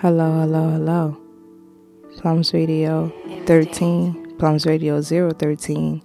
Hello, 0.00 0.40
hello, 0.40 0.68
hello. 0.68 1.16
Plums 2.18 2.52
Radio 2.52 3.10
13, 3.46 4.36
Plums 4.38 4.66
Radio 4.66 5.00
013. 5.00 6.02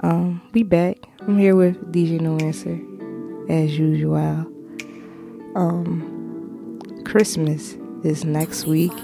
Um, 0.00 0.40
we 0.54 0.62
back. 0.62 0.96
I'm 1.20 1.38
here 1.38 1.54
with 1.54 1.92
DJ 1.92 2.22
No 2.22 2.38
Answer, 2.38 2.80
as 3.52 3.78
usual. 3.78 4.50
Um, 5.54 6.80
Christmas 7.04 7.76
is 8.02 8.24
next 8.24 8.66
week. 8.66 8.94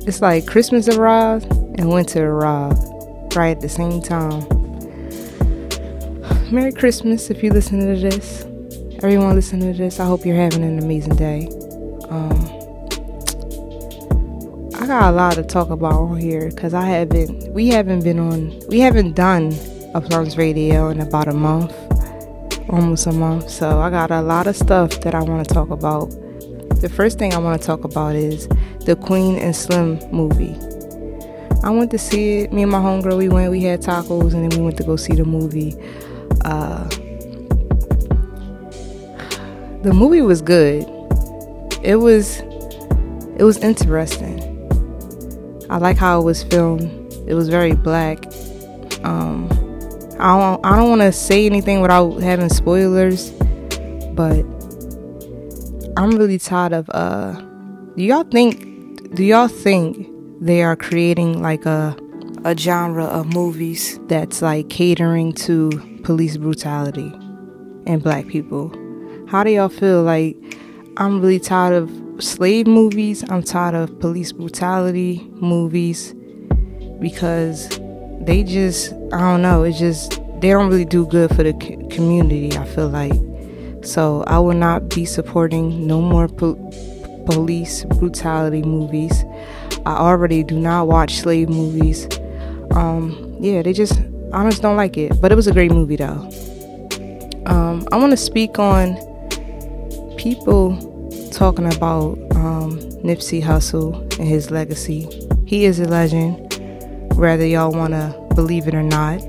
It's 0.00 0.20
like 0.20 0.46
Christmas 0.46 0.90
arrived 0.90 1.50
and 1.78 1.88
winter 1.88 2.30
arrived 2.30 3.34
right 3.34 3.56
at 3.56 3.62
the 3.62 3.68
same 3.70 4.02
time. 4.02 4.46
Merry 6.52 6.72
Christmas 6.72 7.30
if 7.30 7.42
you 7.42 7.50
listen 7.50 7.80
to 7.80 7.98
this. 7.98 8.42
Everyone 9.02 9.34
listening 9.34 9.72
to 9.72 9.78
this, 9.78 10.00
I 10.00 10.04
hope 10.04 10.26
you're 10.26 10.36
having 10.36 10.64
an 10.64 10.78
amazing 10.78 11.16
day. 11.16 11.48
Um, 12.10 12.64
I 14.74 14.86
got 14.86 15.10
a 15.10 15.12
lot 15.12 15.34
to 15.34 15.42
talk 15.42 15.70
about 15.70 15.94
on 15.94 16.18
here 16.18 16.50
because 16.50 16.74
I 16.74 16.84
haven't, 16.84 17.52
we 17.52 17.68
haven't 17.68 18.04
been 18.04 18.18
on, 18.18 18.60
we 18.68 18.80
haven't 18.80 19.14
done 19.14 19.52
a 19.94 20.00
Plums 20.00 20.36
Radio 20.36 20.88
in 20.88 21.00
about 21.00 21.28
a 21.28 21.32
month, 21.32 21.72
almost 22.68 23.06
a 23.06 23.12
month. 23.12 23.48
So 23.48 23.80
I 23.80 23.90
got 23.90 24.10
a 24.10 24.20
lot 24.20 24.46
of 24.46 24.56
stuff 24.56 25.00
that 25.00 25.14
I 25.14 25.22
want 25.22 25.46
to 25.46 25.54
talk 25.54 25.70
about. 25.70 26.10
The 26.80 26.92
first 26.94 27.18
thing 27.18 27.32
I 27.32 27.38
want 27.38 27.60
to 27.60 27.66
talk 27.66 27.84
about 27.84 28.14
is 28.14 28.46
the 28.80 28.94
Queen 28.94 29.38
and 29.38 29.56
Slim 29.56 29.98
movie. 30.10 30.54
I 31.62 31.70
went 31.70 31.90
to 31.92 31.98
see 31.98 32.40
it. 32.40 32.52
Me 32.52 32.62
and 32.62 32.70
my 32.70 32.78
homegirl, 32.78 33.16
we 33.16 33.30
went. 33.30 33.50
We 33.50 33.62
had 33.62 33.80
tacos, 33.80 34.34
and 34.34 34.50
then 34.50 34.58
we 34.58 34.64
went 34.66 34.76
to 34.76 34.84
go 34.84 34.96
see 34.96 35.14
the 35.14 35.24
movie. 35.24 35.74
Uh, 36.44 36.86
the 39.82 39.92
movie 39.94 40.20
was 40.20 40.42
good. 40.42 40.86
It 41.84 41.96
was 41.96 42.40
it 43.36 43.42
was 43.42 43.58
interesting. 43.58 44.40
I 45.68 45.78
like 45.78 45.98
how 45.98 46.20
it 46.20 46.24
was 46.24 46.42
filmed. 46.42 46.82
It 47.26 47.34
was 47.34 47.48
very 47.48 47.74
black. 47.74 48.24
Um, 49.04 49.48
I 50.18 50.38
don't 50.38 50.64
I 50.64 50.76
don't 50.76 50.88
want 50.88 51.02
to 51.02 51.12
say 51.12 51.44
anything 51.46 51.82
without 51.82 52.22
having 52.22 52.48
spoilers, 52.48 53.30
but 54.14 54.44
I'm 55.96 56.16
really 56.16 56.38
tired 56.38 56.72
of. 56.72 56.88
Uh, 56.90 57.32
do 57.96 58.02
y'all 58.02 58.24
think? 58.24 59.14
Do 59.14 59.22
y'all 59.22 59.48
think 59.48 60.08
they 60.40 60.62
are 60.62 60.76
creating 60.76 61.42
like 61.42 61.66
a 61.66 61.96
a 62.44 62.56
genre 62.56 63.04
of 63.04 63.26
movies 63.26 63.98
that's 64.06 64.40
like 64.40 64.70
catering 64.70 65.32
to 65.32 65.70
police 66.02 66.36
brutality 66.38 67.12
and 67.86 68.02
black 68.02 68.26
people? 68.26 68.72
How 69.28 69.44
do 69.44 69.50
y'all 69.50 69.68
feel? 69.68 70.02
Like 70.02 70.36
I'm 70.96 71.20
really 71.20 71.40
tired 71.40 71.74
of 71.74 71.90
slave 72.22 72.68
movies. 72.68 73.28
I'm 73.28 73.42
tired 73.42 73.74
of 73.74 73.98
police 73.98 74.30
brutality 74.30 75.28
movies 75.34 76.14
because 77.00 77.68
they 78.20 78.44
just 78.44 78.92
I 79.12 79.18
don't 79.18 79.42
know. 79.42 79.64
It's 79.64 79.78
just 79.78 80.20
they 80.40 80.50
don't 80.50 80.68
really 80.68 80.84
do 80.84 81.04
good 81.06 81.34
for 81.34 81.42
the 81.42 81.52
community. 81.90 82.56
I 82.56 82.64
feel 82.64 82.88
like 82.88 83.12
so 83.84 84.22
I 84.28 84.38
will 84.38 84.54
not 84.54 84.88
be 84.88 85.04
supporting 85.04 85.84
no 85.84 86.00
more 86.00 86.28
po- 86.28 86.54
police 87.26 87.84
brutality 87.84 88.62
movies. 88.62 89.24
I 89.84 89.96
already 89.96 90.44
do 90.44 90.60
not 90.60 90.86
watch 90.86 91.16
slave 91.16 91.48
movies. 91.48 92.06
Um, 92.70 93.36
yeah, 93.40 93.62
they 93.62 93.72
just 93.72 94.00
I 94.32 94.48
just 94.48 94.62
don't 94.62 94.76
like 94.76 94.96
it. 94.96 95.20
But 95.20 95.32
it 95.32 95.34
was 95.34 95.48
a 95.48 95.52
great 95.52 95.72
movie 95.72 95.96
though. 95.96 96.30
Um, 97.46 97.84
I 97.90 97.96
want 97.96 98.12
to 98.12 98.16
speak 98.16 98.60
on 98.60 98.96
people 100.24 100.74
talking 101.32 101.66
about 101.66 102.16
um, 102.34 102.78
Nipsey 103.04 103.42
Hussle 103.42 104.00
and 104.18 104.26
his 104.26 104.50
legacy. 104.50 105.06
He 105.44 105.66
is 105.66 105.78
a 105.78 105.84
legend, 105.84 106.38
whether 107.14 107.44
y'all 107.44 107.72
want 107.72 107.92
to 107.92 108.26
believe 108.34 108.66
it 108.66 108.74
or 108.74 108.82
not. 108.82 109.20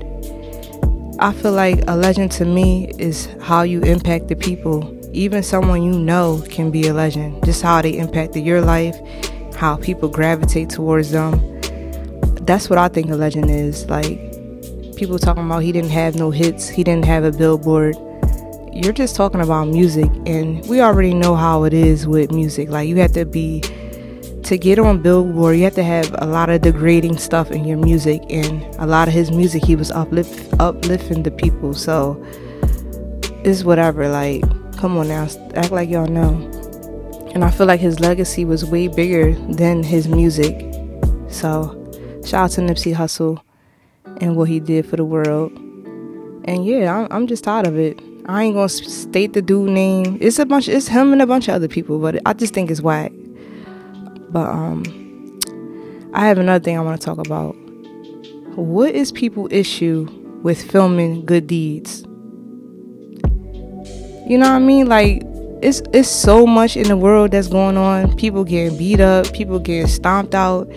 I 1.20 1.34
feel 1.34 1.52
like 1.52 1.84
a 1.86 1.96
legend 1.96 2.32
to 2.32 2.46
me 2.46 2.88
is 2.98 3.28
how 3.42 3.60
you 3.60 3.82
impact 3.82 4.28
the 4.28 4.36
people. 4.36 4.90
Even 5.12 5.42
someone 5.42 5.82
you 5.82 5.92
know 5.92 6.42
can 6.48 6.70
be 6.70 6.88
a 6.88 6.94
legend. 6.94 7.44
Just 7.44 7.60
how 7.60 7.82
they 7.82 7.98
impacted 7.98 8.42
your 8.46 8.62
life, 8.62 8.96
how 9.54 9.76
people 9.76 10.08
gravitate 10.08 10.70
towards 10.70 11.10
them. 11.10 11.60
That's 12.46 12.70
what 12.70 12.78
I 12.78 12.88
think 12.88 13.10
a 13.10 13.16
legend 13.16 13.50
is. 13.50 13.84
Like, 13.90 14.18
people 14.96 15.18
talking 15.18 15.44
about 15.44 15.62
he 15.62 15.72
didn't 15.72 15.90
have 15.90 16.14
no 16.14 16.30
hits, 16.30 16.70
he 16.70 16.82
didn't 16.82 17.04
have 17.04 17.24
a 17.24 17.32
billboard 17.32 17.96
you're 18.84 18.92
just 18.92 19.16
talking 19.16 19.40
about 19.40 19.68
music 19.68 20.10
and 20.26 20.64
we 20.68 20.82
already 20.82 21.14
know 21.14 21.34
how 21.34 21.64
it 21.64 21.72
is 21.72 22.06
with 22.06 22.30
music. 22.30 22.68
Like 22.68 22.88
you 22.88 22.96
have 22.96 23.12
to 23.12 23.24
be 23.24 23.62
to 24.42 24.56
get 24.56 24.78
on 24.78 25.02
billboard 25.02 25.56
you 25.56 25.64
have 25.64 25.74
to 25.74 25.82
have 25.82 26.14
a 26.18 26.26
lot 26.26 26.48
of 26.48 26.60
degrading 26.60 27.18
stuff 27.18 27.50
in 27.50 27.64
your 27.64 27.78
music 27.78 28.22
and 28.30 28.62
a 28.76 28.86
lot 28.86 29.08
of 29.08 29.14
his 29.14 29.32
music 29.32 29.64
he 29.64 29.74
was 29.74 29.90
uplift 29.90 30.54
uplifting 30.60 31.22
the 31.22 31.30
people. 31.30 31.72
So 31.72 32.22
it's 33.44 33.64
whatever 33.64 34.08
like 34.08 34.42
come 34.76 34.96
on 34.98 35.08
now 35.08 35.26
act 35.54 35.72
like 35.72 35.88
y'all 35.88 36.06
know. 36.06 36.34
And 37.34 37.44
i 37.44 37.50
feel 37.50 37.66
like 37.66 37.80
his 37.80 37.98
legacy 37.98 38.44
was 38.44 38.64
way 38.64 38.88
bigger 38.88 39.32
than 39.52 39.82
his 39.82 40.06
music. 40.06 40.54
So 41.28 41.72
shout 42.24 42.44
out 42.44 42.50
to 42.52 42.60
nipsey 42.60 42.94
hussle 42.94 43.40
and 44.20 44.36
what 44.36 44.48
he 44.48 44.60
did 44.60 44.86
for 44.86 44.96
the 44.96 45.04
world. 45.04 45.50
And 46.44 46.66
yeah 46.66 46.94
i'm, 46.94 47.08
I'm 47.10 47.26
just 47.26 47.44
tired 47.44 47.66
of 47.66 47.78
it 47.78 47.98
I 48.28 48.42
ain't 48.44 48.54
gonna 48.54 48.68
state 48.68 49.34
the 49.34 49.42
dude 49.42 49.70
name. 49.70 50.18
It's 50.20 50.38
a 50.40 50.46
bunch. 50.46 50.68
It's 50.68 50.88
him 50.88 51.12
and 51.12 51.22
a 51.22 51.26
bunch 51.26 51.46
of 51.46 51.54
other 51.54 51.68
people, 51.68 52.00
but 52.00 52.20
I 52.26 52.32
just 52.32 52.52
think 52.54 52.70
it's 52.70 52.80
whack. 52.80 53.12
But 54.30 54.48
um, 54.48 55.38
I 56.12 56.26
have 56.26 56.38
another 56.38 56.62
thing 56.62 56.76
I 56.76 56.80
want 56.80 57.00
to 57.00 57.04
talk 57.04 57.18
about. 57.24 57.52
What 58.56 58.94
is 58.94 59.12
people 59.12 59.48
issue 59.52 60.08
with 60.42 60.60
filming 60.70 61.24
good 61.24 61.46
deeds? 61.46 62.02
You 64.28 64.38
know 64.38 64.48
what 64.48 64.56
I 64.56 64.58
mean? 64.58 64.88
Like 64.88 65.22
it's 65.62 65.82
it's 65.92 66.08
so 66.08 66.48
much 66.48 66.76
in 66.76 66.88
the 66.88 66.96
world 66.96 67.30
that's 67.30 67.46
going 67.46 67.76
on. 67.76 68.16
People 68.16 68.42
getting 68.42 68.76
beat 68.76 68.98
up, 68.98 69.32
people 69.32 69.60
getting 69.60 69.86
stomped 69.86 70.34
out 70.34 70.68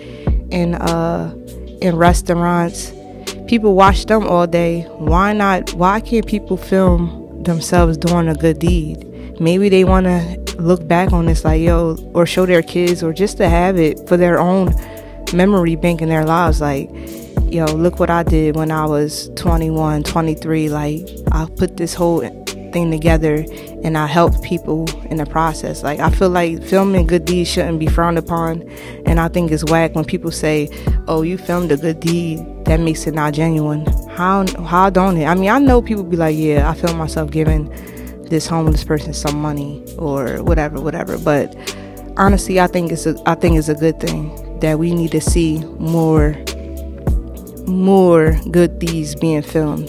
in 0.52 0.76
uh 0.76 1.34
in 1.82 1.96
restaurants. 1.96 2.94
People 3.48 3.74
watch 3.74 4.06
them 4.06 4.28
all 4.28 4.46
day. 4.46 4.84
Why 4.98 5.34
not? 5.34 5.74
Why 5.74 6.00
can't 6.00 6.28
people 6.28 6.56
film 6.56 7.19
themselves 7.44 7.98
doing 7.98 8.28
a 8.28 8.36
good 8.36 8.60
deed. 8.60 9.06
Maybe 9.40 9.70
they 9.70 9.84
want 9.84 10.06
to 10.06 10.56
look 10.58 10.88
back 10.88 11.14
on 11.14 11.26
this 11.26 11.46
like, 11.46 11.62
yo, 11.62 11.96
or 12.14 12.26
show 12.26 12.46
their 12.46 12.62
kids, 12.62 13.02
or 13.04 13.14
just 13.14 13.38
to 13.38 13.48
have 13.48 13.78
it 13.78 14.08
for 14.08 14.18
their 14.18 14.40
own 14.40 14.74
memory 15.34 15.76
bank 15.76 16.02
in 16.02 16.10
their 16.10 16.26
lives. 16.26 16.60
Like, 16.62 16.90
yo, 17.52 17.66
look 17.66 18.00
what 18.00 18.10
I 18.10 18.24
did 18.24 18.56
when 18.56 18.72
I 18.72 18.86
was 18.86 19.30
21, 19.36 20.04
23. 20.04 20.70
Like, 20.70 21.08
I 21.32 21.46
put 21.46 21.78
this 21.78 21.94
whole 21.94 22.22
thing 22.72 22.92
together 22.92 23.46
and 23.84 23.98
I 23.98 24.06
helped 24.06 24.44
people 24.44 24.90
in 25.06 25.18
the 25.18 25.26
process. 25.26 25.84
Like, 25.84 26.00
I 26.00 26.10
feel 26.10 26.30
like 26.30 26.64
filming 26.64 27.08
good 27.08 27.26
deeds 27.26 27.50
shouldn't 27.50 27.80
be 27.80 27.88
frowned 27.88 28.18
upon. 28.18 28.70
And 29.06 29.20
I 29.20 29.28
think 29.30 29.52
it's 29.52 29.64
whack 29.66 29.96
when 29.96 30.06
people 30.06 30.32
say, 30.32 30.70
oh, 31.08 31.22
you 31.22 31.38
filmed 31.38 31.72
a 31.72 31.78
good 31.78 32.00
deed, 32.00 32.40
that 32.66 32.80
makes 32.80 33.08
it 33.08 33.14
not 33.14 33.34
genuine. 33.34 33.86
How 34.20 34.46
how 34.66 34.90
don't 34.90 35.16
it? 35.16 35.28
I 35.28 35.34
mean, 35.34 35.50
I 35.50 35.60
know 35.60 35.82
people 35.82 36.04
be 36.04 36.18
like, 36.18 36.36
yeah, 36.36 36.70
I 36.70 36.74
feel 36.74 36.94
myself 36.94 37.32
giving 37.32 37.70
this 38.26 38.48
homeless 38.48 38.84
person 38.84 39.14
some 39.14 39.42
money 39.42 39.82
or 39.98 40.44
whatever, 40.44 40.82
whatever. 40.82 41.18
But 41.18 41.56
honestly, 42.18 42.60
I 42.60 42.68
think 42.68 42.92
it's 42.92 43.06
a 43.06 43.16
I 43.26 43.36
think 43.36 43.58
it's 43.58 43.70
a 43.70 43.76
good 43.76 43.98
thing 44.02 44.60
that 44.60 44.78
we 44.78 44.94
need 44.94 45.12
to 45.12 45.22
see 45.22 45.60
more 45.80 46.36
more 47.66 48.38
good 48.52 48.78
deeds 48.78 49.16
being 49.16 49.42
filmed. 49.42 49.88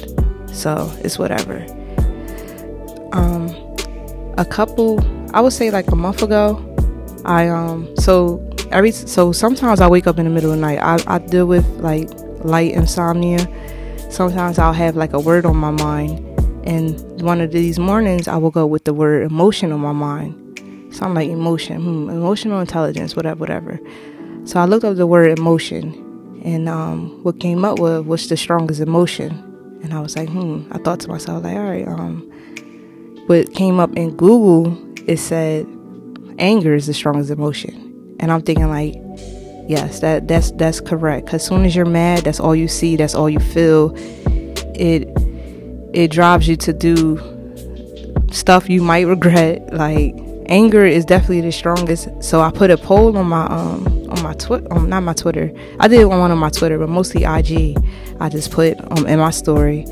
So 0.52 0.88
it's 1.02 1.18
whatever. 1.18 1.66
Um, 3.10 3.48
a 4.38 4.44
couple, 4.48 5.00
I 5.34 5.40
would 5.40 5.54
say 5.54 5.72
like 5.72 5.90
a 5.90 5.96
month 5.96 6.22
ago, 6.22 6.54
I 7.24 7.48
um 7.48 7.96
so 7.96 8.48
every 8.70 8.92
so 8.92 9.32
sometimes 9.32 9.80
I 9.80 9.88
wake 9.88 10.06
up 10.06 10.20
in 10.20 10.24
the 10.24 10.30
middle 10.30 10.52
of 10.52 10.56
the 10.56 10.62
night. 10.62 10.78
I 10.78 11.16
I 11.16 11.18
deal 11.18 11.46
with 11.46 11.66
like 11.80 12.08
light 12.44 12.70
insomnia 12.74 13.48
sometimes 14.10 14.58
I'll 14.58 14.72
have 14.72 14.96
like 14.96 15.12
a 15.12 15.20
word 15.20 15.46
on 15.46 15.56
my 15.56 15.70
mind. 15.70 16.26
And 16.66 17.22
one 17.22 17.40
of 17.40 17.52
these 17.52 17.78
mornings, 17.78 18.28
I 18.28 18.36
will 18.36 18.50
go 18.50 18.66
with 18.66 18.84
the 18.84 18.92
word 18.92 19.22
emotion 19.22 19.72
on 19.72 19.80
my 19.80 19.92
mind. 19.92 20.36
So 20.92 21.04
I'm 21.04 21.14
like 21.14 21.30
emotion, 21.30 21.80
hmm, 21.80 22.10
emotional 22.10 22.60
intelligence, 22.60 23.16
whatever, 23.16 23.38
whatever. 23.38 23.80
So 24.44 24.58
I 24.58 24.64
looked 24.64 24.84
up 24.84 24.96
the 24.96 25.06
word 25.06 25.38
emotion, 25.38 26.40
and 26.44 26.68
um, 26.68 27.22
what 27.22 27.38
came 27.38 27.64
up 27.64 27.78
with 27.78 28.06
was 28.06 28.28
the 28.28 28.36
strongest 28.36 28.80
emotion. 28.80 29.30
And 29.82 29.94
I 29.94 30.00
was 30.00 30.16
like, 30.16 30.28
hmm. 30.28 30.68
I 30.72 30.78
thought 30.78 31.00
to 31.00 31.08
myself, 31.08 31.44
like, 31.44 31.56
all 31.56 31.62
right. 31.62 31.86
Um, 31.86 32.26
what 33.26 33.54
came 33.54 33.78
up 33.78 33.96
in 33.96 34.16
Google, 34.16 34.76
it 35.08 35.18
said 35.18 35.66
anger 36.38 36.74
is 36.74 36.86
the 36.86 36.94
strongest 36.94 37.30
emotion, 37.30 38.16
and 38.18 38.32
I'm 38.32 38.42
thinking 38.42 38.68
like, 38.68 38.94
yes 39.70 40.00
that 40.00 40.26
that's 40.26 40.50
that's 40.52 40.80
correct 40.80 41.26
because 41.26 41.44
soon 41.44 41.64
as 41.64 41.74
you're 41.76 41.86
mad 41.86 42.24
that's 42.24 42.40
all 42.40 42.54
you 42.54 42.68
see 42.68 42.96
that's 42.96 43.14
all 43.14 43.30
you 43.30 43.38
feel 43.38 43.94
it 44.74 45.08
it 45.92 46.10
drives 46.10 46.48
you 46.48 46.56
to 46.56 46.72
do 46.72 47.18
stuff 48.32 48.68
you 48.68 48.82
might 48.82 49.06
regret 49.06 49.72
like 49.72 50.14
anger 50.50 50.84
is 50.84 51.04
definitely 51.04 51.40
the 51.40 51.52
strongest. 51.52 52.08
So 52.22 52.40
I 52.40 52.50
put 52.50 52.70
a 52.70 52.76
poll 52.76 53.16
on 53.16 53.26
my 53.26 53.46
um 53.46 53.86
on 54.10 54.22
my 54.22 54.34
Twitter, 54.34 54.66
um, 54.72 54.88
not 54.88 55.02
my 55.02 55.14
Twitter. 55.14 55.52
I 55.78 55.88
did 55.88 56.04
one 56.04 56.30
on 56.30 56.38
my 56.38 56.50
Twitter, 56.50 56.78
but 56.78 56.88
mostly 56.88 57.24
IG. 57.24 57.76
I 58.20 58.28
just 58.28 58.50
put 58.50 58.76
um 58.92 59.06
in 59.06 59.18
my 59.18 59.30
story, 59.30 59.84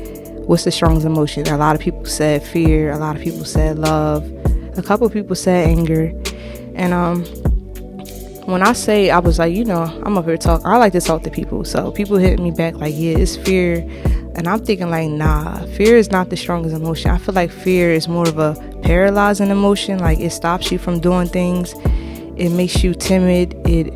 what's 0.45 0.65
the 0.65 0.71
strongest 0.71 1.05
emotion? 1.05 1.47
A 1.47 1.57
lot 1.57 1.75
of 1.75 1.81
people 1.81 2.05
said 2.05 2.43
fear. 2.43 2.91
A 2.91 2.97
lot 2.97 3.15
of 3.15 3.21
people 3.21 3.45
said 3.45 3.79
love. 3.79 4.23
A 4.77 4.83
couple 4.83 5.09
people 5.09 5.35
said 5.35 5.67
anger, 5.67 6.13
and 6.75 6.93
um 6.93 7.23
when 8.51 8.63
I 8.63 8.73
say 8.73 9.09
I 9.09 9.19
was 9.19 9.39
like, 9.39 9.53
you 9.53 9.63
know, 9.63 9.83
I'm 10.03 10.17
up 10.17 10.25
here 10.25 10.37
talk. 10.37 10.61
I 10.65 10.77
like 10.77 10.93
to 10.93 11.01
talk 11.01 11.23
to 11.23 11.31
people, 11.31 11.63
so 11.63 11.91
people 11.91 12.17
hit 12.17 12.39
me 12.39 12.51
back 12.51 12.75
like, 12.75 12.93
yeah, 12.95 13.17
it's 13.17 13.35
fear, 13.35 13.79
and 14.35 14.47
I'm 14.47 14.63
thinking 14.63 14.89
like, 14.89 15.09
nah, 15.09 15.65
fear 15.77 15.97
is 15.97 16.11
not 16.11 16.29
the 16.29 16.37
strongest 16.37 16.75
emotion. 16.75 17.11
I 17.11 17.17
feel 17.17 17.35
like 17.35 17.51
fear 17.51 17.91
is 17.91 18.07
more 18.07 18.27
of 18.27 18.39
a 18.39 18.55
paralyzing 18.83 19.49
emotion. 19.49 19.99
Like 19.99 20.19
it 20.19 20.31
stops 20.31 20.71
you 20.71 20.77
from 20.77 20.99
doing 20.99 21.27
things. 21.27 21.73
It 22.37 22.49
makes 22.49 22.83
you 22.83 22.93
timid. 22.93 23.53
It 23.67 23.87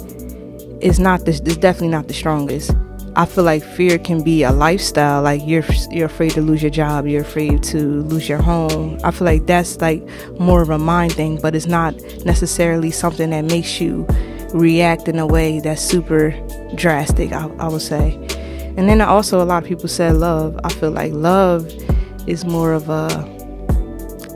is 0.83 0.99
not 0.99 1.25
this. 1.25 1.39
It's 1.39 1.57
definitely 1.57 1.89
not 1.89 2.07
the 2.07 2.13
strongest. 2.13 2.71
I 3.15 3.25
feel 3.25 3.43
like 3.43 3.63
fear 3.63 3.99
can 3.99 4.23
be 4.23 4.43
a 4.43 4.51
lifestyle. 4.51 5.21
Like 5.21 5.41
you're 5.45 5.63
you're 5.91 6.07
afraid 6.07 6.31
to 6.31 6.41
lose 6.41 6.61
your 6.61 6.71
job, 6.71 7.07
you're 7.07 7.21
afraid 7.21 7.63
to 7.63 8.01
lose 8.03 8.27
your 8.27 8.41
home. 8.41 8.99
I 9.03 9.11
feel 9.11 9.25
like 9.25 9.45
that's 9.45 9.79
like 9.81 10.03
more 10.39 10.61
of 10.61 10.69
a 10.69 10.79
mind 10.79 11.13
thing, 11.13 11.39
but 11.41 11.55
it's 11.55 11.67
not 11.67 11.95
necessarily 12.25 12.91
something 12.91 13.29
that 13.29 13.45
makes 13.45 13.79
you 13.79 14.07
react 14.53 15.07
in 15.07 15.19
a 15.19 15.25
way 15.25 15.59
that's 15.59 15.81
super 15.81 16.31
drastic, 16.75 17.31
I, 17.31 17.47
I 17.59 17.67
would 17.67 17.81
say. 17.81 18.15
And 18.77 18.89
then 18.89 19.01
also, 19.01 19.41
a 19.41 19.45
lot 19.45 19.63
of 19.63 19.69
people 19.69 19.87
said 19.87 20.15
love. 20.15 20.59
I 20.63 20.69
feel 20.73 20.91
like 20.91 21.13
love 21.13 21.71
is 22.27 22.45
more 22.45 22.73
of 22.73 22.89
a 22.89 23.07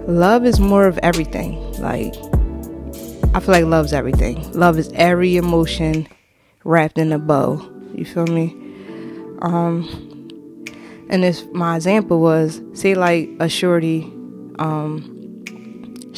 love 0.08 0.46
is 0.46 0.60
more 0.60 0.88
of 0.88 0.98
everything. 1.04 1.72
Like 1.80 2.14
I 3.34 3.40
feel 3.40 3.52
like 3.52 3.66
love's 3.66 3.94
everything. 3.94 4.52
Love 4.54 4.78
is 4.78 4.92
every 4.94 5.38
emotion 5.38 6.08
wrapped 6.64 6.98
in 6.98 7.12
a 7.12 7.20
bow. 7.20 7.62
You 7.94 8.06
feel 8.06 8.28
me? 8.28 8.56
Um 9.42 9.88
and 11.10 11.24
this 11.24 11.46
my 11.54 11.76
example 11.76 12.20
was 12.20 12.62
say 12.74 12.96
like 12.96 13.30
a 13.40 13.50
shorty 13.50 14.04
um 14.60 15.17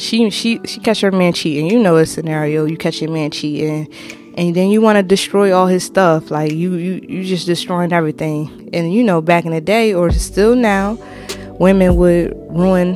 she 0.00 0.30
she 0.30 0.60
she 0.64 0.80
catch 0.80 1.02
her 1.02 1.12
man 1.12 1.32
cheating. 1.32 1.70
You 1.70 1.78
know 1.78 1.96
a 1.96 2.06
scenario. 2.06 2.64
You 2.64 2.76
catch 2.76 3.00
your 3.00 3.10
man 3.10 3.30
cheating, 3.30 3.92
and 4.34 4.54
then 4.54 4.70
you 4.70 4.80
want 4.80 4.96
to 4.96 5.02
destroy 5.02 5.52
all 5.52 5.66
his 5.66 5.84
stuff. 5.84 6.30
Like 6.30 6.52
you 6.52 6.74
you 6.74 7.04
you 7.06 7.24
just 7.24 7.46
destroying 7.46 7.92
everything. 7.92 8.70
And 8.72 8.92
you 8.92 9.04
know 9.04 9.20
back 9.20 9.44
in 9.44 9.52
the 9.52 9.60
day, 9.60 9.92
or 9.92 10.10
still 10.10 10.56
now, 10.56 10.98
women 11.58 11.96
would 11.96 12.34
ruin 12.48 12.94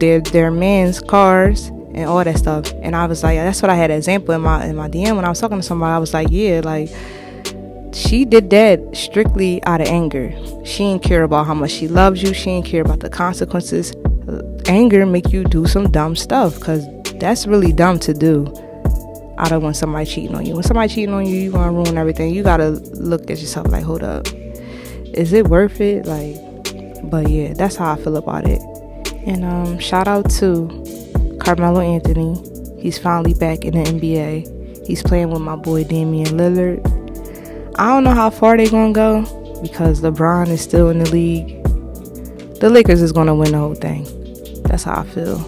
their 0.00 0.20
their 0.20 0.50
man's 0.50 1.00
cars 1.00 1.66
and 1.94 2.04
all 2.04 2.24
that 2.24 2.38
stuff. 2.38 2.72
And 2.82 2.96
I 2.96 3.06
was 3.06 3.22
like, 3.22 3.36
that's 3.36 3.60
what 3.60 3.70
I 3.70 3.74
had 3.74 3.90
an 3.90 3.98
example 3.98 4.34
in 4.34 4.40
my 4.40 4.64
in 4.64 4.76
my 4.76 4.88
DM 4.88 5.14
when 5.16 5.26
I 5.26 5.28
was 5.28 5.38
talking 5.38 5.58
to 5.58 5.62
somebody. 5.62 5.92
I 5.92 5.98
was 5.98 6.14
like, 6.14 6.28
yeah, 6.30 6.62
like 6.64 6.88
she 7.92 8.24
did 8.24 8.48
that 8.50 8.80
strictly 8.96 9.62
out 9.64 9.82
of 9.82 9.88
anger. 9.88 10.32
She 10.64 10.84
didn't 10.84 11.02
care 11.02 11.22
about 11.22 11.46
how 11.46 11.54
much 11.54 11.70
she 11.70 11.86
loves 11.86 12.22
you. 12.22 12.32
She 12.32 12.46
didn't 12.46 12.66
care 12.66 12.82
about 12.82 13.00
the 13.00 13.10
consequences 13.10 13.94
anger 14.68 15.06
make 15.06 15.32
you 15.32 15.44
do 15.44 15.66
some 15.66 15.90
dumb 15.90 16.16
stuff 16.16 16.56
because 16.56 16.86
that's 17.18 17.46
really 17.46 17.72
dumb 17.72 17.98
to 18.00 18.14
do. 18.14 18.46
I 19.38 19.48
don't 19.48 19.62
want 19.62 19.76
somebody 19.76 20.06
cheating 20.06 20.34
on 20.34 20.46
you. 20.46 20.54
When 20.54 20.62
somebody 20.62 20.92
cheating 20.92 21.14
on 21.14 21.26
you, 21.26 21.36
you 21.36 21.52
gonna 21.52 21.72
ruin 21.72 21.98
everything. 21.98 22.34
You 22.34 22.42
gotta 22.42 22.70
look 22.70 23.30
at 23.30 23.38
yourself 23.38 23.68
like, 23.68 23.84
hold 23.84 24.02
up, 24.02 24.26
is 25.12 25.32
it 25.32 25.48
worth 25.48 25.80
it? 25.80 26.06
Like, 26.06 26.36
but 27.10 27.28
yeah, 27.28 27.52
that's 27.52 27.76
how 27.76 27.92
I 27.92 27.96
feel 27.96 28.16
about 28.16 28.46
it. 28.46 28.60
And 29.26 29.44
um, 29.44 29.78
shout 29.78 30.08
out 30.08 30.30
to 30.32 30.68
Carmelo 31.40 31.80
Anthony. 31.80 32.34
He's 32.80 32.98
finally 32.98 33.34
back 33.34 33.64
in 33.64 33.74
the 33.74 33.84
NBA. 33.90 34.86
He's 34.86 35.02
playing 35.02 35.30
with 35.30 35.42
my 35.42 35.56
boy 35.56 35.84
Damian 35.84 36.38
Lillard. 36.38 36.84
I 37.78 37.88
don't 37.88 38.04
know 38.04 38.14
how 38.14 38.30
far 38.30 38.56
they're 38.56 38.70
gonna 38.70 38.92
go 38.92 39.22
because 39.60 40.00
LeBron 40.00 40.48
is 40.48 40.60
still 40.60 40.88
in 40.88 40.98
the 40.98 41.10
league. 41.10 41.62
The 42.60 42.70
Lakers 42.70 43.02
is 43.02 43.12
gonna 43.12 43.34
win 43.34 43.52
the 43.52 43.58
whole 43.58 43.74
thing. 43.74 44.06
That's 44.76 44.84
how 44.84 45.00
I 45.00 45.06
feel. 45.06 45.38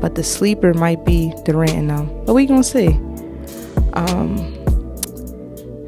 But 0.00 0.16
the 0.16 0.24
sleeper 0.24 0.74
might 0.74 1.04
be 1.04 1.32
Durant 1.44 1.86
them. 1.86 2.24
But 2.26 2.34
we 2.34 2.46
gonna 2.46 2.64
see. 2.64 2.88
Um, 3.92 4.36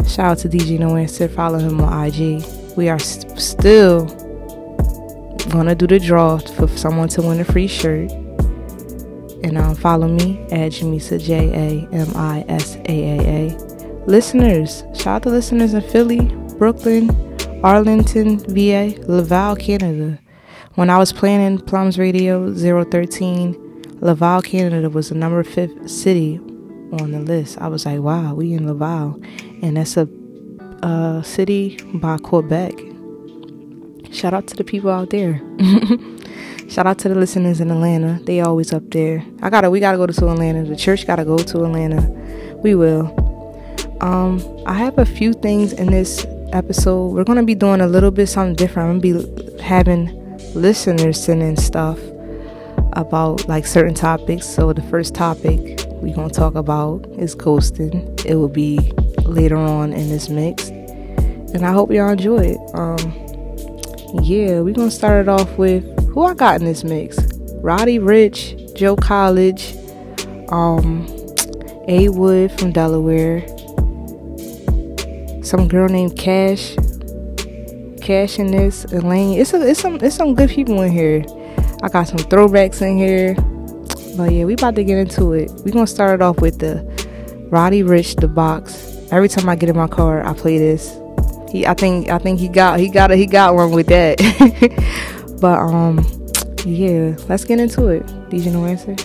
shout 0.07 0.31
out 0.31 0.39
to 0.39 0.49
DJ 0.49 0.79
No 0.79 0.95
Answer. 0.95 1.27
Follow 1.29 1.59
him 1.59 1.81
on 1.81 2.07
IG. 2.07 2.45
We 2.77 2.89
are 2.89 3.01
st- 3.01 3.37
still 3.41 4.05
gonna 5.51 5.75
do 5.75 5.89
the 5.89 5.99
draw 5.99 6.39
for 6.39 6.69
someone 6.69 7.09
to 7.09 7.23
win 7.23 7.41
a 7.41 7.45
free 7.45 7.67
shirt. 7.67 8.13
And 9.43 9.59
um, 9.59 9.75
follow 9.75 10.07
me 10.07 10.39
at 10.53 10.71
Jamisa 10.71 11.21
J 11.21 11.49
A 11.49 11.93
M 11.93 12.13
I 12.15 12.45
S 12.47 12.77
A 12.77 13.19
A 13.19 13.19
A. 13.27 14.05
Listeners, 14.07 14.85
shout 14.95 15.07
out 15.09 15.23
to 15.25 15.31
listeners 15.31 15.75
in 15.75 15.83
Philly, 15.83 16.27
Brooklyn, 16.59 17.11
Arlington, 17.65 18.39
VA, 18.39 18.95
Laval, 19.09 19.57
Canada. 19.57 20.21
When 20.77 20.89
I 20.89 20.99
was 20.99 21.13
playing 21.13 21.41
in 21.41 21.59
Plums 21.59 21.99
Radio 21.99 22.55
013, 22.55 23.99
Laval, 24.01 24.41
Canada 24.41 24.89
was 24.89 25.09
the 25.09 25.17
number 25.17 25.43
fifth 25.43 25.91
city 25.91 26.37
on 26.93 27.11
the 27.11 27.19
list. 27.19 27.59
I 27.59 27.67
was 27.67 27.87
like, 27.87 27.99
wow, 27.99 28.35
we 28.35 28.53
in 28.53 28.69
Laval. 28.69 29.21
And 29.63 29.77
that's 29.77 29.97
a, 29.97 30.09
a 30.83 31.23
city 31.25 31.77
by 31.95 32.19
Quebec. 32.19 32.73
Shout 34.13 34.33
out 34.33 34.47
to 34.47 34.57
the 34.57 34.63
people 34.63 34.91
out 34.91 35.11
there. 35.11 35.43
Shout 36.69 36.87
out 36.87 37.01
to 37.01 37.09
the 37.09 37.17
listeners 37.17 37.61
in 37.61 37.73
Atlanta. 37.73 38.23
They 38.23 38.41
always 38.41 38.73
up 38.73 38.89
there. 38.91 39.25
I 39.43 39.51
gotta 39.51 39.71
we 39.71 39.81
gotta 39.81 39.99
go 39.99 40.07
to 40.07 40.29
Atlanta. 40.29 40.63
The 40.63 40.77
church 40.77 41.05
gotta 41.05 41.25
go 41.25 41.37
to 41.37 41.65
Atlanta. 41.65 42.01
We 42.63 42.77
will. 42.77 43.09
Um, 44.01 44.41
I 44.67 44.75
have 44.75 44.99
a 44.99 45.05
few 45.05 45.33
things 45.33 45.73
in 45.73 45.89
this 45.91 46.25
episode. 46.53 47.09
We're 47.09 47.25
gonna 47.25 47.43
be 47.43 47.57
doing 47.57 47.81
a 47.81 47.89
little 47.89 48.13
bit 48.13 48.29
something 48.29 48.55
different. 48.55 48.89
I'm 48.89 49.01
gonna 49.01 49.23
be 49.23 49.61
having 49.61 50.20
listeners 50.55 51.23
sending 51.23 51.57
stuff 51.57 51.99
about 52.95 53.47
like 53.49 53.67
certain 53.67 53.95
topics. 53.95 54.47
So 54.47 54.73
the 54.73 54.83
first 54.83 55.15
topic 55.15 55.81
we're 56.03 56.15
gonna 56.15 56.31
talk 56.31 56.55
about 56.55 57.07
is 57.19 57.35
ghosting. 57.37 58.25
It 58.25 58.37
will 58.37 58.49
be 58.49 58.93
later 59.25 59.57
on 59.57 59.93
in 59.93 60.09
this 60.09 60.29
mix, 60.29 60.69
and 60.69 61.65
I 61.65 61.73
hope 61.73 61.93
y'all 61.93 62.11
enjoy 62.11 62.57
it. 62.57 62.75
Um, 62.75 62.99
yeah, 64.23 64.61
we're 64.61 64.75
gonna 64.75 64.91
start 64.91 65.23
it 65.23 65.29
off 65.29 65.57
with 65.57 65.85
who 66.09 66.25
I 66.25 66.35
got 66.35 66.61
in 66.61 66.67
this 66.67 66.85
mix: 66.85 67.19
Roddy 67.57 67.99
Ricch, 67.99 68.75
Joe 68.77 68.97
College, 68.97 69.75
um, 70.49 71.07
A 71.87 72.09
Wood 72.09 72.59
from 72.59 72.73
Delaware, 72.73 73.47
some 75.45 75.69
girl 75.69 75.89
named 75.89 76.17
Cash 76.19 76.77
Cash 78.11 78.41
in 78.41 78.51
this, 78.51 78.85
Elaine. 78.87 79.39
It's 79.39 79.55
a, 79.55 79.65
it's 79.65 79.79
some 79.79 79.95
it's 80.03 80.17
some 80.17 80.35
good 80.35 80.51
people 80.51 80.83
in 80.83 80.91
here. 80.91 81.25
I 81.81 81.89
got 81.89 82.09
some 82.09 82.19
throwbacks 82.19 82.83
in 82.83 82.99
here. 82.99 83.37
But 84.17 84.33
yeah, 84.33 84.47
we 84.47 84.55
about 84.55 84.75
to 84.75 84.83
get 84.83 84.99
into 84.99 85.33
it. 85.33 85.53
We 85.65 85.71
gonna 85.71 85.87
start 85.87 86.15
it 86.15 86.21
off 86.21 86.41
with 86.41 86.59
the 86.59 86.83
Roddy 87.53 87.85
Ricch 87.85 88.21
the 88.21 88.27
box. 88.27 88.97
Every 89.13 89.29
time 89.29 89.49
I 89.49 89.55
get 89.55 89.69
in 89.69 89.77
my 89.77 89.87
car, 89.87 90.27
I 90.27 90.33
play 90.33 90.59
this. 90.59 90.99
He, 91.53 91.65
I 91.65 91.75
think, 91.75 92.09
I 92.09 92.19
think 92.19 92.41
he 92.41 92.49
got, 92.49 92.81
he 92.81 92.89
got, 92.89 93.13
a, 93.13 93.15
he 93.15 93.27
got 93.27 93.55
one 93.55 93.71
with 93.71 93.87
that. 93.87 94.19
but 95.41 95.61
um, 95.61 95.99
yeah, 96.67 97.15
let's 97.29 97.45
get 97.45 97.61
into 97.61 97.87
it. 97.91 98.03
You 98.33 98.51
know 98.51 98.65
answer? 98.67 98.97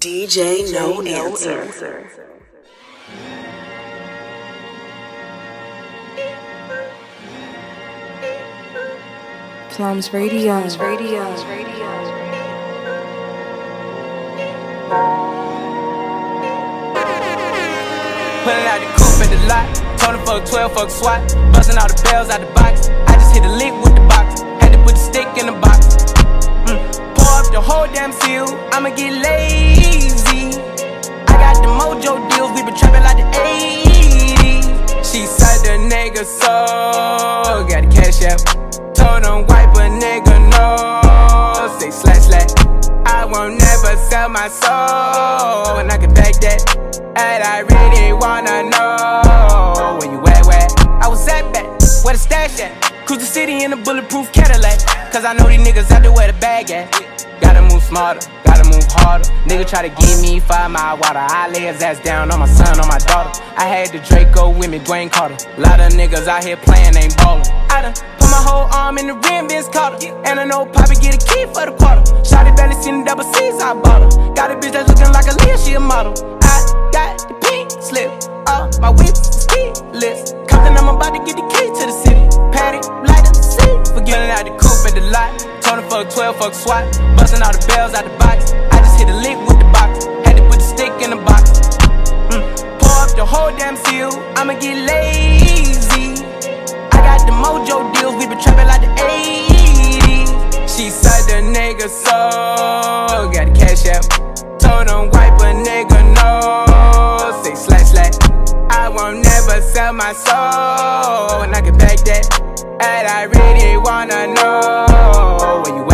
DJ 0.00 0.72
No, 0.72 1.02
no 1.02 1.36
answer. 1.36 2.11
Plums 9.82 10.12
Radio. 10.12 10.60
Plums 10.60 10.78
Radio. 10.78 11.22
Radio. 11.50 11.86
Pulling 18.44 18.66
out 18.70 18.78
the 18.78 18.86
coupe 18.94 19.18
at 19.18 19.30
the 19.34 19.42
lot. 19.50 19.66
Told 19.98 20.14
him 20.14 20.24
fuck 20.24 20.46
12, 20.46 20.72
fuck 20.72 20.88
SWAT. 20.88 21.20
Busting 21.52 21.78
all 21.78 21.88
the 21.88 22.00
bells 22.04 22.30
out 22.30 22.38
the 22.38 22.46
box. 22.54 22.90
I 23.08 23.14
just 23.14 23.34
hit 23.34 23.42
a 23.42 23.50
lick 23.50 23.74
with 23.82 23.96
the 23.96 24.06
box. 24.06 24.42
Had 24.62 24.70
to 24.70 24.78
put 24.84 24.94
the 24.94 25.00
stick 25.00 25.26
in 25.36 25.46
the 25.46 25.58
box. 25.58 25.96
Mm. 26.70 26.78
Pour 27.16 27.42
up 27.42 27.50
the 27.50 27.60
whole 27.60 27.88
damn 27.92 28.12
seal. 28.12 28.46
I'ma 28.70 28.90
get 28.90 29.10
lazy. 29.18 30.62
I 31.26 31.34
got 31.42 31.58
the 31.58 31.66
mojo 31.66 32.22
deals. 32.30 32.52
We 32.52 32.62
been 32.62 32.76
trapping 32.76 33.02
like 33.02 33.16
the 33.16 33.26
80s. 33.36 35.02
She 35.02 35.26
said 35.26 35.58
the 35.66 35.74
nigga 35.92 36.24
so. 36.24 37.66
Got 37.66 37.90
the 37.90 37.90
cash 37.90 38.22
out 38.22 38.61
told 39.02 39.24
him 39.26 39.46
wipe 39.50 39.74
a 39.82 39.86
nigga 40.02 40.36
no. 40.54 40.68
Say 41.78 41.90
slash 41.90 42.24
slash. 42.30 42.52
I 43.06 43.24
won't 43.24 43.58
never 43.58 43.92
sell 44.08 44.28
my 44.28 44.48
soul, 44.48 45.78
and 45.80 45.90
I 45.90 45.98
can 45.98 46.14
back 46.14 46.34
that. 46.44 46.60
And 47.16 47.42
I 47.42 47.58
really 47.72 48.12
wanna 48.12 48.56
know 48.72 49.98
where 49.98 50.10
you 50.14 50.20
at, 50.34 50.46
where 50.46 50.66
I 51.02 51.08
was 51.08 51.26
at 51.28 51.52
back, 51.52 51.66
where 52.04 52.14
the 52.14 52.22
stash 52.28 52.60
at. 52.60 52.72
Cruise 53.06 53.18
the 53.18 53.26
city 53.26 53.64
in 53.64 53.72
a 53.72 53.76
bulletproof 53.76 54.32
Cadillac. 54.32 54.78
Cause 55.12 55.24
I 55.24 55.34
know 55.34 55.48
these 55.48 55.60
niggas 55.60 55.90
out 55.90 56.02
there 56.02 56.12
where 56.12 56.30
the 56.32 56.38
bag 56.38 56.70
at. 56.70 56.88
Gotta 57.40 57.62
move 57.62 57.82
smarter, 57.82 58.20
gotta 58.44 58.64
move 58.64 58.86
harder. 58.88 59.28
Nigga 59.48 59.68
try 59.68 59.82
to 59.86 59.92
give 60.00 60.22
me 60.22 60.40
five 60.40 60.70
mile 60.70 60.96
water. 60.96 61.20
I 61.20 61.50
lay 61.52 61.66
his 61.66 61.82
ass 61.82 61.98
down 62.00 62.30
on 62.30 62.38
my 62.38 62.46
son, 62.46 62.80
on 62.80 62.88
my 62.88 62.98
daughter. 62.98 63.32
I 63.56 63.66
had 63.66 63.88
the 63.90 63.98
Draco 63.98 64.50
with 64.56 64.70
me, 64.70 64.78
Dwayne 64.78 65.10
Carter. 65.10 65.36
Lot 65.60 65.80
of 65.80 65.92
niggas 65.92 66.26
out 66.28 66.44
here 66.44 66.56
playing, 66.56 66.96
ain't 66.96 67.16
ballin'. 67.16 67.44
I 67.68 67.82
done 67.82 68.21
my 68.32 68.40
whole 68.48 68.66
arm 68.72 68.96
in 68.96 69.06
the 69.06 69.16
rim, 69.28 69.48
Vince 69.48 69.68
Carter. 69.68 70.00
And 70.24 70.40
I 70.40 70.44
know 70.44 70.64
Poppy 70.64 70.96
get 70.96 71.12
a 71.12 71.20
key 71.20 71.44
for 71.52 71.68
the 71.68 71.74
quarter. 71.76 72.00
Shotty 72.24 72.56
belly 72.56 72.76
seen 72.80 73.00
the 73.00 73.04
double 73.04 73.28
C's, 73.36 73.60
I 73.60 73.76
bought 73.76 74.00
her. 74.00 74.10
Got 74.32 74.50
a 74.50 74.56
bitch 74.56 74.72
that's 74.72 74.88
looking 74.88 75.12
like 75.12 75.28
a 75.28 75.34
Leah, 75.44 75.58
she 75.60 75.74
a 75.76 75.80
model. 75.80 76.16
I 76.40 76.56
got 76.96 77.20
the 77.28 77.36
pink 77.44 77.68
slip, 77.84 78.08
uh, 78.48 78.72
my 78.80 78.88
whip 78.88 79.12
ski 79.12 79.76
list. 79.92 80.32
Compton, 80.48 80.72
I'm 80.80 80.88
about 80.88 81.12
to 81.12 81.20
get 81.28 81.36
the 81.36 81.46
key 81.52 81.68
to 81.76 81.82
the 81.84 81.96
city. 82.04 82.24
Patty, 82.56 82.80
light 83.04 83.28
up, 83.28 83.36
see. 83.36 83.72
Forgetting 83.92 84.32
out 84.32 84.48
the 84.48 84.54
coupe 84.56 84.88
at 84.88 84.96
the 84.96 85.04
lot. 85.12 85.30
Told 85.60 85.84
fuck 85.92 86.08
12, 86.08 86.36
fuck 86.40 86.54
SWAT. 86.56 86.88
Busting 87.20 87.44
all 87.44 87.52
the 87.52 87.62
bells 87.68 87.92
out 87.92 88.08
the 88.08 88.14
box. 88.16 88.56
I 88.72 88.80
just 88.80 88.96
hit 88.96 89.12
a 89.12 89.16
lick 89.20 89.36
with 89.44 89.60
the 89.60 89.68
box. 89.76 90.08
Had 90.24 90.40
to 90.40 90.44
put 90.48 90.56
the 90.56 90.68
stick 90.72 90.92
in 91.04 91.10
the 91.12 91.20
box. 91.20 91.52
Mm. 92.32 92.42
Pour 92.80 92.96
up 93.04 93.12
the 93.12 93.26
whole 93.28 93.52
damn 93.60 93.76
seal. 93.76 94.08
I'ma 94.40 94.56
get 94.56 94.76
lazy. 94.88 95.51
Mojo 97.42 97.92
deals. 97.94 98.14
We 98.14 98.26
been 98.26 98.40
trapping 98.40 98.68
like 98.68 98.82
the 98.82 98.92
80s. 99.02 100.28
She 100.74 100.90
said 100.90 101.22
the 101.26 101.42
nigga 101.56 101.88
so. 101.88 103.30
Got 103.32 103.46
the 103.46 103.58
cash 103.58 103.84
out. 103.86 104.06
Told 104.60 104.88
him 104.88 105.10
wipe 105.10 105.40
a 105.40 105.50
nigga 105.66 106.00
no. 106.14 107.42
Say 107.42 107.54
slash 107.56 107.90
slash. 107.90 108.14
I 108.70 108.88
won't 108.88 109.24
never 109.24 109.60
sell 109.60 109.92
my 109.92 110.12
soul. 110.12 111.42
And 111.42 111.54
I 111.54 111.60
can 111.60 111.76
back 111.76 111.98
that. 112.08 112.24
And 112.80 113.08
I 113.08 113.24
really 113.24 113.76
wanna 113.76 114.28
know 114.34 115.62
where 115.64 115.76
you? 115.76 115.91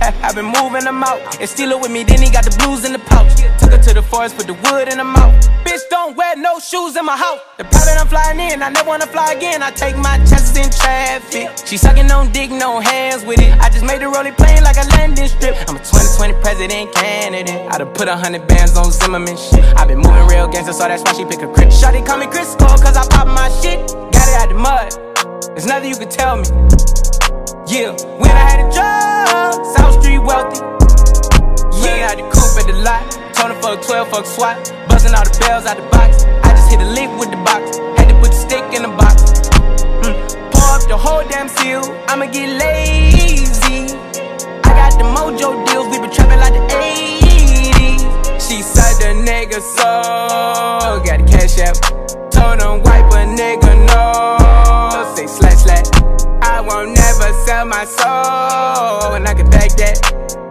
I've 0.24 0.34
been 0.34 0.46
moving 0.46 0.84
them 0.84 1.02
out. 1.02 1.20
And 1.40 1.48
steal 1.48 1.70
it 1.70 1.80
with 1.80 1.90
me, 1.90 2.04
then 2.04 2.22
he 2.22 2.30
got 2.30 2.44
the 2.44 2.56
blues 2.64 2.84
in 2.84 2.92
the 2.92 2.98
pouch. 2.98 3.36
Took 3.60 3.72
her 3.72 3.78
to 3.78 3.94
the 3.94 4.02
forest, 4.02 4.36
put 4.36 4.46
the 4.46 4.54
wood 4.54 4.88
in 4.88 4.98
the 4.98 5.04
mouth. 5.04 5.34
Bitch, 5.64 5.84
don't 5.90 6.16
wear 6.16 6.36
no 6.36 6.58
shoes 6.58 6.96
in 6.96 7.04
my 7.04 7.16
house. 7.16 7.40
The 7.58 7.64
pilot 7.64 8.00
I'm 8.00 8.08
flying 8.08 8.40
in, 8.40 8.62
I 8.62 8.70
never 8.70 8.88
wanna 8.88 9.06
fly 9.06 9.32
again. 9.32 9.62
I 9.62 9.70
take 9.70 9.96
my 9.96 10.16
chances 10.24 10.56
in 10.56 10.70
traffic. 10.70 11.50
She 11.66 11.76
sucking 11.76 12.10
on 12.10 12.32
dick, 12.32 12.50
no 12.50 12.80
hands 12.80 13.24
with 13.24 13.40
it. 13.40 13.52
I 13.60 13.68
just 13.68 13.84
made 13.84 14.00
the 14.00 14.08
rolling 14.08 14.34
plane 14.34 14.62
like 14.62 14.76
a 14.76 14.88
landing 14.96 15.28
strip. 15.28 15.54
I'm 15.68 15.76
a 15.76 15.84
2020 15.84 16.32
president 16.40 16.94
candidate. 16.94 17.70
I 17.70 17.78
done 17.78 17.92
put 17.92 18.08
a 18.08 18.16
hundred 18.16 18.46
bands 18.48 18.76
on 18.76 18.90
Zimmerman 18.90 19.36
shit. 19.36 19.64
i 19.76 19.84
been 19.84 19.98
moving 19.98 20.26
real 20.26 20.48
gangster, 20.48 20.72
so 20.72 20.88
that's 20.88 21.02
why 21.02 21.12
she 21.12 21.24
pick 21.24 21.42
a 21.42 21.48
crib. 21.52 21.68
Shawty 21.68 22.04
call 22.04 22.18
me 22.18 22.26
Crisco, 22.26 22.68
cause 22.80 22.96
I 22.96 23.06
pop 23.08 23.26
my 23.28 23.48
shit. 23.60 23.78
Got 24.16 24.26
it 24.28 24.36
out 24.40 24.48
the 24.48 24.56
mud. 24.56 25.52
There's 25.52 25.66
nothing 25.66 25.90
you 25.90 25.96
can 25.96 26.08
tell 26.08 26.36
me. 26.36 26.44
Yeah, 27.68 27.92
when 28.18 28.30
I 28.30 28.44
had 28.50 28.66
a 28.66 28.72
job, 28.72 29.09
South 29.74 30.00
Street 30.00 30.18
wealthy. 30.18 30.60
Yeah, 31.82 31.94
I 31.94 32.12
had 32.12 32.18
the 32.18 32.26
coupe 32.32 32.56
at 32.60 32.66
the 32.66 32.76
lot. 32.84 33.02
Told 33.34 33.52
him 33.52 33.62
fuck 33.62 33.82
12, 33.82 34.08
fuck 34.10 34.26
SWAT. 34.26 34.56
Buzzing 34.88 35.14
all 35.14 35.24
the 35.24 35.36
bells 35.40 35.66
out 35.66 35.76
the 35.76 35.86
box. 35.90 36.24
I 36.24 36.50
just 36.56 36.70
hit 36.70 36.80
a 36.80 36.84
lick 36.84 37.10
with 37.18 37.30
the 37.30 37.40
box. 37.44 37.78
Had 37.96 38.08
to 38.08 38.14
put 38.20 38.30
the 38.32 38.40
stick 38.46 38.64
in 38.74 38.82
the 38.82 38.92
box. 39.00 39.22
Mm. 40.04 40.14
Pour 40.52 40.70
up 40.76 40.82
the 40.88 40.96
whole 40.96 41.24
damn 41.28 41.48
seal. 41.48 41.82
I'ma 42.08 42.26
get 42.26 42.48
lazy. 42.60 43.94
I 44.64 44.70
got 44.78 44.92
the 44.98 45.04
mojo 45.04 45.64
deals. 45.66 45.88
We 45.88 45.98
been 46.00 46.10
trapping 46.10 46.40
like 46.40 46.54
the 46.54 46.64
80s. 46.68 48.00
She 48.46 48.62
said 48.62 48.94
the 49.00 49.10
nigga 49.28 49.60
so. 49.60 51.02
Got 51.04 51.20
the 51.20 51.26
cash 51.30 51.58
out. 51.60 51.76
Told 52.30 52.60
him 52.60 52.82
wipe 52.82 53.12
a 53.12 53.24
nigga 53.38 53.72
no. 53.86 54.39
of 57.60 57.68
my 57.68 57.84
soul, 57.84 59.14
and 59.16 59.28
I 59.28 59.34
can 59.34 59.48
beg 59.50 59.72
that. 59.76 60.00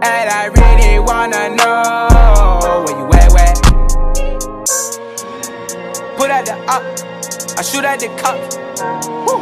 And 0.02 0.30
I 0.30 0.46
really 0.46 1.00
wanna 1.00 1.50
know 1.58 2.84
where 2.86 2.96
you 2.98 3.06
at, 3.18 3.32
where? 3.34 3.54
Put 6.16 6.30
out 6.30 6.44
the 6.46 6.54
up, 6.70 6.84
I 7.58 7.62
shoot 7.62 7.84
at 7.84 7.98
the 7.98 8.08
cup. 8.14 8.38
Woo. 9.26 9.40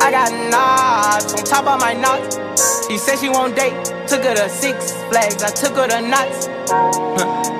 I 0.00 0.10
got 0.10 0.32
knobs 0.50 1.34
on 1.34 1.44
top 1.44 1.66
of 1.66 1.80
my 1.80 1.92
knots. 1.92 2.38
She 2.86 2.96
said 2.96 3.18
she 3.18 3.28
won't 3.28 3.54
date, 3.54 3.76
took 4.08 4.24
her 4.24 4.34
to 4.34 4.48
Six 4.48 4.92
Flags, 5.10 5.42
I 5.42 5.50
took 5.50 5.76
her 5.76 5.86
to 5.86 6.00
Knots. 6.00 6.46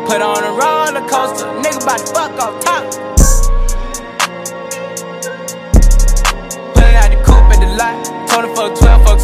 Put 0.08 0.22
on 0.22 0.44
a 0.44 0.52
roller 0.56 1.06
coaster, 1.08 1.46
nigga 1.60 1.84
bout 1.84 1.98
to 1.98 2.06
fuck 2.14 2.40
off 2.40 2.58
top. 2.64 2.84
Pulling 6.74 6.96
out 6.96 7.10
the 7.10 7.20
coupe 7.22 7.52
at 7.52 7.60
the 7.60 7.68
lot, 7.76 8.28
told 8.28 8.44
her 8.46 8.54
for 8.54 8.76
12. 8.76 8.99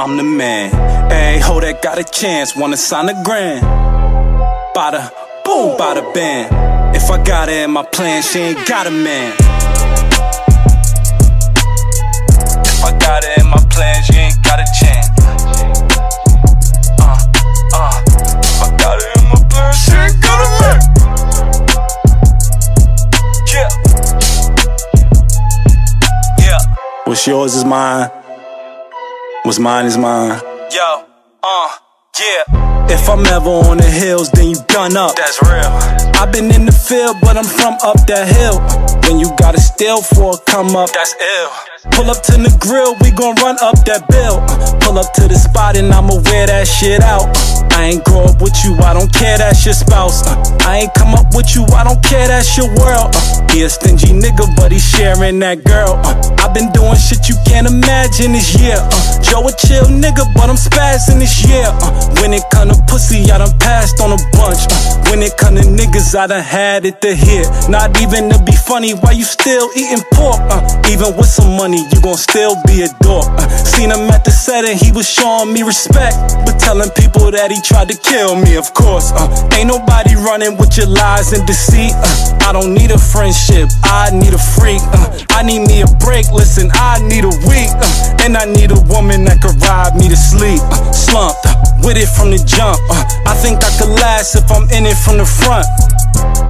I'm 0.00 0.16
the 0.16 0.22
man. 0.22 0.70
Hey, 1.10 1.40
ho, 1.40 1.60
that 1.60 1.82
got 1.82 1.98
a 1.98 2.04
chance, 2.04 2.56
wanna 2.56 2.78
sign 2.78 3.10
a 3.10 3.22
grand. 3.22 3.60
Bada 4.74 5.12
boom, 5.44 5.76
bada 5.76 6.14
bam. 6.14 6.94
If 6.94 7.10
I 7.10 7.22
got 7.22 7.50
her 7.50 7.64
in 7.64 7.70
my 7.70 7.82
plan, 7.82 8.22
she 8.22 8.38
ain't 8.38 8.66
got 8.66 8.86
a 8.86 8.90
man. 8.90 9.36
If 12.64 12.82
I 12.82 12.98
got 12.98 13.24
it 13.24 13.38
in 13.40 13.46
my 13.50 13.62
plan, 13.68 14.02
she 14.04 14.14
ain't 14.14 14.42
got 14.42 14.58
a 14.58 14.64
chance. 14.80 15.10
Uh, 16.98 17.18
uh, 17.74 18.00
if 18.40 18.62
I 18.62 18.70
got 18.80 19.02
her 19.02 19.10
in 19.20 19.24
my 19.28 19.40
plan, 19.52 19.74
she 19.76 19.92
ain't 20.00 20.16
got 20.24 20.40
a 20.40 20.48
man. 20.62 20.80
Yeah. 23.52 23.68
Yeah. 26.38 26.60
What's 27.04 27.26
yours 27.26 27.54
is 27.54 27.66
mine. 27.66 28.19
What's 29.42 29.58
mine 29.58 29.86
is 29.86 29.96
mine. 29.96 30.38
Yo, 30.70 31.04
uh, 31.42 31.68
yeah. 32.20 32.92
If 32.92 33.08
I'm 33.08 33.24
ever 33.24 33.48
on 33.48 33.78
the 33.78 33.88
hills, 33.88 34.30
then 34.32 34.50
you 34.50 34.56
done 34.68 34.98
up. 34.98 35.16
That's 35.16 35.40
real. 35.40 35.64
I've 36.20 36.30
been 36.30 36.52
in 36.52 36.66
the 36.66 36.72
field, 36.72 37.16
but 37.22 37.38
I'm 37.38 37.48
from 37.48 37.74
up 37.82 37.96
that 38.04 38.28
hill. 38.28 38.60
When 39.08 39.18
you 39.18 39.32
gotta 39.38 39.58
steal 39.58 40.02
for 40.02 40.34
a 40.34 40.38
come 40.44 40.76
up, 40.76 40.92
that's 40.92 41.16
ill. 41.16 41.50
Pull 41.92 42.10
up 42.10 42.22
to 42.24 42.32
the 42.36 42.52
grill, 42.60 42.94
we 43.00 43.10
gon' 43.12 43.34
run 43.36 43.56
up 43.62 43.80
that 43.88 44.04
bill. 44.12 44.44
Pull 44.84 44.98
up 44.98 45.12
to 45.14 45.26
the 45.26 45.36
spot 45.36 45.74
and 45.76 45.90
I'ma 45.90 46.20
wear 46.28 46.46
that 46.46 46.68
shit 46.68 47.00
out. 47.00 47.24
I 47.80 47.96
ain't 47.96 48.04
grow 48.04 48.28
up 48.28 48.42
with 48.42 48.62
you, 48.62 48.76
I 48.84 48.92
don't 48.92 49.08
care, 49.08 49.38
that's 49.38 49.64
your 49.64 49.72
spouse. 49.72 50.20
Uh. 50.28 50.36
I 50.68 50.84
ain't 50.84 50.92
come 50.92 51.14
up 51.14 51.32
with 51.32 51.56
you, 51.56 51.64
I 51.72 51.82
don't 51.82 52.04
care, 52.04 52.28
that's 52.28 52.52
your 52.60 52.68
world. 52.76 53.16
Uh. 53.16 53.48
He 53.48 53.64
a 53.64 53.70
stingy 53.70 54.12
nigga, 54.12 54.44
but 54.54 54.70
he 54.70 54.78
sharing 54.78 55.38
that 55.40 55.64
girl. 55.64 55.96
Uh. 56.04 56.44
I've 56.44 56.52
been 56.52 56.68
doing 56.76 57.00
shit 57.00 57.24
you 57.32 57.40
can't 57.48 57.66
imagine 57.66 58.36
this 58.36 58.52
year. 58.60 58.76
Joe 59.24 59.48
a 59.48 59.52
chill 59.56 59.88
nigga, 59.88 60.28
but 60.36 60.52
I'm 60.52 60.60
spazzing 60.60 61.24
this 61.24 61.40
year. 61.48 61.64
When 62.20 62.36
it 62.36 62.44
come 62.52 62.68
to 62.68 62.76
pussy, 62.84 63.32
I 63.32 63.40
done 63.40 63.56
passed 63.56 63.96
on 64.04 64.12
a 64.12 64.20
bunch. 64.36 64.60
When 65.08 65.24
it 65.24 65.40
come 65.40 65.56
to 65.56 65.64
niggas, 65.64 66.12
I 66.12 66.26
done 66.26 66.44
had 66.44 66.84
it 66.84 67.00
to 67.00 67.16
hear. 67.16 67.48
Not 67.72 67.96
even 68.04 68.28
to 68.28 68.36
be 68.44 68.52
funny, 68.52 68.92
why 68.92 69.16
you 69.16 69.24
still 69.24 69.72
eating 69.72 70.04
pork? 70.12 70.44
even 70.92 71.16
with 71.16 71.30
some 71.32 71.56
money 71.56 71.70
money, 71.70 71.86
you 71.92 72.00
gon' 72.00 72.16
still 72.16 72.56
be 72.66 72.82
a 72.82 72.88
dork. 73.00 73.26
Uh, 73.38 73.48
seen 73.48 73.90
him 73.90 74.10
at 74.10 74.24
the 74.24 74.30
setting, 74.30 74.76
he 74.76 74.90
was 74.92 75.08
showing 75.08 75.52
me 75.52 75.62
respect, 75.62 76.16
but 76.44 76.58
telling 76.58 76.90
people 76.90 77.30
that 77.30 77.50
he 77.50 77.60
tried 77.70 77.88
to 77.88 77.96
kill 77.96 78.34
me, 78.34 78.56
of 78.56 78.74
course. 78.74 79.12
Uh, 79.14 79.30
ain't 79.54 79.68
nobody 79.68 80.14
running 80.18 80.58
with 80.58 80.76
your 80.76 80.90
lies 80.90 81.32
and 81.32 81.46
deceit. 81.46 81.94
Uh, 81.94 82.50
I 82.50 82.52
don't 82.52 82.74
need 82.74 82.90
a 82.90 82.98
friendship, 82.98 83.70
I 83.84 84.10
need 84.10 84.34
a 84.34 84.42
freak. 84.58 84.82
Uh, 84.90 85.06
I 85.30 85.42
need 85.46 85.70
me 85.70 85.82
a 85.82 85.90
break, 86.02 86.26
listen, 86.32 86.68
I 86.74 86.98
need 87.06 87.22
a 87.22 87.34
week. 87.46 87.70
Uh, 87.70 88.26
and 88.26 88.36
I 88.36 88.44
need 88.44 88.74
a 88.74 88.80
woman 88.90 89.24
that 89.30 89.40
could 89.40 89.54
ride 89.62 89.94
me 89.94 90.10
to 90.10 90.18
sleep. 90.18 90.58
Uh, 90.66 90.90
slumped 90.90 91.46
with 91.86 91.96
it 91.96 92.10
from 92.10 92.34
the 92.34 92.42
jump. 92.42 92.76
I 93.24 93.38
think 93.38 93.62
I 93.62 93.70
could 93.78 93.94
last 94.02 94.34
if 94.34 94.50
I'm 94.50 94.66
in 94.74 94.84
it 94.84 94.98
from 94.98 95.18
the 95.22 95.24
front. 95.24 95.64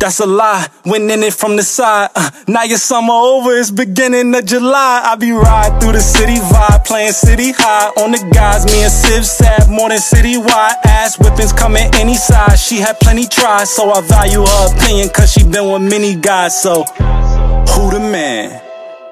That's 0.00 0.18
a 0.20 0.26
lie, 0.26 0.66
went 0.86 1.10
in 1.10 1.22
it 1.22 1.34
from 1.34 1.56
the 1.56 1.62
side. 1.62 2.10
Uh, 2.16 2.30
now 2.48 2.62
your 2.64 2.78
summer 2.78 3.12
over, 3.12 3.56
it's 3.56 3.70
beginning 3.70 4.34
of 4.34 4.46
July. 4.46 5.02
I 5.04 5.14
be 5.16 5.30
riding 5.30 5.78
through 5.78 5.92
the 5.92 6.00
city 6.00 6.36
vibe, 6.36 6.84
playing 6.86 7.12
city 7.12 7.52
high. 7.52 7.90
On 8.02 8.10
the 8.10 8.18
guys, 8.32 8.64
me 8.64 8.82
and 8.82 8.90
Civ 8.90 9.26
sad 9.26 9.68
more 9.68 9.90
than 9.90 9.98
citywide. 9.98 10.74
Ass 10.86 11.16
whippings 11.16 11.52
coming 11.52 11.90
any 11.94 12.14
size. 12.14 12.62
She 12.62 12.78
had 12.78 12.98
plenty 13.00 13.26
tries, 13.26 13.68
so 13.68 13.90
I 13.90 14.00
value 14.00 14.40
her 14.40 14.74
opinion, 14.74 15.10
cause 15.10 15.32
she 15.32 15.44
been 15.44 15.70
with 15.70 15.82
many 15.82 16.16
guys. 16.16 16.60
So, 16.60 16.84
who 16.84 17.90
the 17.90 18.00
man? 18.00 18.62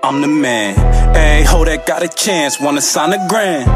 I'm 0.02 0.22
the 0.22 0.28
man. 0.28 0.74
Hey, 1.14 1.44
ho, 1.44 1.64
that 1.64 1.86
got 1.86 2.02
a 2.02 2.08
chance, 2.08 2.60
wanna 2.60 2.80
sign 2.80 3.12
a 3.12 3.28
grand. 3.28 3.68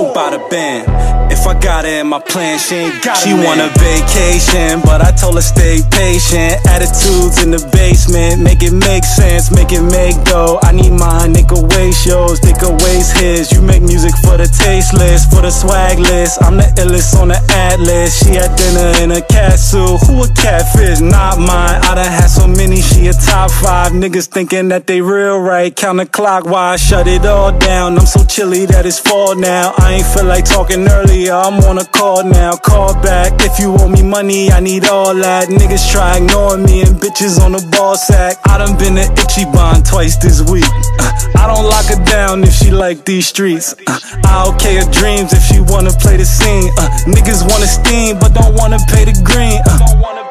Boom, 0.00 0.14
bada 0.14 0.40
bam. 0.48 0.88
If 1.30 1.46
I 1.46 1.52
got 1.60 1.84
her 1.84 2.00
in 2.00 2.08
my 2.08 2.20
plan, 2.20 2.58
she 2.58 2.74
ain't 2.88 3.04
got 3.04 3.20
it. 3.20 3.28
She 3.28 3.34
want 3.34 3.60
a 3.60 3.68
vacation, 3.76 4.80
but 4.80 5.04
I 5.04 5.12
told 5.12 5.36
her 5.36 5.44
stay 5.44 5.80
patient. 5.92 6.56
Attitudes 6.66 7.44
in 7.44 7.50
the 7.50 7.60
basement, 7.70 8.40
make 8.40 8.62
it 8.62 8.72
make 8.72 9.04
sense, 9.04 9.50
make 9.52 9.72
it 9.72 9.82
make 9.82 10.16
dough. 10.24 10.58
I 10.62 10.72
need 10.72 10.92
mine, 10.92 11.36
could 11.44 11.68
waste 11.76 12.06
yours, 12.06 12.40
could 12.40 12.80
waste 12.80 13.16
his. 13.18 13.52
You 13.52 13.60
make 13.60 13.82
music 13.82 14.12
for 14.24 14.36
the 14.36 14.48
tasteless, 14.48 15.28
for 15.28 15.42
the 15.42 15.50
swag 15.50 15.98
list. 15.98 16.42
I'm 16.42 16.56
the 16.56 16.68
illest 16.80 17.20
on 17.20 17.28
the 17.28 17.40
atlas. 17.52 18.16
She 18.24 18.40
had 18.40 18.56
dinner 18.56 19.04
in 19.04 19.12
a 19.12 19.20
cat 19.20 19.58
suit. 19.58 20.00
Who 20.08 20.24
a 20.24 20.28
catfish? 20.32 21.00
Not 21.00 21.38
mine. 21.38 21.76
I 21.84 21.94
done 21.94 22.10
had 22.10 22.28
so 22.28 22.46
many, 22.48 22.80
she 22.80 23.06
a 23.08 23.12
top 23.12 23.50
five. 23.50 23.92
Niggas 23.92 24.28
thinking 24.28 24.68
that 24.68 24.86
they 24.86 25.00
real 25.00 25.38
right. 25.38 25.74
Counterclockwise, 25.74 26.80
shut 26.80 27.06
it 27.06 27.24
all 27.24 27.52
down. 27.56 27.98
I'm 27.98 28.06
so 28.06 28.24
chilly 28.24 28.66
that 28.66 28.86
it's 28.86 28.98
fall 28.98 29.36
now. 29.36 29.74
I 29.78 29.89
ain't 29.90 30.06
feel 30.06 30.24
like 30.24 30.44
talking 30.44 30.86
earlier, 30.88 31.32
I'm 31.32 31.58
on 31.64 31.78
a 31.78 31.84
call 31.84 32.24
now. 32.24 32.56
Call 32.56 32.94
back 33.02 33.32
if 33.40 33.58
you 33.58 33.74
owe 33.74 33.88
me 33.88 34.02
money, 34.02 34.50
I 34.50 34.60
need 34.60 34.84
all 34.86 35.14
that. 35.14 35.48
Niggas 35.48 35.90
try 35.90 36.18
ignoring 36.18 36.64
me 36.64 36.82
and 36.82 36.96
bitches 36.96 37.40
on 37.40 37.52
the 37.52 37.62
ball 37.76 37.96
sack. 37.96 38.36
I 38.46 38.58
done 38.58 38.78
been 38.78 38.94
to 38.96 39.06
Ichiban 39.22 39.88
twice 39.88 40.16
this 40.16 40.42
week. 40.50 40.70
Uh, 40.98 41.10
I 41.36 41.46
don't 41.46 41.66
lock 41.66 41.86
her 41.86 42.02
down 42.04 42.44
if 42.44 42.52
she 42.54 42.70
like 42.70 43.04
these 43.04 43.26
streets. 43.26 43.74
Uh, 43.86 43.98
I 44.24 44.46
okay 44.54 44.76
her 44.76 44.90
dreams 44.90 45.32
if 45.32 45.42
she 45.42 45.60
wanna 45.60 45.90
play 45.90 46.16
the 46.16 46.24
scene. 46.24 46.70
Uh, 46.78 46.88
niggas 47.06 47.42
wanna 47.42 47.66
steam 47.66 48.18
but 48.18 48.32
don't 48.34 48.54
wanna 48.54 48.78
pay 48.88 49.04
the 49.04 49.16
green. 49.26 49.60
Uh, 49.66 49.78
don't 49.78 50.00
wanna 50.00 50.22
pay 50.22 50.22
the 50.22 50.22
green. 50.22 50.29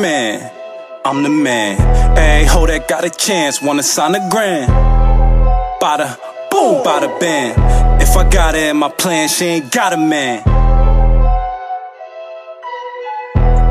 Man? 0.00 0.50
I'm 1.04 1.22
the 1.22 1.28
man. 1.28 1.76
Hey, 2.16 2.44
ho, 2.46 2.66
that 2.66 2.88
got 2.88 3.04
a 3.04 3.10
chance, 3.10 3.60
wanna 3.60 3.82
sign 3.82 4.14
a 4.14 4.28
grand. 4.30 4.70
Bada 5.80 6.18
boom, 6.50 6.82
bada 6.84 7.08
bam. 7.20 8.00
If 8.00 8.16
I 8.16 8.28
got 8.28 8.54
it 8.54 8.70
in 8.70 8.76
my 8.76 8.88
plan, 8.90 9.28
she 9.28 9.44
ain't 9.44 9.70
got 9.70 9.92
a 9.92 9.96
man. 9.96 10.40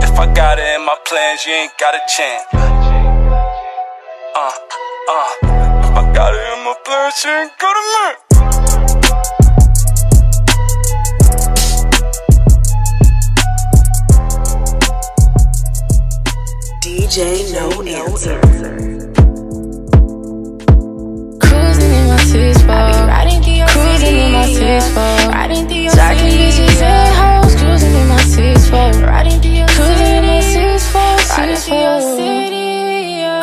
If 0.04 0.20
I 0.20 0.34
got 0.34 0.60
it 0.60 0.76
in 0.76 0.86
my 0.86 0.98
plan, 1.08 1.38
she 1.38 1.52
ain't 1.52 1.72
got 1.80 1.96
a 1.96 2.02
chance. 2.16 2.46
Uh, 4.36 4.52
uh. 5.10 5.30
If 5.86 5.96
I 5.98 6.14
got 6.14 6.34
her 6.34 6.54
in 6.54 6.64
my 6.64 6.76
plan, 6.86 7.12
she 7.20 7.30
ain't 7.30 7.58
got 7.58 7.76
a 7.82 7.84
man. 7.96 9.49
DJ 17.00 17.54
No 17.54 17.70
Answer. 17.88 18.42
Cruising 21.40 21.92
in 21.94 22.08
my 22.10 22.18
six 22.28 22.62
four. 22.62 22.92
Cruising 23.68 24.18
in 24.18 24.32
my 24.34 24.46
six 24.46 24.92
four, 24.94 25.32
riding 25.32 25.66
through 25.70 25.78
your 25.78 25.94
Jacking 25.94 26.34
bitches 26.38 26.82
and 26.82 27.16
hoes. 27.16 27.56
Cruising 27.56 27.96
in 27.96 28.08
my 28.10 28.18
six 28.18 28.68
Cruising 29.68 30.12
in 30.12 30.28
my 30.28 30.42
six 30.42 30.92
Six 31.20 31.64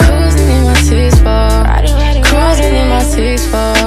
Cruising 0.04 0.48
in 0.50 0.64
my 0.64 0.74
six 0.74 1.18
Cruising 2.28 2.74
in 2.74 2.88
my 2.90 3.02
six 3.02 3.46
Jacking 3.46 3.85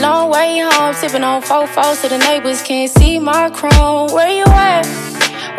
long 0.00 0.30
way 0.30 0.58
home. 0.58 0.94
Sipping 0.94 1.24
on 1.24 1.42
fours 1.42 1.98
so 1.98 2.08
the 2.08 2.18
neighbors 2.18 2.62
can't 2.62 2.90
see 2.90 3.18
my 3.18 3.50
chrome. 3.50 4.12
Where 4.12 4.28
you 4.28 4.44
at? 4.46 4.86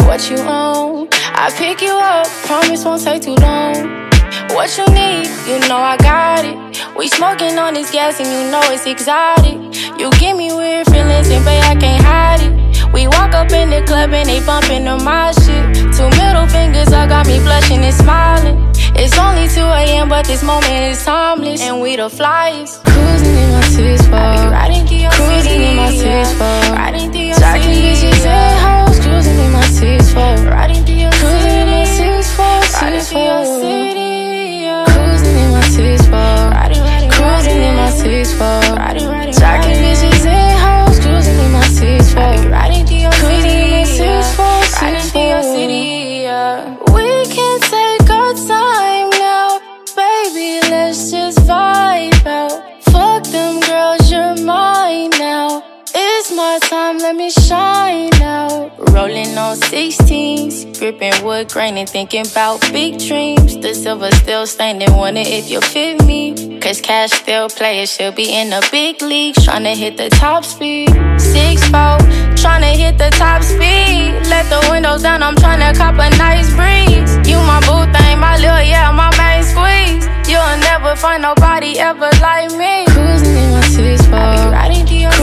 What 0.07 0.29
you 0.29 0.37
own? 0.37 1.07
I 1.35 1.51
pick 1.55 1.81
you 1.81 1.91
up, 1.91 2.27
promise 2.45 2.85
won't 2.85 3.01
take 3.03 3.23
too 3.23 3.35
long. 3.35 3.73
What 4.55 4.77
you 4.77 4.85
need, 4.93 5.27
you 5.47 5.59
know 5.67 5.77
I 5.77 5.97
got 5.97 6.45
it. 6.45 6.55
We 6.95 7.07
smoking 7.07 7.57
on 7.57 7.73
this 7.73 7.91
gas 7.91 8.19
and 8.19 8.29
you 8.29 8.51
know 8.51 8.61
it's 8.71 8.85
exotic. 8.85 9.57
You 9.99 10.11
give 10.19 10.37
me 10.37 10.53
weird 10.53 10.85
feelings 10.87 11.29
and 11.29 11.43
babe, 11.43 11.63
I 11.63 11.75
can't 11.75 12.03
hide 12.03 12.41
it. 12.41 12.93
We 12.93 13.07
walk 13.07 13.33
up 13.33 13.51
in 13.51 13.71
the 13.71 13.81
club 13.87 14.13
and 14.13 14.29
they 14.29 14.45
bumping 14.45 14.87
on 14.87 15.03
my 15.03 15.31
shit. 15.31 15.73
Two 15.95 16.09
middle 16.21 16.47
fingers 16.47 16.93
I 16.93 17.07
got 17.07 17.25
me 17.25 17.39
blushing 17.39 17.83
and 17.83 17.93
smiling. 17.93 18.72
It's 18.95 19.17
only 19.17 19.47
2 19.47 19.59
a.m., 19.59 20.09
but 20.09 20.25
this 20.25 20.43
moment 20.43 20.71
is 20.71 21.03
timeless. 21.03 21.61
And 21.61 21.81
we 21.81 21.95
the 21.95 22.09
flyest. 22.09 22.83
Cruising 22.85 23.35
in 23.35 23.51
my 23.51 23.61
six 23.61 24.07
Cruising 24.07 25.61
in 25.61 25.75
my 25.75 25.89
six 25.89 26.29
Jacking 27.39 27.81
bitches 27.81 28.25
and 28.25 28.87
hoes. 28.87 28.99
Cruising 28.99 29.39
in 29.39 29.51
my 29.51 29.61
six 29.63 30.13
Cruising 30.13 30.87
in 31.57 31.67
my 31.69 31.85
six 31.85 32.27
Six 32.79 33.09
Cruising 33.11 33.71
in 35.37 35.51
my 35.51 35.61
six 35.75 36.07
Cruising 37.15 37.61
in 37.61 37.75
my 37.75 37.89
six 37.89 38.37
Jacking 39.39 39.79
bitches 39.83 40.25
and 40.25 40.52
let 57.03 57.17
me 57.17 57.29
shine 57.29 58.09
now. 58.11 58.71
Rolling 58.95 59.37
on 59.37 59.57
16s, 59.57 60.79
gripping 60.79 61.13
wood 61.25 61.51
grain 61.51 61.75
and 61.77 61.89
thinking 61.89 62.25
about 62.25 62.61
big 62.71 62.97
dreams. 62.97 63.57
The 63.57 63.75
silver 63.75 64.09
still 64.11 64.47
standing, 64.47 64.93
wonder 64.95 65.21
if 65.23 65.49
you'll 65.49 65.61
fit 65.61 66.01
me. 66.05 66.59
Cause 66.61 66.79
cash 66.79 67.11
still 67.11 67.49
play, 67.49 67.81
it 67.81 67.89
should 67.89 68.15
be 68.15 68.33
in 68.33 68.51
the 68.51 68.65
big 68.71 69.01
leagues. 69.01 69.45
Tryna 69.45 69.75
hit 69.75 69.97
the 69.97 70.09
top 70.11 70.45
speed. 70.45 70.91
Six 71.19 71.61
four, 71.67 71.99
tryna 72.39 72.73
hit 72.73 72.97
the 72.97 73.09
top 73.19 73.43
speed. 73.43 74.13
Let 74.31 74.47
the 74.47 74.65
windows 74.71 75.03
down, 75.03 75.21
I'm 75.23 75.35
tryna 75.35 75.75
cop 75.75 75.95
a 75.95 76.09
nice 76.15 76.49
breeze. 76.55 77.11
You 77.27 77.35
my 77.43 77.59
boo 77.67 77.83
thing, 77.91 78.17
my 78.19 78.37
little 78.37 78.63
yeah, 78.63 78.89
my 78.91 79.11
main 79.19 79.43
squeeze. 79.43 80.07
You'll 80.31 80.57
never 80.71 80.95
find 80.95 81.21
nobody 81.21 81.79
ever 81.79 82.09
like 82.21 82.51
me. 82.51 82.85
Cruising 82.93 83.35
in 83.35 83.51
my 83.51 83.61
six 83.61 84.07
Cruising 84.07 85.03
in 85.11 85.22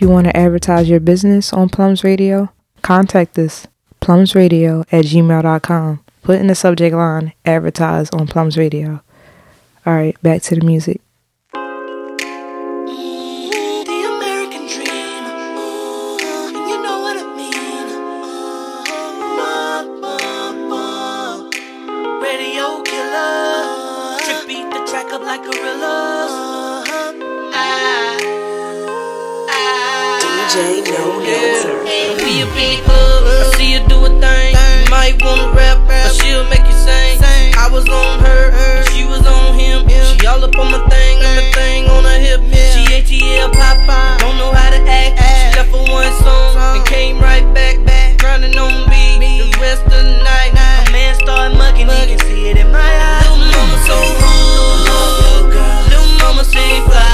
You 0.00 0.08
want 0.08 0.26
to 0.26 0.36
advertise 0.36 0.88
your 0.88 1.00
business 1.00 1.52
on 1.52 1.68
Plums 1.68 2.04
Radio, 2.04 2.52
contact 2.82 3.36
us, 3.36 3.66
plumsradio 4.00 4.84
at 4.92 5.04
gmail.com. 5.06 6.04
Put 6.22 6.40
in 6.40 6.46
the 6.46 6.54
subject 6.54 6.94
line, 6.94 7.32
advertise 7.44 8.08
on 8.10 8.28
Plums 8.28 8.56
Radio. 8.56 9.02
All 9.84 9.94
right, 9.94 10.16
back 10.22 10.42
to 10.42 10.54
the 10.54 10.64
music. 10.64 11.00
still 36.38 36.50
make 36.50 36.66
you 36.66 36.78
sing. 36.78 37.18
I 37.58 37.68
was 37.70 37.88
on 37.88 38.20
her, 38.20 38.84
she 38.92 39.04
was 39.04 39.26
on 39.26 39.58
him. 39.58 39.88
She 39.88 40.26
all 40.26 40.42
up 40.44 40.54
on 40.54 40.70
my 40.70 40.78
thing, 40.88 41.18
on 41.24 41.34
the 41.34 41.50
thing 41.52 41.88
on 41.90 42.04
her 42.04 42.18
hip. 42.18 42.40
She 42.70 42.86
ATL 42.94 43.52
pop, 43.52 44.20
don't 44.20 44.38
know 44.38 44.52
how 44.52 44.70
to 44.70 44.78
act. 44.86 45.18
She 45.18 45.58
left 45.58 45.70
for 45.70 45.82
one 45.90 46.12
song 46.22 46.78
and 46.78 46.86
came 46.86 47.18
right 47.18 47.46
back, 47.54 47.84
back 47.84 48.18
grinding 48.18 48.56
on 48.56 48.88
me 48.88 49.18
the 49.18 49.58
rest 49.58 49.82
of 49.82 49.90
the 49.90 50.22
night. 50.22 50.54
My 50.54 50.92
man 50.92 51.14
started 51.16 51.56
mugging, 51.58 51.88
he 51.88 52.06
can 52.06 52.18
see 52.20 52.50
it 52.50 52.56
in 52.56 52.70
my 52.70 52.78
eyes. 52.78 53.26
Little 53.26 53.50
mama 53.50 53.78
so 53.88 53.98
rude, 54.22 55.54
little 55.90 56.18
mama 56.22 56.44
say 56.44 56.80
fly. 56.86 57.07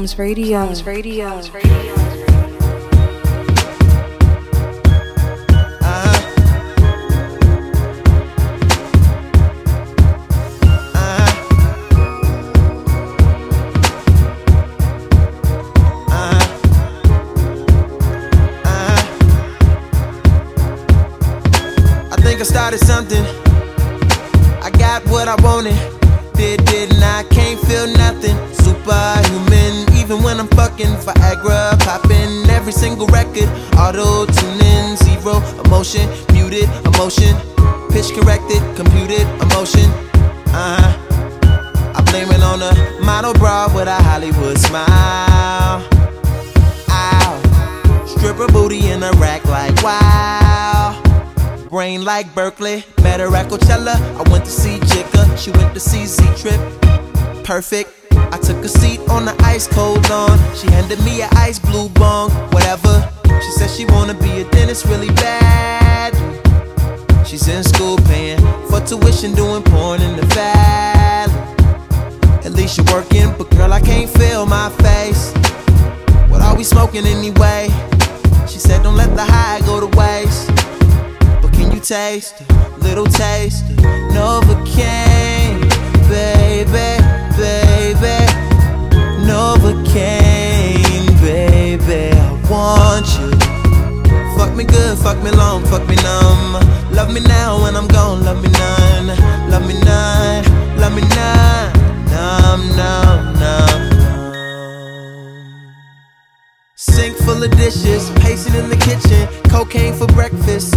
Realms 0.00 0.18
Radio. 0.18 0.60
Realms 0.60 0.86
Radio. 0.86 1.26
Realms 1.26 1.50
Radio. 1.52 1.94
I 22.10 22.16
think 22.22 22.40
I 22.40 22.44
started 22.44 22.78
something 22.78 23.39
Even 30.10 30.24
when 30.24 30.40
I'm 30.40 30.48
fucking 30.48 30.96
Viagra, 31.06 31.78
popping 31.78 32.50
every 32.50 32.72
single 32.72 33.06
record. 33.06 33.48
Auto 33.78 34.26
tuning, 34.26 34.96
zero 34.96 35.38
emotion, 35.64 36.10
muted 36.32 36.68
emotion. 36.84 37.36
Pitch 37.92 38.10
corrected, 38.12 38.60
computed 38.74 39.22
emotion. 39.38 39.86
Uh 40.50 40.82
huh. 40.82 41.92
I 41.94 42.02
blame 42.10 42.28
it 42.32 42.42
on 42.42 42.60
a 42.60 43.04
model 43.04 43.34
bra 43.34 43.72
with 43.72 43.86
a 43.86 44.02
Hollywood 44.02 44.58
smile. 44.58 45.86
Ow. 46.90 48.04
Stripper 48.08 48.48
booty 48.48 48.90
in 48.90 49.04
a 49.04 49.12
rack 49.12 49.44
like 49.44 49.80
wow 49.80 51.00
brain 51.70 52.04
like 52.04 52.34
Berkeley. 52.34 52.82
Met 53.04 53.20
her 53.20 53.32
at 53.36 53.48
Coachella. 53.48 53.94
I 53.94 54.28
went 54.28 54.44
to 54.44 54.50
see 54.50 54.78
Jigga, 54.78 55.38
She 55.38 55.52
went 55.52 55.72
to 55.74 55.78
see 55.78 56.04
Z 56.04 56.24
Trip. 56.36 56.60
Perfect. 57.44 57.99
I 58.32 58.38
took 58.38 58.64
a 58.64 58.68
seat 58.68 59.00
on 59.08 59.24
the 59.24 59.34
ice 59.42 59.66
cold 59.66 60.08
lawn. 60.08 60.38
She 60.54 60.68
handed 60.70 61.02
me 61.04 61.22
an 61.22 61.28
ice 61.32 61.58
blue 61.58 61.88
bong, 61.90 62.30
whatever. 62.52 63.08
She 63.26 63.50
said 63.52 63.70
she 63.70 63.84
wanna 63.86 64.14
be 64.14 64.42
a 64.42 64.44
dentist 64.50 64.86
really 64.86 65.12
bad. 65.14 66.14
She's 67.26 67.46
in 67.48 67.62
school 67.62 67.96
paying 67.98 68.40
for 68.68 68.80
tuition, 68.80 69.34
doing 69.34 69.62
porn 69.62 70.02
in 70.02 70.16
the 70.16 70.26
valley. 70.34 71.32
At 72.44 72.52
least 72.52 72.78
you're 72.78 72.86
working, 72.94 73.32
but 73.38 73.50
girl, 73.50 73.72
I 73.72 73.80
can't 73.80 74.10
feel 74.10 74.46
my 74.46 74.70
face. 74.84 75.32
What 76.30 76.40
are 76.42 76.56
we 76.56 76.64
smoking 76.64 77.06
anyway? 77.06 77.68
She 78.48 78.58
said, 78.58 78.82
Don't 78.82 78.96
let 78.96 79.14
the 79.14 79.24
high 79.24 79.60
go 79.60 79.78
to 79.80 79.86
waste. 79.96 80.48
But 81.42 81.52
can 81.52 81.70
you 81.72 81.80
taste 81.80 82.40
a 82.50 82.78
little 82.78 83.06
taste 83.06 83.68
of 83.70 83.76
Novocaine, 84.14 85.09
Novocaine, 89.60 91.20
baby, 91.20 92.16
I 92.16 92.32
want 92.50 93.06
you. 93.18 93.30
Fuck 94.38 94.56
me 94.56 94.64
good, 94.64 94.96
fuck 94.98 95.22
me 95.22 95.30
long, 95.32 95.64
fuck 95.66 95.86
me 95.86 95.96
numb. 95.96 96.54
Love 96.92 97.12
me 97.12 97.20
now 97.20 97.62
when 97.62 97.76
I'm 97.76 97.86
gone, 97.86 98.24
love 98.24 98.42
me 98.42 98.48
none. 98.48 99.08
Love 99.50 99.66
me 99.68 99.78
none, 99.84 100.44
love 100.78 100.94
me 100.94 101.02
none. 101.02 101.72
Numb, 102.08 102.74
numb, 102.74 103.34
numb, 103.38 103.90
numb. 103.92 104.00
Sink 106.76 107.18
full 107.18 107.42
of 107.42 107.50
dishes, 107.50 108.10
pacing 108.16 108.54
in 108.54 108.70
the 108.70 108.76
kitchen, 108.76 109.28
cocaine 109.50 109.92
for 109.92 110.06
breakfast. 110.06 110.72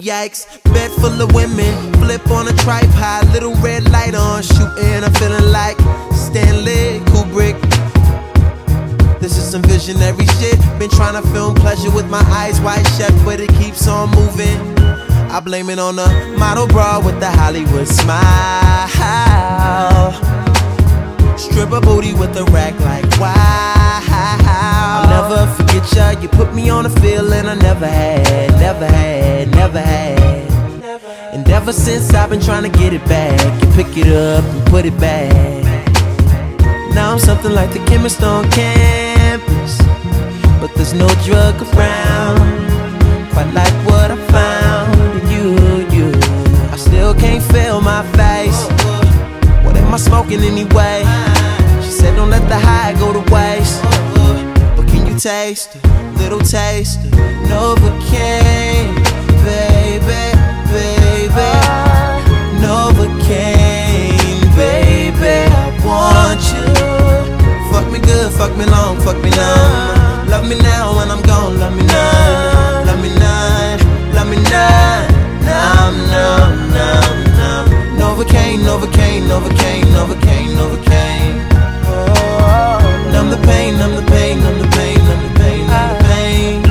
Yikes, 0.00 0.46
bed 0.72 0.90
full 0.92 1.20
of 1.20 1.34
women, 1.34 1.92
flip 1.94 2.26
on 2.30 2.48
a 2.48 2.52
tripod, 2.56 3.30
little 3.34 3.54
red 3.56 3.90
light 3.90 4.14
on, 4.14 4.42
shooting. 4.42 5.04
I'm 5.04 5.12
feeling 5.12 5.52
like 5.52 5.76
Stanley 6.14 7.00
Kubrick. 7.10 7.83
This 9.24 9.38
is 9.38 9.50
some 9.50 9.62
visionary 9.62 10.26
shit. 10.36 10.60
Been 10.78 10.90
trying 10.90 11.14
to 11.14 11.26
film 11.30 11.54
pleasure 11.54 11.90
with 11.90 12.10
my 12.10 12.20
eyes 12.28 12.60
wide 12.60 12.86
shut, 12.88 13.10
but 13.24 13.40
it 13.40 13.48
keeps 13.54 13.88
on 13.88 14.10
moving. 14.10 14.60
I 15.32 15.40
blame 15.40 15.70
it 15.70 15.78
on 15.78 15.96
the 15.96 16.06
model 16.38 16.66
bra 16.66 17.00
with 17.02 17.18
the 17.20 17.30
Hollywood 17.30 17.88
smile. 17.88 18.20
Stripper 21.38 21.80
booty 21.80 22.12
with 22.12 22.36
a 22.36 22.44
rack 22.52 22.78
like 22.80 23.06
wow. 23.18 24.02
I'll 24.92 25.08
never 25.08 25.50
forget 25.54 25.90
ya. 25.94 26.10
You 26.20 26.28
put 26.28 26.54
me 26.54 26.68
on 26.68 26.84
a 26.84 26.90
feeling 26.90 27.46
I 27.46 27.54
never 27.54 27.86
had, 27.86 28.50
never 28.60 28.86
had, 28.86 29.50
never 29.52 29.80
had. 29.80 30.20
And 31.32 31.48
ever 31.48 31.72
since 31.72 32.12
I've 32.12 32.28
been 32.28 32.42
trying 32.42 32.70
to 32.70 32.78
get 32.78 32.92
it 32.92 33.06
back, 33.06 33.40
you 33.62 33.72
pick 33.72 33.96
it 33.96 34.08
up 34.08 34.44
and 34.44 34.66
put 34.66 34.84
it 34.84 35.00
back. 35.00 35.32
Now 36.94 37.12
I'm 37.12 37.18
something 37.18 37.52
like 37.52 37.72
the 37.72 37.82
chemist 37.86 38.22
on 38.22 38.50
campus. 38.50 39.03
But 40.64 40.76
there's 40.76 40.94
no 40.94 41.08
drug 41.26 41.60
around. 41.60 42.40
Quite 43.34 43.52
like 43.52 43.74
what 43.84 44.10
I 44.10 44.16
found 44.32 44.98
in 45.20 45.28
you, 45.30 45.50
you. 45.94 46.10
I 46.72 46.76
still 46.76 47.12
can't 47.12 47.44
feel 47.52 47.82
my 47.82 48.02
face. 48.16 48.64
What 49.62 49.76
am 49.76 49.92
I 49.92 49.98
smoking 49.98 50.40
anyway? 50.40 51.04
She 51.82 51.90
said, 51.90 52.16
Don't 52.16 52.30
let 52.30 52.48
the 52.48 52.58
high 52.58 52.94
go 52.94 53.12
to 53.12 53.20
waste. 53.30 53.82
But 54.74 54.88
can 54.88 55.06
you 55.06 55.18
taste 55.18 55.76
a 55.76 56.12
little 56.16 56.40
taste 56.40 57.04
of 57.04 57.12
Novocaine, 57.50 58.96
baby, 59.44 60.32
baby? 60.72 61.50
Novocaine, 62.64 64.16
baby, 64.56 65.36
I 65.52 65.68
want 65.84 66.40
you. 66.56 66.64
Fuck 67.70 67.92
me 67.92 67.98
good, 67.98 68.32
fuck 68.32 68.56
me 68.56 68.64
long, 68.64 68.98
fuck 69.00 69.22
me 69.22 69.28
numb. 69.28 70.03
Love 70.44 70.58
me 70.58 70.62
now 70.62 70.94
when 70.94 71.10
I'm 71.10 71.22
gone, 71.22 71.58
love 71.58 71.74
me 71.74 71.86
none. 71.86 72.86
Love 72.86 73.00
me 73.00 73.08
none, 73.16 74.12
love 74.12 74.28
me 74.28 74.36
none. 74.36 75.08
Numb, 75.40 75.96
numb, 76.12 76.68
numb, 76.76 77.16
numb. 77.40 77.66
Novocaine, 77.96 78.60
Novocaine, 78.60 79.22
Novocaine, 79.24 79.88
Novocaine, 79.96 80.52
Novocaine. 80.60 81.48
Oh, 81.88 83.10
numb 83.10 83.30
the 83.30 83.38
pain, 83.46 83.78
numb 83.78 83.96
the 83.96 84.02
pain, 84.02 84.38
numb 84.40 84.58
the 84.58 84.68
pain, 84.76 84.98
numb 85.08 85.22
the 85.22 85.40
pain, 85.40 85.66
numb 85.66 85.88
the 85.88 86.04
pain. 86.04 86.62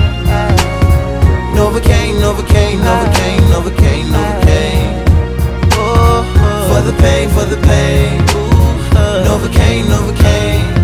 Novocaine, 1.58 2.16
Novocaine, 2.22 2.78
Novocaine, 2.78 3.44
Novocaine, 3.54 4.06
Novocaine. 4.14 4.94
Oh, 5.74 6.22
oh. 6.38 6.70
for 6.70 6.82
the 6.92 6.96
pain, 7.02 7.28
for 7.30 7.46
the 7.46 7.58
pain. 7.66 8.22
Oh. 8.30 9.26
Novocaine, 9.26 9.86
Novocaine. 9.86 10.83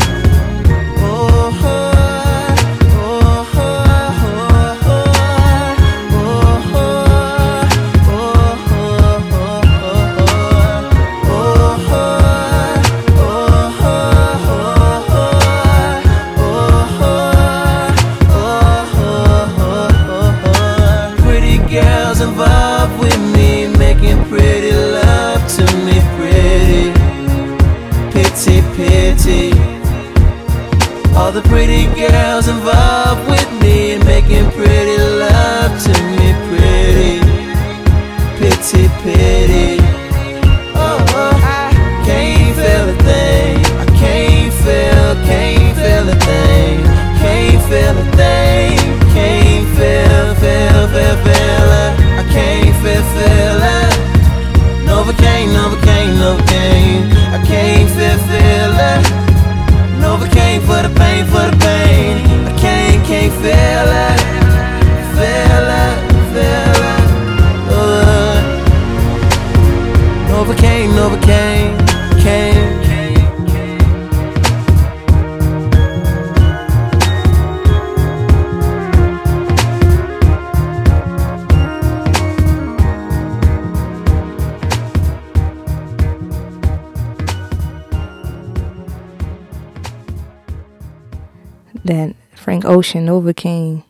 Ocean, 92.89 93.05
Novocaine. 93.05 93.83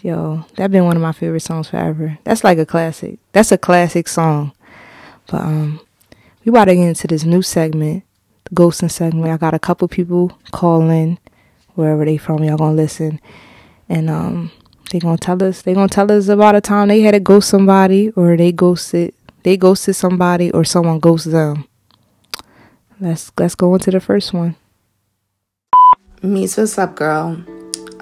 Yo, 0.00 0.44
that 0.54 0.70
been 0.70 0.84
one 0.84 0.94
of 0.94 1.02
my 1.02 1.10
favorite 1.10 1.40
songs 1.40 1.70
forever. 1.70 2.16
That's 2.22 2.44
like 2.44 2.56
a 2.56 2.64
classic. 2.64 3.18
That's 3.32 3.50
a 3.50 3.58
classic 3.58 4.06
song. 4.06 4.52
But 5.26 5.40
um 5.40 5.80
we 6.44 6.50
about 6.50 6.66
to 6.66 6.76
get 6.76 6.86
into 6.86 7.08
this 7.08 7.24
new 7.24 7.42
segment, 7.42 8.04
the 8.44 8.54
ghosting 8.54 8.92
segment. 8.92 9.32
I 9.32 9.38
got 9.38 9.54
a 9.54 9.58
couple 9.58 9.88
people 9.88 10.38
calling 10.52 11.18
wherever 11.74 12.04
they 12.04 12.16
from, 12.16 12.44
y'all 12.44 12.56
gonna 12.56 12.76
listen. 12.76 13.18
And 13.88 14.08
um 14.08 14.52
they 14.92 15.00
gonna 15.00 15.18
tell 15.18 15.42
us 15.42 15.62
they 15.62 15.74
gonna 15.74 15.88
tell 15.88 16.12
us 16.12 16.28
about 16.28 16.54
a 16.54 16.60
time 16.60 16.86
they 16.86 17.00
had 17.00 17.14
to 17.14 17.20
ghost 17.20 17.48
somebody 17.48 18.10
or 18.10 18.36
they 18.36 18.52
ghosted 18.52 19.14
they 19.42 19.56
ghosted 19.56 19.96
somebody 19.96 20.52
or 20.52 20.62
someone 20.62 21.00
ghosted 21.00 21.32
them. 21.32 21.66
Let's 23.00 23.32
let's 23.36 23.56
go 23.56 23.74
into 23.74 23.90
the 23.90 24.00
first 24.00 24.32
one. 24.32 24.54
Meets 26.22 26.56
what's 26.56 26.78
up, 26.78 26.94
girl? 26.94 27.44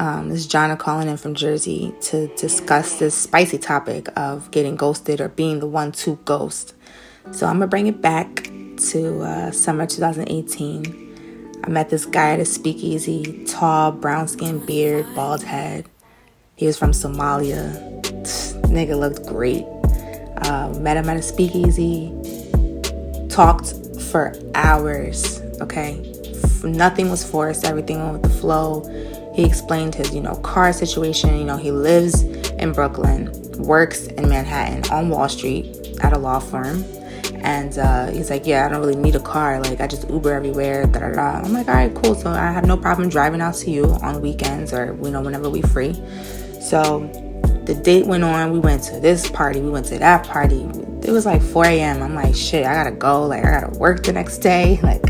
Um, 0.02 0.30
this 0.30 0.40
is 0.40 0.48
Jonna 0.48 0.76
calling 0.76 1.06
in 1.06 1.16
from 1.16 1.36
Jersey 1.36 1.94
to 2.00 2.26
discuss 2.34 2.98
this 2.98 3.14
spicy 3.14 3.56
topic 3.56 4.08
of 4.16 4.50
getting 4.50 4.74
ghosted 4.74 5.20
or 5.20 5.28
being 5.28 5.60
the 5.60 5.68
one 5.68 5.92
to 5.92 6.18
ghost. 6.24 6.74
So 7.30 7.46
I'm 7.46 7.60
gonna 7.60 7.68
bring 7.68 7.86
it 7.86 8.02
back 8.02 8.50
to 8.90 9.20
uh, 9.20 9.52
summer 9.52 9.86
2018. 9.86 11.60
I 11.64 11.68
met 11.70 11.88
this 11.88 12.04
guy 12.04 12.32
at 12.32 12.40
a 12.40 12.44
speakeasy, 12.44 13.44
tall, 13.44 13.92
brown 13.92 14.26
skin, 14.26 14.58
beard, 14.66 15.06
bald 15.14 15.44
head. 15.44 15.86
He 16.56 16.66
was 16.66 16.76
from 16.76 16.90
Somalia. 16.90 18.02
Nigga 18.62 18.98
looked 18.98 19.24
great. 19.28 19.64
Uh, 20.48 20.76
met 20.80 20.96
him 20.96 21.08
at 21.10 21.16
a 21.16 21.22
speakeasy. 21.22 22.12
Talked 23.28 23.72
for 24.10 24.34
hours. 24.56 25.40
Okay, 25.60 26.12
nothing 26.64 27.08
was 27.08 27.22
forced. 27.22 27.64
Everything 27.64 28.00
went 28.00 28.14
with 28.14 28.22
the 28.22 28.40
flow. 28.40 28.82
He 29.34 29.44
explained 29.44 29.94
his, 29.94 30.14
you 30.14 30.20
know, 30.20 30.34
car 30.36 30.72
situation. 30.72 31.38
You 31.38 31.44
know, 31.44 31.56
he 31.56 31.70
lives 31.70 32.22
in 32.22 32.72
Brooklyn, 32.72 33.32
works 33.58 34.06
in 34.06 34.28
Manhattan 34.28 34.90
on 34.92 35.08
Wall 35.08 35.28
Street 35.28 35.96
at 36.02 36.12
a 36.12 36.18
law 36.18 36.38
firm. 36.38 36.84
And 37.42 37.76
uh, 37.78 38.10
he's 38.10 38.30
like, 38.30 38.46
Yeah, 38.46 38.66
I 38.66 38.68
don't 38.68 38.80
really 38.80 38.96
need 38.96 39.16
a 39.16 39.20
car. 39.20 39.60
Like, 39.60 39.80
I 39.80 39.86
just 39.86 40.08
Uber 40.08 40.32
everywhere. 40.32 40.86
Da, 40.86 41.00
da, 41.00 41.12
da. 41.12 41.22
I'm 41.40 41.52
like, 41.52 41.68
All 41.68 41.74
right, 41.74 41.94
cool. 41.94 42.14
So 42.14 42.30
I 42.30 42.52
have 42.52 42.66
no 42.66 42.76
problem 42.76 43.08
driving 43.08 43.40
out 43.40 43.54
to 43.56 43.70
you 43.70 43.86
on 44.02 44.20
weekends 44.20 44.72
or, 44.72 44.96
you 45.02 45.10
know, 45.10 45.20
whenever 45.22 45.50
we 45.50 45.62
free. 45.62 45.94
So 46.60 47.00
the 47.64 47.74
date 47.74 48.06
went 48.06 48.24
on. 48.24 48.52
We 48.52 48.58
went 48.58 48.82
to 48.84 49.00
this 49.00 49.30
party. 49.30 49.60
We 49.60 49.70
went 49.70 49.86
to 49.86 49.98
that 49.98 50.26
party. 50.26 50.68
It 51.02 51.10
was 51.10 51.26
like 51.26 51.42
4 51.42 51.66
a.m. 51.66 52.02
I'm 52.02 52.14
like, 52.14 52.34
Shit, 52.34 52.64
I 52.64 52.74
gotta 52.74 52.92
go. 52.92 53.26
Like, 53.26 53.44
I 53.44 53.60
gotta 53.60 53.78
work 53.78 54.04
the 54.04 54.12
next 54.12 54.38
day. 54.38 54.78
Like, 54.92 55.02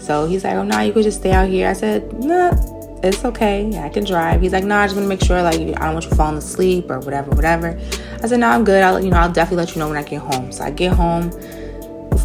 so 0.00 0.26
he's 0.26 0.44
like, 0.44 0.54
Oh, 0.54 0.62
no, 0.62 0.76
nah, 0.76 0.80
you 0.80 0.92
could 0.92 1.04
just 1.04 1.20
stay 1.20 1.32
out 1.32 1.48
here. 1.48 1.68
I 1.68 1.74
said, 1.74 2.12
Nah, 2.14 2.52
it's 3.02 3.24
okay. 3.24 3.78
I 3.78 3.88
can 3.88 4.04
drive. 4.04 4.42
He's 4.42 4.52
like, 4.52 4.64
no, 4.64 4.76
nah, 4.76 4.82
I 4.82 4.86
just 4.86 4.96
want 4.96 5.04
to 5.04 5.08
make 5.08 5.22
sure, 5.22 5.42
like, 5.42 5.60
I 5.60 5.86
don't 5.86 5.94
want 5.94 6.04
you 6.04 6.10
falling 6.12 6.38
asleep 6.38 6.90
or 6.90 7.00
whatever, 7.00 7.30
whatever. 7.30 7.78
I 8.22 8.26
said, 8.26 8.40
no, 8.40 8.48
I'm 8.48 8.64
good. 8.64 8.82
I'll, 8.82 9.02
you 9.02 9.10
know, 9.10 9.16
I'll 9.16 9.32
definitely 9.32 9.64
let 9.64 9.74
you 9.74 9.80
know 9.80 9.88
when 9.88 9.96
I 9.96 10.02
get 10.02 10.20
home. 10.20 10.52
So 10.52 10.64
I 10.64 10.70
get 10.70 10.92
home. 10.92 11.30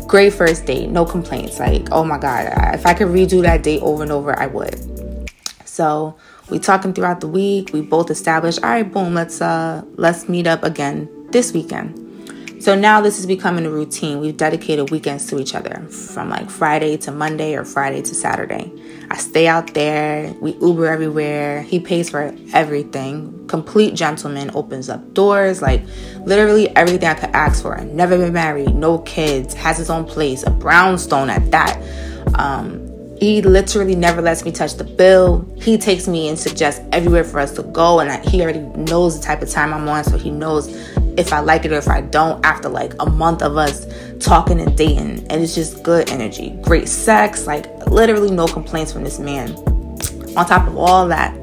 Great 0.07 0.33
first 0.33 0.65
date, 0.65 0.89
no 0.89 1.05
complaints. 1.05 1.59
Like, 1.59 1.87
oh 1.91 2.03
my 2.03 2.19
god, 2.19 2.51
if 2.75 2.85
I 2.85 2.93
could 2.93 3.07
redo 3.07 3.41
that 3.41 3.63
date 3.63 3.81
over 3.81 4.03
and 4.03 4.11
over, 4.11 4.37
I 4.37 4.45
would. 4.45 5.29
So 5.65 6.15
we 6.49 6.59
talking 6.59 6.93
throughout 6.93 7.21
the 7.21 7.27
week. 7.27 7.71
We 7.73 7.81
both 7.81 8.11
established, 8.11 8.63
all 8.63 8.69
right, 8.69 8.89
boom, 8.89 9.15
let's 9.15 9.41
uh 9.41 9.83
let's 9.95 10.29
meet 10.29 10.45
up 10.45 10.63
again 10.63 11.09
this 11.31 11.53
weekend. 11.53 12.04
So 12.65 12.73
now 12.73 12.99
this 12.99 13.19
is 13.19 13.27
becoming 13.27 13.67
a 13.67 13.69
routine. 13.69 14.21
We've 14.21 14.35
dedicated 14.35 14.89
weekends 14.89 15.27
to 15.27 15.39
each 15.39 15.53
other 15.53 15.85
from 15.87 16.31
like 16.31 16.49
Friday 16.49 16.97
to 16.97 17.11
Monday 17.11 17.53
or 17.53 17.63
Friday 17.63 18.01
to 18.01 18.15
Saturday. 18.15 18.73
I 19.11 19.17
stay 19.17 19.47
out 19.47 19.75
there, 19.75 20.33
we 20.41 20.53
Uber 20.53 20.87
everywhere. 20.87 21.61
He 21.61 21.79
pays 21.79 22.09
for 22.09 22.35
everything. 22.53 23.45
Complete 23.47 23.93
gentleman, 23.93 24.49
opens 24.55 24.89
up 24.89 25.13
doors, 25.13 25.61
like 25.61 25.83
literally 26.21 26.75
everything 26.75 27.07
I 27.07 27.13
could 27.13 27.35
ask 27.35 27.61
for. 27.61 27.77
Never 27.85 28.17
been 28.17 28.33
married, 28.33 28.73
no 28.73 28.97
kids, 28.97 29.53
has 29.53 29.77
his 29.77 29.91
own 29.91 30.05
place, 30.05 30.41
a 30.41 30.49
brownstone 30.49 31.29
at 31.29 31.51
that. 31.51 31.79
Um, 32.33 32.81
he 33.19 33.43
literally 33.43 33.95
never 33.95 34.23
lets 34.23 34.43
me 34.43 34.51
touch 34.51 34.73
the 34.73 34.83
bill. 34.83 35.47
He 35.57 35.77
takes 35.77 36.07
me 36.07 36.27
and 36.29 36.37
suggests 36.37 36.83
everywhere 36.91 37.23
for 37.25 37.39
us 37.39 37.51
to 37.57 37.63
go, 37.63 37.99
and 37.99 38.09
I, 38.11 38.27
he 38.27 38.41
already 38.41 38.59
knows 38.59 39.19
the 39.19 39.23
type 39.23 39.43
of 39.43 39.49
time 39.51 39.71
I'm 39.71 39.87
on, 39.87 40.03
so 40.03 40.17
he 40.17 40.31
knows 40.31 40.67
if 41.17 41.31
I 41.31 41.39
like 41.39 41.65
it 41.65 41.71
or 41.71 41.77
if 41.77 41.87
I 41.87 42.01
don't 42.01 42.45
after 42.45 42.69
like 42.69 42.93
a 42.99 43.09
month 43.09 43.41
of 43.41 43.57
us 43.57 43.87
talking 44.19 44.59
and 44.59 44.75
dating. 44.77 45.25
And 45.29 45.43
it's 45.43 45.55
just 45.55 45.83
good 45.83 46.09
energy, 46.09 46.57
great 46.61 46.87
sex, 46.87 47.47
like 47.47 47.67
literally 47.87 48.31
no 48.31 48.47
complaints 48.47 48.91
from 48.91 49.03
this 49.03 49.19
man. 49.19 49.51
On 50.37 50.45
top 50.45 50.67
of 50.67 50.77
all 50.77 51.07
that, 51.07 51.33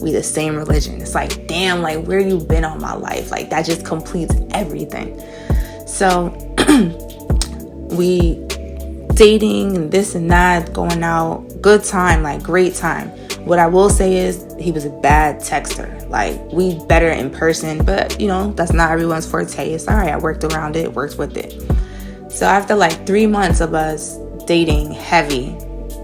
we 0.00 0.12
the 0.12 0.22
same 0.22 0.54
religion. 0.56 1.00
It's 1.00 1.14
like, 1.14 1.46
damn, 1.46 1.82
like 1.82 2.04
where 2.06 2.20
you 2.20 2.38
been 2.38 2.64
all 2.64 2.78
my 2.78 2.94
life? 2.94 3.30
Like 3.30 3.50
that 3.50 3.66
just 3.66 3.84
completes 3.84 4.34
everything. 4.52 5.20
So 5.86 6.28
we 7.96 8.44
dating 9.14 9.76
and 9.76 9.90
this 9.90 10.14
and 10.14 10.30
that, 10.30 10.72
going 10.72 11.02
out, 11.02 11.60
good 11.60 11.82
time, 11.82 12.22
like 12.22 12.42
great 12.42 12.74
time. 12.74 13.10
What 13.48 13.58
I 13.58 13.66
will 13.66 13.88
say 13.88 14.18
is 14.18 14.44
he 14.58 14.72
was 14.72 14.84
a 14.84 14.90
bad 14.90 15.40
texter. 15.40 16.06
Like 16.10 16.38
we 16.52 16.78
better 16.84 17.08
in 17.08 17.30
person, 17.30 17.82
but 17.82 18.20
you 18.20 18.26
know, 18.26 18.52
that's 18.52 18.74
not 18.74 18.90
everyone's 18.90 19.26
forte. 19.26 19.70
It's 19.70 19.88
all 19.88 19.96
right. 19.96 20.10
I 20.10 20.18
worked 20.18 20.44
around 20.44 20.76
it, 20.76 20.92
worked 20.92 21.16
with 21.16 21.34
it. 21.34 21.58
So 22.30 22.44
after 22.44 22.74
like 22.74 23.06
three 23.06 23.26
months 23.26 23.62
of 23.62 23.72
us 23.72 24.18
dating 24.44 24.92
heavy, 24.92 25.56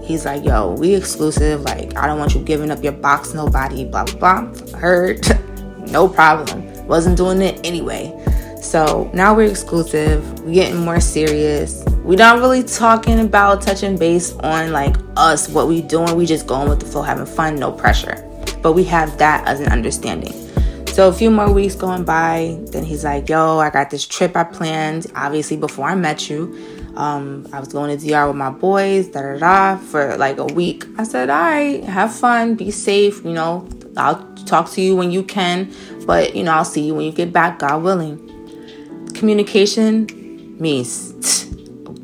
he's 0.03 0.25
like, 0.25 0.43
yo, 0.43 0.73
we 0.73 0.95
exclusive. 0.95 1.61
Like, 1.61 1.95
I 1.95 2.07
don't 2.07 2.17
want 2.17 2.33
you 2.33 2.41
giving 2.41 2.71
up 2.71 2.83
your 2.83 2.93
box, 2.93 3.35
nobody, 3.35 3.85
blah, 3.85 4.05
blah, 4.05 4.41
blah. 4.41 4.69
Heard, 4.79 5.27
no 5.91 6.09
problem. 6.09 6.87
Wasn't 6.87 7.15
doing 7.15 7.43
it 7.43 7.63
anyway. 7.63 8.11
So 8.59 9.11
now 9.13 9.35
we're 9.35 9.51
exclusive. 9.51 10.39
We're 10.39 10.55
getting 10.55 10.79
more 10.79 10.99
serious. 10.99 11.85
We're 12.05 12.19
not 12.19 12.37
really 12.37 12.61
talking 12.61 13.19
about 13.19 13.63
touching 13.63 13.97
base 13.97 14.31
on 14.33 14.71
like 14.71 14.95
us, 15.17 15.49
what 15.49 15.67
we 15.67 15.81
doing. 15.81 16.15
We 16.15 16.27
just 16.27 16.45
going 16.45 16.69
with 16.69 16.79
the 16.79 16.85
flow, 16.85 17.01
having 17.01 17.25
fun, 17.25 17.55
no 17.55 17.71
pressure. 17.71 18.23
But 18.61 18.73
we 18.73 18.83
have 18.83 19.17
that 19.17 19.47
as 19.47 19.59
an 19.59 19.71
understanding. 19.71 20.31
So 20.89 21.09
a 21.09 21.11
few 21.11 21.31
more 21.31 21.51
weeks 21.51 21.73
going 21.73 22.03
by, 22.03 22.59
then 22.67 22.83
he's 22.83 23.03
like, 23.03 23.27
"Yo, 23.27 23.57
I 23.57 23.71
got 23.71 23.89
this 23.89 24.05
trip 24.05 24.37
I 24.37 24.43
planned. 24.43 25.07
Obviously, 25.15 25.57
before 25.57 25.89
I 25.89 25.95
met 25.95 26.29
you, 26.29 26.55
um, 26.95 27.47
I 27.51 27.59
was 27.59 27.69
going 27.69 27.97
to 27.97 28.07
DR 28.07 28.27
with 28.27 28.35
my 28.35 28.51
boys, 28.51 29.07
da 29.07 29.23
da 29.23 29.39
da, 29.39 29.77
for 29.77 30.15
like 30.17 30.37
a 30.37 30.45
week. 30.45 30.85
I 30.99 31.05
said, 31.05 31.31
"All 31.31 31.41
right, 31.41 31.83
have 31.85 32.13
fun, 32.13 32.53
be 32.53 32.69
safe. 32.69 33.25
You 33.25 33.33
know, 33.33 33.67
I'll 33.97 34.23
talk 34.45 34.69
to 34.73 34.81
you 34.81 34.95
when 34.95 35.09
you 35.09 35.23
can, 35.23 35.73
but 36.05 36.35
you 36.35 36.43
know, 36.43 36.51
I'll 36.51 36.65
see 36.65 36.81
you 36.81 36.93
when 36.93 37.05
you 37.05 37.11
get 37.11 37.33
back, 37.33 37.57
God 37.57 37.81
willing." 37.81 38.21
Communication 39.15 40.05
means 40.59 41.15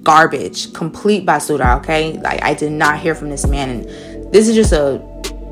garbage, 0.04 0.74
complete 0.74 1.26
basura. 1.26 1.78
Okay, 1.80 2.20
like 2.20 2.42
I 2.44 2.54
did 2.54 2.72
not 2.72 3.00
hear 3.00 3.16
from 3.16 3.30
this 3.30 3.48
man, 3.48 3.70
and 3.70 4.34
this 4.34 4.48
is 4.48 4.56
just 4.56 4.74
a 4.74 5.02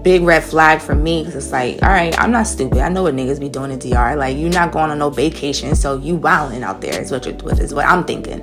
big 0.03 0.21
red 0.21 0.43
flag 0.43 0.81
for 0.81 0.95
me 0.95 1.23
because 1.23 1.35
it's 1.35 1.51
like, 1.51 1.81
all 1.83 1.89
right, 1.89 2.17
I'm 2.19 2.31
not 2.31 2.47
stupid. 2.47 2.79
I 2.79 2.89
know 2.89 3.03
what 3.03 3.15
niggas 3.15 3.39
be 3.39 3.49
doing 3.49 3.71
in 3.71 3.79
DR. 3.79 4.15
Like, 4.15 4.37
you're 4.37 4.49
not 4.49 4.71
going 4.71 4.91
on 4.91 4.99
no 4.99 5.09
vacation, 5.09 5.75
so 5.75 5.97
you 5.97 6.15
wilding 6.15 6.63
out 6.63 6.81
there 6.81 7.01
is 7.01 7.11
what 7.11 7.25
you're, 7.25 7.35
what 7.35 7.59
is 7.59 7.73
what 7.73 7.85
I'm 7.85 8.03
thinking. 8.05 8.41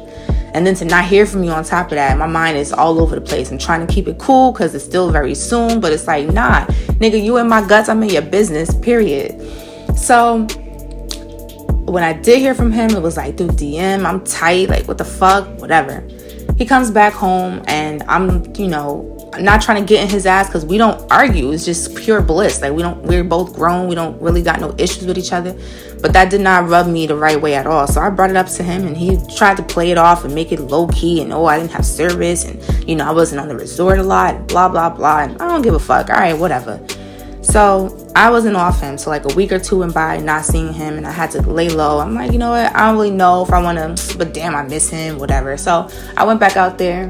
And 0.55 0.66
then 0.66 0.75
to 0.77 0.85
not 0.85 1.05
hear 1.05 1.27
from 1.27 1.45
you 1.45 1.51
on 1.51 1.64
top 1.64 1.87
of 1.87 1.97
that, 1.97 2.16
my 2.16 2.27
mind 2.27 2.57
is 2.57 2.73
all 2.73 3.01
over 3.01 3.14
the 3.14 3.21
place. 3.21 3.51
I'm 3.51 3.59
trying 3.59 3.87
to 3.87 3.92
keep 3.92 4.09
it 4.09 4.19
cool 4.19 4.53
because 4.53 4.75
it's 4.75 4.85
still 4.85 5.11
very 5.11 5.35
soon, 5.35 5.81
but 5.81 5.92
it's 5.92 6.07
like, 6.07 6.29
nah, 6.29 6.64
nigga, 7.01 7.23
you 7.23 7.37
in 7.38 7.49
my 7.49 7.66
guts, 7.66 7.88
I'm 7.88 8.03
in 8.03 8.11
your 8.11 8.23
business, 8.23 8.75
period. 8.77 9.38
So 9.97 10.47
when 11.87 12.03
I 12.03 12.12
did 12.12 12.38
hear 12.38 12.55
from 12.55 12.72
him, 12.72 12.90
it 12.90 13.03
was 13.03 13.16
like 13.16 13.37
through 13.37 13.49
DM, 13.49 14.05
I'm 14.05 14.25
tight, 14.25 14.68
like 14.68 14.87
what 14.88 14.99
the 14.99 15.05
fuck, 15.05 15.61
whatever. 15.61 16.07
He 16.57 16.64
comes 16.64 16.90
back 16.90 17.12
home 17.12 17.62
and 17.66 18.03
I'm, 18.05 18.55
you 18.57 18.68
know, 18.68 19.12
not 19.38 19.61
trying 19.61 19.83
to 19.83 19.87
get 19.87 20.03
in 20.03 20.09
his 20.09 20.27
ass 20.27 20.49
because 20.49 20.64
we 20.64 20.79
don't 20.79 21.11
argue. 21.12 21.53
It's 21.53 21.64
just 21.64 21.94
pure 21.94 22.22
bliss. 22.22 22.62
Like 22.62 22.72
we 22.72 22.83
don't, 22.83 23.03
we're 23.03 23.25
both 23.25 23.55
grown. 23.55 23.88
We 23.88 23.94
don't 23.94 24.20
really 24.20 24.42
got 24.42 24.61
no 24.61 24.75
issues 24.79 25.07
with 25.07 25.18
each 25.18 25.33
other. 25.33 25.59
But 26.01 26.12
that 26.12 26.31
did 26.31 26.40
not 26.40 26.68
rub 26.68 26.87
me 26.87 27.07
the 27.07 27.16
right 27.16 27.40
way 27.40 27.55
at 27.55 27.66
all. 27.66 27.87
So 27.87 28.01
I 28.01 28.11
brought 28.11 28.31
it 28.31 28.37
up 28.37 28.49
to 28.49 28.62
him, 28.62 28.87
and 28.87 28.96
he 28.96 29.18
tried 29.37 29.57
to 29.57 29.62
play 29.62 29.90
it 29.90 29.99
off 29.99 30.25
and 30.25 30.35
make 30.35 30.53
it 30.53 30.61
low 30.61 30.88
key. 30.88 31.22
And 31.22 31.33
oh, 31.33 31.46
I 31.46 31.59
didn't 31.59 31.72
have 31.72 31.87
service, 31.87 32.44
and 32.44 32.88
you 32.88 32.96
know 32.96 33.07
I 33.07 33.12
wasn't 33.12 33.40
on 33.40 33.49
the 33.49 33.57
resort 33.57 33.99
a 33.99 34.03
lot. 34.03 34.46
Blah 34.46 34.68
blah 34.68 34.90
blah. 34.90 35.20
And 35.20 35.40
I 35.40 35.49
don't 35.49 35.62
give 35.62 35.75
a 35.75 35.79
fuck. 35.79 36.11
All 36.11 36.16
right, 36.16 36.38
whatever. 36.38 36.81
So 37.46 38.11
I 38.16 38.30
wasn't 38.30 38.56
off 38.56 38.80
him. 38.80 38.98
So 38.98 39.09
like 39.09 39.24
a 39.30 39.35
week 39.35 39.52
or 39.52 39.59
two 39.59 39.78
went 39.78 39.94
by, 39.94 40.18
not 40.18 40.44
seeing 40.44 40.72
him, 40.72 40.96
and 40.96 41.06
I 41.06 41.12
had 41.12 41.30
to 41.32 41.42
lay 41.42 41.68
low. 41.68 42.00
I'm 42.00 42.14
like, 42.14 42.32
you 42.32 42.38
know 42.38 42.50
what? 42.50 42.74
I 42.74 42.87
don't 42.87 42.96
really 42.96 43.11
know 43.11 43.42
if 43.42 43.50
I 43.50 43.62
want 43.62 43.98
to, 43.98 44.18
but 44.18 44.35
damn, 44.35 44.54
I 44.54 44.62
miss 44.62 44.90
him. 44.90 45.18
Whatever. 45.18 45.56
So 45.56 45.88
I 46.16 46.24
went 46.24 46.40
back 46.40 46.56
out 46.56 46.76
there 46.76 47.06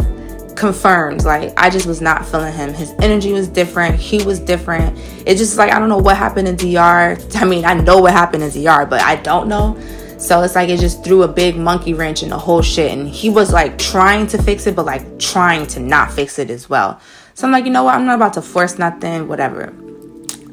confirmed 0.56 1.22
like 1.24 1.52
i 1.58 1.68
just 1.68 1.84
was 1.84 2.00
not 2.00 2.24
feeling 2.24 2.50
him 2.50 2.72
his 2.72 2.94
energy 3.00 3.30
was 3.30 3.46
different 3.46 3.94
he 3.94 4.24
was 4.24 4.40
different 4.40 4.98
it's 5.26 5.38
just 5.38 5.58
like 5.58 5.70
i 5.70 5.78
don't 5.78 5.90
know 5.90 5.98
what 5.98 6.16
happened 6.16 6.48
in 6.48 6.56
dr 6.56 7.38
i 7.38 7.44
mean 7.44 7.62
i 7.66 7.74
know 7.74 7.98
what 7.98 8.10
happened 8.10 8.42
in 8.42 8.50
dr 8.50 8.86
but 8.86 9.02
i 9.02 9.16
don't 9.16 9.48
know 9.48 9.78
so 10.18 10.40
it's 10.40 10.54
like 10.54 10.70
it 10.70 10.80
just 10.80 11.04
threw 11.04 11.24
a 11.24 11.28
big 11.28 11.58
monkey 11.58 11.92
wrench 11.92 12.22
in 12.22 12.30
the 12.30 12.38
whole 12.38 12.62
shit 12.62 12.90
and 12.90 13.06
he 13.06 13.28
was 13.28 13.52
like 13.52 13.76
trying 13.76 14.26
to 14.26 14.42
fix 14.42 14.66
it 14.66 14.74
but 14.74 14.86
like 14.86 15.18
trying 15.18 15.66
to 15.66 15.78
not 15.78 16.10
fix 16.10 16.38
it 16.38 16.48
as 16.48 16.70
well 16.70 16.98
so 17.34 17.46
i'm 17.46 17.52
like 17.52 17.66
you 17.66 17.70
know 17.70 17.84
what 17.84 17.94
i'm 17.94 18.06
not 18.06 18.16
about 18.16 18.32
to 18.32 18.40
force 18.40 18.78
nothing 18.78 19.28
whatever 19.28 19.74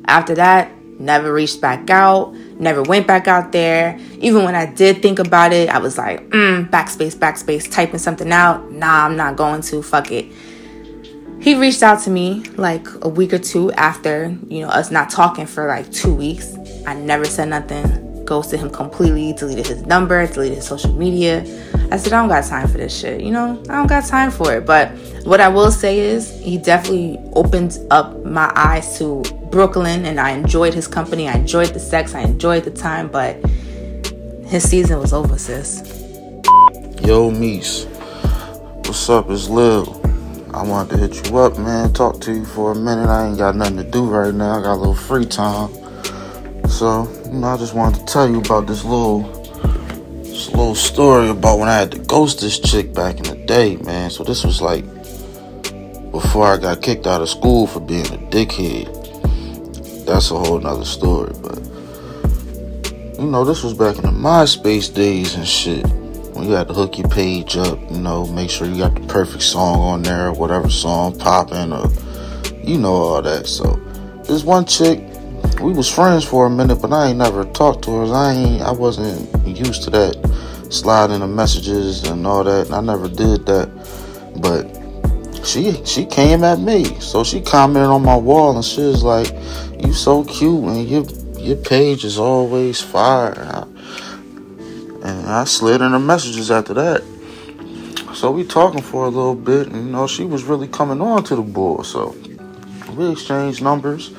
after 0.06 0.36
that 0.36 0.72
never 1.00 1.34
reached 1.34 1.60
back 1.60 1.90
out 1.90 2.36
never 2.60 2.82
went 2.82 3.06
back 3.06 3.28
out 3.28 3.52
there. 3.52 4.00
Even 4.20 4.44
when 4.44 4.56
I 4.56 4.66
did 4.66 5.02
think 5.02 5.20
about 5.20 5.54
it, 5.54 5.70
I 5.70 5.78
was 5.78 5.98
like, 5.98 6.28
mm, 6.30 6.70
backspace, 6.70 7.16
backspace, 7.16 7.72
typing 7.72 8.00
something 8.00 8.32
out. 8.32 8.72
Nah, 8.72 9.06
I'm 9.06 9.16
not 9.16 9.36
going 9.36 9.62
to. 9.62 9.84
Fuck 9.84 10.12
it. 10.12 10.32
He 11.40 11.56
reached 11.56 11.84
out 11.84 12.02
to 12.04 12.10
me 12.10 12.44
like 12.56 12.88
a 13.02 13.10
week 13.10 13.34
or 13.34 13.40
two 13.40 13.72
after, 13.74 14.36
you 14.48 14.62
know, 14.62 14.70
us 14.70 14.92
not 14.92 15.10
talking 15.10 15.46
for 15.46 15.68
like 15.68 15.92
two 15.92 16.14
weeks. 16.14 16.56
I 16.88 16.94
never 16.96 17.26
said 17.26 17.50
nothing. 17.50 18.24
Ghosted 18.24 18.62
him 18.62 18.70
completely, 18.70 19.34
deleted 19.34 19.68
his 19.68 19.82
number, 19.86 20.26
deleted 20.26 20.58
his 20.58 20.66
social 20.66 20.94
media. 20.94 21.44
I 21.92 21.98
said, 21.98 22.14
I 22.14 22.22
don't 22.22 22.30
got 22.30 22.44
time 22.44 22.68
for 22.68 22.78
this 22.78 22.98
shit. 22.98 23.22
You 23.22 23.32
know, 23.32 23.62
I 23.70 23.76
don't 23.76 23.88
got 23.88 24.06
time 24.06 24.32
for 24.32 24.54
it. 24.56 24.66
But 24.66 24.92
what 25.26 25.40
I 25.40 25.48
will 25.48 25.72
say 25.72 26.00
is, 26.00 26.32
he 26.40 26.58
definitely 26.58 27.20
opened 27.34 27.78
up 27.92 28.24
my 28.26 28.52
eyes 28.56 28.98
to 28.98 29.24
Brooklyn 29.52 30.06
and 30.06 30.20
I 30.20 30.32
enjoyed 30.32 30.74
his 30.74 30.88
company. 30.88 31.28
I 31.28 31.34
enjoyed 31.34 31.70
the 31.70 31.80
sex. 31.80 32.16
I 32.16 32.22
enjoyed 32.22 32.64
the 32.64 32.72
time. 32.72 33.10
But 33.10 33.36
his 34.46 34.68
season 34.68 35.00
was 35.00 35.14
over, 35.14 35.38
sis. 35.38 35.82
Yo, 37.02 37.30
Meese. 37.32 37.86
What's 38.86 39.10
up? 39.10 39.30
It's 39.30 39.50
Lil. 39.50 40.00
I 40.54 40.64
wanted 40.64 40.92
to 40.92 40.98
hit 40.98 41.30
you 41.30 41.38
up, 41.38 41.58
man. 41.58 41.92
Talk 41.94 42.22
to 42.22 42.32
you 42.32 42.46
for 42.46 42.72
a 42.72 42.76
minute. 42.76 43.08
I 43.08 43.28
ain't 43.28 43.38
got 43.38 43.56
nothing 43.56 43.78
to 43.78 43.84
do 43.84 44.06
right 44.06 44.34
now. 44.34 44.60
I 44.60 44.62
got 44.62 44.76
a 44.76 44.78
little 44.78 44.94
free 44.96 45.26
time. 45.26 45.74
So, 46.70 47.12
you 47.26 47.40
know, 47.40 47.48
I 47.48 47.58
just 47.58 47.74
wanted 47.74 48.00
to 48.00 48.06
tell 48.06 48.30
you 48.30 48.40
about 48.40 48.68
this 48.68 48.84
little 48.84 49.43
this 50.46 50.56
little 50.56 50.76
story 50.76 51.30
about 51.30 51.60
when 51.60 51.70
I 51.70 51.76
had 51.78 51.92
to 51.92 52.00
ghost 52.00 52.42
this 52.42 52.60
chick 52.60 52.94
back 52.94 53.16
in 53.18 53.24
the 53.24 53.46
day, 53.46 53.78
man. 53.78 54.10
So 54.10 54.24
this 54.24 54.44
was 54.44 54.62
like 54.62 54.84
before 56.12 56.48
I 56.48 56.58
got 56.58 56.82
kicked 56.82 57.08
out 57.08 57.22
of 57.22 57.30
school 57.30 57.66
for 57.66 57.80
being 57.80 58.06
a 58.08 58.18
dickhead. 58.30 58.86
That's 60.06 60.32
a 60.32 60.38
whole 60.38 60.60
nother 60.60 60.84
story, 60.84 61.34
but 61.42 61.60
you 63.18 63.28
know, 63.28 63.46
this 63.46 63.64
was 63.64 63.74
back 63.74 63.96
in 63.98 64.02
the 64.02 64.10
MySpace 64.10 64.94
days 64.94 65.36
and 65.36 65.48
shit. 65.48 65.86
When 66.36 66.46
you 66.46 66.56
had 66.56 66.68
to 66.68 66.74
hook 66.74 66.98
your 66.98 67.08
page 67.08 67.56
up, 67.56 67.80
you 67.90 68.00
know, 68.00 68.26
make 68.28 68.50
sure 68.50 68.68
you 68.68 68.80
got 68.80 68.96
the 68.96 69.08
perfect 69.08 69.44
song 69.44 69.80
on 69.80 70.02
there, 70.02 70.34
whatever 70.34 70.70
song 70.70 71.18
popping, 71.18 71.72
or 71.72 71.88
you 72.62 72.78
know 72.78 72.94
all 72.94 73.22
that. 73.22 73.48
So 73.48 73.76
this 74.26 74.44
one 74.44 74.66
chick, 74.66 75.00
we 75.62 75.74
was 75.74 75.90
friends 75.90 76.24
for 76.24 76.46
a 76.46 76.50
minute, 76.50 76.82
but 76.82 76.92
I 76.92 77.08
ain't 77.08 77.18
never 77.18 77.46
talked 77.46 77.84
to 77.86 77.92
her. 77.92 78.14
I 78.14 78.34
ain't, 78.34 78.62
I 78.62 78.72
wasn't 78.72 79.30
used 79.48 79.84
to 79.84 79.90
that 79.92 80.16
sliding 80.70 81.20
the 81.20 81.28
messages 81.28 82.04
and 82.04 82.26
all 82.26 82.44
that. 82.44 82.72
I 82.72 82.82
never 82.82 83.08
did 83.08 83.46
that, 83.46 83.70
but 84.42 85.46
she 85.46 85.84
she 85.86 86.06
came 86.06 86.44
at 86.44 86.60
me. 86.60 86.86
So 87.00 87.24
she 87.24 87.42
commented 87.42 87.90
on 87.90 88.04
my 88.04 88.16
wall 88.16 88.56
and 88.56 88.66
she 88.66 88.82
was 88.82 89.04
like, 89.04 89.32
"You 89.80 89.94
so 89.94 90.24
cute 90.24 90.64
and 90.64 90.88
your 90.88 91.06
your 91.38 91.58
page 91.58 92.04
is 92.06 92.18
always 92.18 92.82
fire." 92.82 93.68
And 95.04 95.28
I 95.28 95.44
slid 95.44 95.82
in 95.82 95.92
her 95.92 96.00
messages 96.00 96.50
after 96.50 96.74
that. 96.76 97.04
So 98.14 98.32
we 98.32 98.46
talking 98.46 98.82
for 98.82 99.06
a 99.06 99.10
little 99.10 99.36
bit, 99.36 99.68
and 99.68 99.86
you 99.86 99.92
know 99.92 100.08
she 100.08 100.24
was 100.24 100.44
really 100.44 100.68
coming 100.68 101.02
on 101.02 101.24
to 101.26 101.36
the 101.36 101.42
board. 101.42 101.86
So 101.86 102.16
we 102.96 103.12
exchanged 103.12 103.62
numbers. 103.62 104.12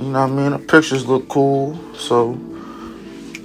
You 0.00 0.06
know 0.06 0.22
what 0.22 0.30
I 0.30 0.34
mean? 0.34 0.52
Her 0.52 0.58
pictures 0.58 1.06
look 1.06 1.28
cool, 1.28 1.78
so 1.94 2.32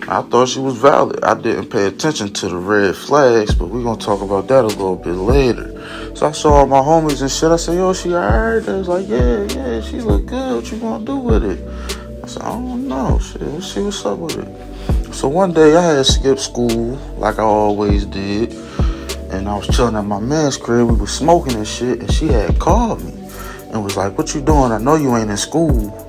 I 0.07 0.21
thought 0.21 0.47
she 0.47 0.59
was 0.59 0.77
valid. 0.77 1.21
I 1.21 1.33
didn't 1.33 1.69
pay 1.69 1.85
attention 1.85 2.31
to 2.31 2.47
the 2.47 2.55
red 2.55 2.95
flags, 2.95 3.53
but 3.53 3.67
we're 3.67 3.83
gonna 3.83 3.99
talk 3.99 4.21
about 4.21 4.47
that 4.47 4.63
a 4.63 4.67
little 4.67 4.95
bit 4.95 5.15
later. 5.15 6.15
So 6.15 6.27
I 6.27 6.31
saw 6.31 6.53
all 6.53 6.65
my 6.65 6.79
homies 6.79 7.21
and 7.21 7.29
shit. 7.29 7.51
I 7.51 7.57
said, 7.57 7.75
yo, 7.75 7.91
she 7.91 8.13
alright? 8.13 8.63
They 8.63 8.71
was 8.71 8.87
like, 8.87 9.05
yeah, 9.09 9.43
yeah, 9.43 9.81
she 9.81 9.99
look 9.99 10.27
good. 10.27 10.55
What 10.55 10.71
you 10.71 10.79
gonna 10.79 11.05
do 11.05 11.17
with 11.17 11.43
it? 11.43 11.59
I 12.23 12.27
said, 12.27 12.43
I 12.43 12.53
don't 12.53 12.87
know. 12.87 13.19
Shit, 13.19 13.41
let's 13.41 13.73
see 13.73 13.81
what's 13.81 14.05
up 14.05 14.17
with 14.17 14.37
it. 14.37 15.13
So 15.13 15.27
one 15.27 15.51
day 15.51 15.75
I 15.75 15.81
had 15.81 16.05
skipped 16.05 16.39
school 16.39 16.95
like 17.17 17.37
I 17.37 17.43
always 17.43 18.05
did. 18.05 18.53
And 19.29 19.49
I 19.49 19.57
was 19.57 19.67
chilling 19.75 19.97
at 19.97 20.05
my 20.05 20.21
man's 20.21 20.55
crib. 20.55 20.87
We 20.87 20.95
was 20.95 21.11
smoking 21.11 21.55
and 21.55 21.67
shit. 21.67 21.99
And 21.99 22.13
she 22.13 22.27
had 22.27 22.57
called 22.59 23.03
me 23.03 23.11
and 23.73 23.83
was 23.83 23.97
like, 23.97 24.17
what 24.17 24.33
you 24.33 24.39
doing? 24.39 24.71
I 24.71 24.77
know 24.77 24.95
you 24.95 25.17
ain't 25.17 25.29
in 25.29 25.35
school. 25.35 26.04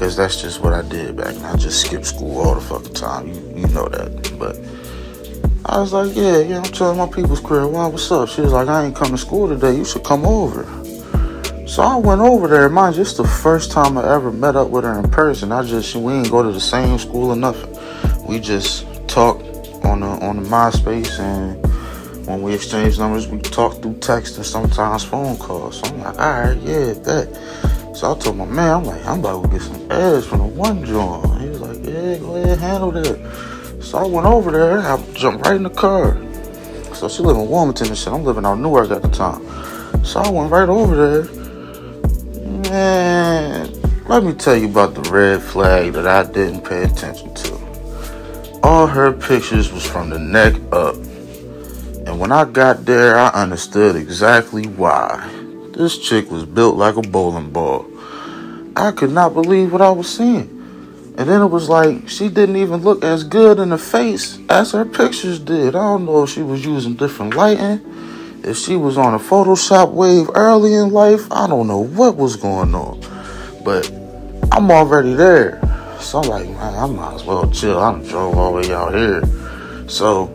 Cause 0.00 0.16
that's 0.16 0.40
just 0.40 0.62
what 0.62 0.72
I 0.72 0.80
did 0.80 1.14
back 1.14 1.34
then. 1.34 1.44
I 1.44 1.56
just 1.56 1.82
skipped 1.82 2.06
school 2.06 2.38
all 2.40 2.54
the 2.54 2.60
fucking 2.62 2.94
time. 2.94 3.28
You, 3.28 3.34
you 3.54 3.66
know 3.68 3.86
that. 3.86 4.34
But 4.38 4.56
I 5.70 5.78
was 5.78 5.92
like, 5.92 6.16
yeah, 6.16 6.38
yeah, 6.38 6.56
I'm 6.56 6.62
telling 6.64 6.96
my 6.96 7.06
people's 7.06 7.40
crib. 7.40 7.70
Why, 7.70 7.86
what's 7.86 8.10
up? 8.10 8.30
She 8.30 8.40
was 8.40 8.50
like, 8.50 8.66
I 8.68 8.86
ain't 8.86 8.96
come 8.96 9.10
to 9.10 9.18
school 9.18 9.46
today. 9.46 9.76
You 9.76 9.84
should 9.84 10.02
come 10.02 10.24
over. 10.24 10.64
So 11.68 11.82
I 11.82 11.96
went 11.96 12.22
over 12.22 12.48
there. 12.48 12.70
Mind 12.70 12.96
you, 12.96 13.02
it's 13.02 13.12
the 13.12 13.28
first 13.28 13.72
time 13.72 13.98
I 13.98 14.14
ever 14.14 14.32
met 14.32 14.56
up 14.56 14.70
with 14.70 14.84
her 14.84 14.98
in 14.98 15.10
person. 15.10 15.52
I 15.52 15.62
just, 15.64 15.94
we 15.94 16.14
didn't 16.14 16.30
go 16.30 16.42
to 16.42 16.50
the 16.50 16.60
same 16.62 16.98
school 16.98 17.32
or 17.32 17.36
nothing. 17.36 17.76
We 18.26 18.40
just 18.40 18.86
talked 19.06 19.42
on 19.84 20.00
the, 20.00 20.06
on 20.06 20.42
the 20.42 20.48
MySpace 20.48 21.20
and 21.20 21.62
when 22.26 22.40
we 22.40 22.54
exchanged 22.54 22.98
numbers, 22.98 23.28
we 23.28 23.38
talked 23.38 23.82
through 23.82 23.98
text 23.98 24.38
and 24.38 24.46
sometimes 24.46 25.04
phone 25.04 25.36
calls. 25.36 25.80
So 25.80 25.88
I'm 25.88 26.00
like, 26.00 26.18
all 26.18 26.40
right, 26.40 26.58
yeah, 26.62 26.94
that. 26.94 27.69
So 28.00 28.14
I 28.14 28.18
told 28.18 28.38
my 28.38 28.46
man, 28.46 28.76
I'm 28.76 28.84
like, 28.84 29.04
I'm 29.04 29.20
about 29.20 29.42
to 29.42 29.48
get 29.50 29.60
some 29.60 29.92
ass 29.92 30.24
from 30.24 30.38
the 30.38 30.46
one 30.46 30.86
joint. 30.86 31.38
He 31.38 31.50
was 31.50 31.60
like, 31.60 31.84
yeah, 31.84 32.16
go 32.16 32.34
ahead, 32.34 32.58
handle 32.58 32.90
that. 32.92 33.78
So 33.82 33.98
I 33.98 34.06
went 34.06 34.26
over 34.26 34.50
there. 34.50 34.78
I 34.78 34.96
jumped 35.12 35.44
right 35.44 35.56
in 35.56 35.64
the 35.64 35.68
car. 35.68 36.16
So 36.94 37.10
she 37.10 37.22
live 37.22 37.36
in 37.36 37.50
Wilmington 37.50 37.88
and 37.88 37.98
shit. 37.98 38.10
I'm 38.10 38.24
living 38.24 38.46
out 38.46 38.54
Newark 38.54 38.90
at 38.90 39.02
the 39.02 39.08
time. 39.08 39.44
So 40.02 40.18
I 40.18 40.30
went 40.30 40.50
right 40.50 40.70
over 40.70 40.96
there. 40.96 41.24
Man, 42.70 43.70
let 44.08 44.24
me 44.24 44.32
tell 44.32 44.56
you 44.56 44.70
about 44.70 44.94
the 44.94 45.02
red 45.10 45.42
flag 45.42 45.92
that 45.92 46.06
I 46.06 46.22
didn't 46.22 46.64
pay 46.64 46.84
attention 46.84 47.34
to. 47.34 48.60
All 48.62 48.86
her 48.86 49.12
pictures 49.12 49.70
was 49.70 49.84
from 49.84 50.08
the 50.08 50.18
neck 50.18 50.54
up. 50.72 50.94
And 52.06 52.18
when 52.18 52.32
I 52.32 52.46
got 52.46 52.86
there, 52.86 53.18
I 53.18 53.28
understood 53.28 53.94
exactly 53.94 54.68
why. 54.68 55.28
This 55.74 55.98
chick 55.98 56.30
was 56.30 56.46
built 56.46 56.76
like 56.76 56.96
a 56.96 57.02
bowling 57.02 57.50
ball. 57.50 57.89
I 58.76 58.92
could 58.92 59.10
not 59.10 59.34
believe 59.34 59.72
what 59.72 59.82
I 59.82 59.90
was 59.90 60.14
seeing. 60.14 60.60
And 61.18 61.28
then 61.28 61.42
it 61.42 61.48
was 61.48 61.68
like 61.68 62.08
she 62.08 62.28
didn't 62.28 62.56
even 62.56 62.82
look 62.82 63.04
as 63.04 63.24
good 63.24 63.58
in 63.58 63.70
the 63.70 63.78
face 63.78 64.38
as 64.48 64.72
her 64.72 64.84
pictures 64.84 65.38
did. 65.38 65.76
I 65.76 65.80
don't 65.80 66.06
know 66.06 66.22
if 66.22 66.30
she 66.30 66.42
was 66.42 66.64
using 66.64 66.94
different 66.94 67.34
lighting, 67.34 67.80
if 68.44 68.56
she 68.56 68.76
was 68.76 68.96
on 68.96 69.14
a 69.14 69.18
Photoshop 69.18 69.92
wave 69.92 70.30
early 70.34 70.74
in 70.74 70.90
life. 70.90 71.30
I 71.30 71.46
don't 71.46 71.66
know 71.66 71.80
what 71.80 72.16
was 72.16 72.36
going 72.36 72.74
on. 72.74 73.00
But 73.64 73.90
I'm 74.52 74.70
already 74.70 75.14
there. 75.14 75.60
So 76.00 76.20
I'm 76.20 76.28
like, 76.28 76.48
man, 76.48 76.74
I 76.74 76.86
might 76.86 77.14
as 77.14 77.24
well 77.24 77.50
chill. 77.50 77.78
I 77.78 77.92
drove 78.04 78.38
all 78.38 78.54
the 78.54 78.68
way 78.68 78.74
out 78.74 78.94
here. 78.94 79.22
So, 79.88 80.28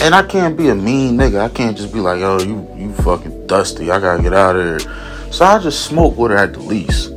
and 0.00 0.14
I 0.14 0.22
can't 0.22 0.56
be 0.56 0.68
a 0.68 0.74
mean 0.74 1.18
nigga. 1.18 1.40
I 1.40 1.48
can't 1.48 1.76
just 1.76 1.92
be 1.92 2.00
like, 2.00 2.20
yo, 2.20 2.38
you, 2.38 2.66
you 2.76 2.92
fucking 2.94 3.46
dusty. 3.46 3.90
I 3.90 4.00
gotta 4.00 4.22
get 4.22 4.32
out 4.32 4.56
of 4.56 4.64
here. 4.64 5.32
So 5.32 5.44
I 5.44 5.58
just 5.58 5.84
smoke 5.84 6.16
with 6.16 6.30
her 6.30 6.38
at 6.38 6.54
the 6.54 6.60
least. 6.60 7.15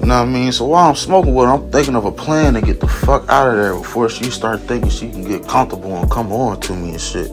You 0.00 0.06
know 0.06 0.20
what 0.20 0.28
I 0.28 0.32
mean? 0.32 0.50
So 0.50 0.64
while 0.64 0.88
I'm 0.88 0.96
smoking 0.96 1.34
with 1.34 1.46
her, 1.46 1.52
I'm 1.52 1.70
thinking 1.70 1.94
of 1.94 2.06
a 2.06 2.12
plan 2.12 2.54
to 2.54 2.62
get 2.62 2.80
the 2.80 2.88
fuck 2.88 3.28
out 3.28 3.50
of 3.50 3.56
there 3.56 3.74
before 3.74 4.08
she 4.08 4.30
start 4.30 4.60
thinking 4.62 4.88
she 4.88 5.10
can 5.10 5.24
get 5.24 5.46
comfortable 5.46 5.94
and 5.94 6.10
come 6.10 6.32
on 6.32 6.58
to 6.62 6.74
me 6.74 6.92
and 6.92 7.00
shit. 7.00 7.30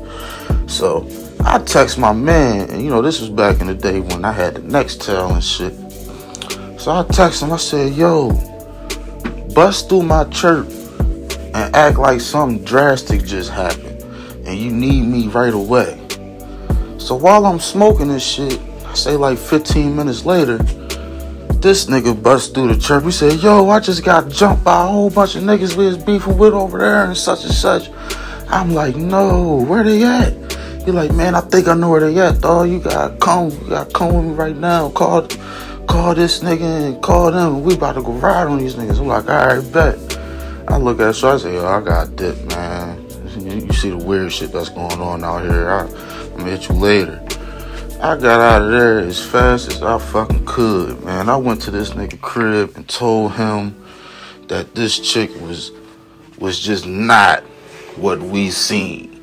So 0.70 1.07
I 1.39 1.59
text 1.59 1.97
my 1.97 2.11
man, 2.11 2.70
and 2.70 2.84
you 2.84 2.89
know, 2.89 3.01
this 3.01 3.22
was 3.22 3.30
back 3.30 3.61
in 3.61 3.68
the 3.68 3.74
day 3.74 4.01
when 4.01 4.26
I 4.26 4.34
had 4.34 4.55
the 4.55 4.59
Nextel 4.59 5.32
and 5.32 5.43
shit. 5.43 5.74
So 6.80 6.91
I 6.91 7.03
text 7.03 7.41
him, 7.41 7.53
I 7.53 7.57
said, 7.57 7.93
yo, 7.93 8.32
bust 9.55 9.88
through 9.88 10.03
my 10.03 10.26
church 10.26 10.68
and 11.53 11.74
act 11.74 11.97
like 11.97 12.20
something 12.20 12.65
drastic 12.65 13.24
just 13.24 13.49
happened. 13.49 14.03
And 14.45 14.59
you 14.59 14.72
need 14.72 15.03
me 15.03 15.28
right 15.28 15.53
away. 15.53 16.01
So 16.99 17.15
while 17.15 17.45
I'm 17.45 17.61
smoking 17.61 18.09
this 18.09 18.26
shit, 18.26 18.59
I 18.86 18.93
say 18.93 19.15
like 19.15 19.38
15 19.38 19.95
minutes 19.95 20.26
later, 20.26 20.59
this 21.68 21.88
nigga 21.88 22.24
bust 22.24 22.53
through 22.53 22.74
the 22.74 22.80
church. 22.80 23.03
We 23.03 23.11
said, 23.11 23.43
yo, 23.43 23.70
I 23.70 23.82
just 23.82 24.01
got 24.01 24.30
jumped 24.30 24.63
by 24.63 24.86
a 24.86 24.88
whole 24.88 25.09
bunch 25.09 25.36
of 25.36 25.43
niggas 25.43 25.76
we 25.76 25.88
was 25.88 25.97
beefing 25.97 26.38
with 26.38 26.53
over 26.53 26.78
there 26.78 27.03
and 27.03 27.18
such 27.18 27.43
and 27.43 27.53
such. 27.53 27.89
I'm 28.47 28.74
like, 28.74 28.95
no, 28.95 29.65
where 29.68 29.84
they 29.84 30.01
at? 30.01 30.32
He 30.86 30.91
like, 30.91 31.11
man, 31.13 31.36
I 31.36 31.41
think 31.41 31.68
I 31.68 31.74
know 31.74 31.89
where 31.89 31.99
they 31.99 32.18
at, 32.22 32.39
dog. 32.39 32.70
You 32.70 32.80
gotta 32.80 33.18
come, 33.18 33.49
you 33.49 33.68
gotta 33.68 33.91
come 33.91 34.15
with 34.15 34.26
me 34.28 34.32
right 34.32 34.55
now. 34.55 34.91
Call, 34.91 35.28
call 35.88 36.15
this 36.15 36.39
nigga 36.39 36.61
and 36.61 37.03
call 37.03 37.34
them. 37.34 37.63
We 37.63 37.74
about 37.74 37.95
to 37.95 38.01
go 38.01 38.13
ride 38.13 38.47
on 38.47 38.59
these 38.59 38.76
niggas. 38.76 39.01
I'm 39.01 39.07
like, 39.07 39.28
all 39.28 39.47
right, 39.47 39.74
bet. 39.74 40.20
I 40.70 40.78
look 40.78 41.01
at 41.01 41.15
so 41.15 41.34
I 41.34 41.38
say, 41.38 41.53
yo, 41.53 41.68
I 41.68 41.82
got 41.82 42.15
dip, 42.15 42.38
man. 42.45 43.05
You, 43.41 43.74
see 43.74 43.89
the 43.89 43.97
weird 43.97 44.32
shit 44.32 44.53
that's 44.53 44.70
going 44.70 45.01
on 45.01 45.22
out 45.26 45.43
here. 45.43 45.70
I, 45.70 45.82
I'm 45.82 46.38
gonna 46.38 46.51
hit 46.51 46.70
you 46.70 46.76
later. 46.76 47.26
I 48.00 48.16
got 48.16 48.39
out 48.39 48.62
of 48.62 48.70
there 48.70 49.00
as 49.00 49.26
fast 49.26 49.72
as 49.72 49.82
I 49.82 49.98
fucking 49.98 50.45
could, 50.45 51.04
man. 51.04 51.30
I 51.30 51.36
went 51.36 51.64
to 51.64 51.72
this 51.72 51.89
nigga 51.91 52.22
crib 52.22 52.74
and 52.76 52.88
told 52.88 53.34
him 53.34 53.76
that 54.50 54.76
this 54.76 55.00
chick 55.00 55.32
was 55.41 55.72
was 56.38 56.60
just 56.60 56.86
not 56.86 57.41
what 57.95 58.22
we 58.22 58.52
seen. 58.52 59.20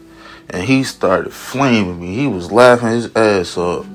And 0.51 0.64
he 0.64 0.83
started 0.83 1.33
flaming 1.33 2.01
me. 2.01 2.16
He 2.16 2.27
was 2.27 2.51
laughing 2.51 2.89
his 2.89 3.14
ass 3.14 3.57
off. 3.57 3.87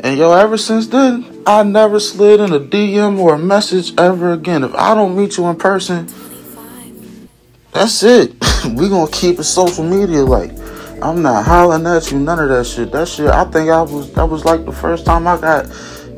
And 0.00 0.18
yo, 0.18 0.32
ever 0.32 0.56
since 0.56 0.86
then, 0.86 1.42
I 1.46 1.62
never 1.62 2.00
slid 2.00 2.40
in 2.40 2.54
a 2.54 2.60
DM 2.60 3.18
or 3.18 3.34
a 3.34 3.38
message 3.38 3.92
ever 3.98 4.32
again. 4.32 4.64
If 4.64 4.74
I 4.74 4.94
don't 4.94 5.18
meet 5.18 5.36
you 5.36 5.46
in 5.48 5.56
person, 5.56 6.08
that's 7.72 8.02
it. 8.02 8.32
we 8.74 8.88
gonna 8.88 9.10
keep 9.10 9.38
it 9.38 9.44
social 9.44 9.84
media 9.84 10.22
like. 10.22 10.52
I'm 11.02 11.22
not 11.22 11.44
hollering 11.44 11.86
at 11.86 12.10
you, 12.10 12.18
none 12.18 12.38
of 12.38 12.48
that 12.48 12.66
shit. 12.66 12.90
That 12.92 13.06
shit, 13.08 13.28
I 13.28 13.44
think 13.44 13.70
I 13.70 13.82
was, 13.82 14.12
that 14.14 14.24
was 14.24 14.44
like 14.44 14.64
the 14.64 14.72
first 14.72 15.06
time 15.06 15.26
I 15.26 15.40
got, 15.40 15.66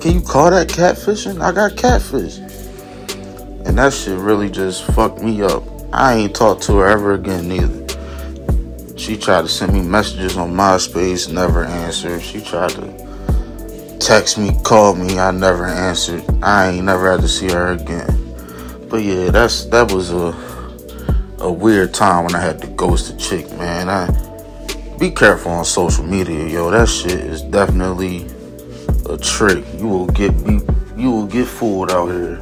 can 0.00 0.14
you 0.14 0.20
call 0.22 0.50
that 0.50 0.68
catfishing? 0.68 1.40
I 1.40 1.52
got 1.52 1.76
catfish. 1.76 2.38
And 3.66 3.76
that 3.76 3.92
shit 3.92 4.18
really 4.18 4.48
just 4.50 4.84
fucked 4.84 5.22
me 5.22 5.42
up. 5.42 5.62
I 5.92 6.14
ain't 6.14 6.34
talked 6.34 6.62
to 6.64 6.78
her 6.78 6.86
ever 6.86 7.12
again, 7.12 7.48
neither. 7.48 7.86
She 8.96 9.16
tried 9.16 9.42
to 9.42 9.48
send 9.48 9.72
me 9.72 9.82
messages 9.82 10.36
on 10.36 10.52
MySpace, 10.52 11.32
never 11.32 11.64
answered. 11.64 12.22
She 12.22 12.40
tried 12.40 12.70
to 12.70 13.98
text 14.00 14.38
me, 14.38 14.52
call 14.64 14.94
me, 14.94 15.18
I 15.18 15.30
never 15.30 15.66
answered. 15.66 16.24
I 16.42 16.70
ain't 16.70 16.84
never 16.84 17.10
had 17.10 17.20
to 17.20 17.28
see 17.28 17.48
her 17.50 17.72
again. 17.72 18.16
But 18.88 19.02
yeah, 19.02 19.30
that's 19.30 19.66
that 19.66 19.92
was 19.92 20.10
a 20.10 20.34
a 21.40 21.50
weird 21.50 21.94
time 21.94 22.24
when 22.24 22.34
I 22.34 22.40
had 22.40 22.60
to 22.60 22.66
ghost 22.68 23.12
a 23.12 23.16
chick, 23.16 23.50
man. 23.52 23.88
I 23.88 24.29
be 25.00 25.10
careful 25.10 25.50
on 25.52 25.64
social 25.64 26.04
media, 26.04 26.46
yo. 26.46 26.70
That 26.70 26.86
shit 26.86 27.12
is 27.12 27.40
definitely 27.40 28.26
a 29.08 29.16
trick. 29.16 29.64
You 29.78 29.88
will 29.88 30.06
get 30.06 30.30
be, 30.44 30.60
you 30.94 31.10
will 31.10 31.26
get 31.26 31.48
fooled 31.48 31.90
out 31.90 32.08
here. 32.08 32.36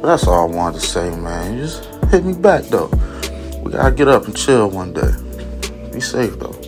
But 0.00 0.02
that's 0.02 0.26
all 0.26 0.50
I 0.50 0.52
wanted 0.52 0.80
to 0.80 0.86
say, 0.86 1.14
man. 1.16 1.56
You 1.56 1.60
just 1.62 1.84
hit 2.10 2.24
me 2.24 2.32
back 2.34 2.64
though. 2.64 2.90
We 3.62 3.70
gotta 3.70 3.94
get 3.94 4.08
up 4.08 4.24
and 4.24 4.36
chill 4.36 4.68
one 4.68 4.92
day. 4.92 5.12
Be 5.92 6.00
safe 6.00 6.36
though. 6.40 6.60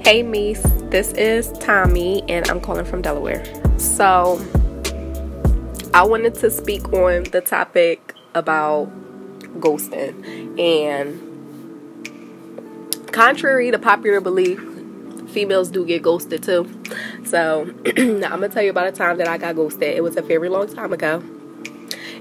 Hey, 0.00 0.22
Meese. 0.22 0.90
This 0.90 1.12
is 1.14 1.50
Tommy, 1.58 2.22
and 2.28 2.48
I'm 2.50 2.60
calling 2.60 2.84
from 2.84 3.00
Delaware. 3.00 3.42
So, 3.78 4.38
I 5.94 6.04
wanted 6.04 6.34
to 6.36 6.50
speak 6.50 6.92
on 6.92 7.24
the 7.24 7.40
topic 7.40 8.14
about 8.34 8.88
ghosting. 9.60 10.60
And, 10.60 11.25
contrary 13.16 13.70
to 13.70 13.78
popular 13.78 14.20
belief, 14.20 14.60
females 15.30 15.70
do 15.70 15.86
get 15.86 16.02
ghosted 16.02 16.42
too. 16.42 16.68
So, 17.24 17.62
I'm 17.96 18.20
gonna 18.20 18.50
tell 18.50 18.62
you 18.62 18.70
about 18.70 18.88
a 18.88 18.92
time 18.92 19.16
that 19.16 19.26
I 19.26 19.38
got 19.38 19.56
ghosted. 19.56 19.96
It 19.96 20.02
was 20.02 20.16
a 20.16 20.22
very 20.22 20.50
long 20.50 20.68
time 20.68 20.92
ago 20.92 21.22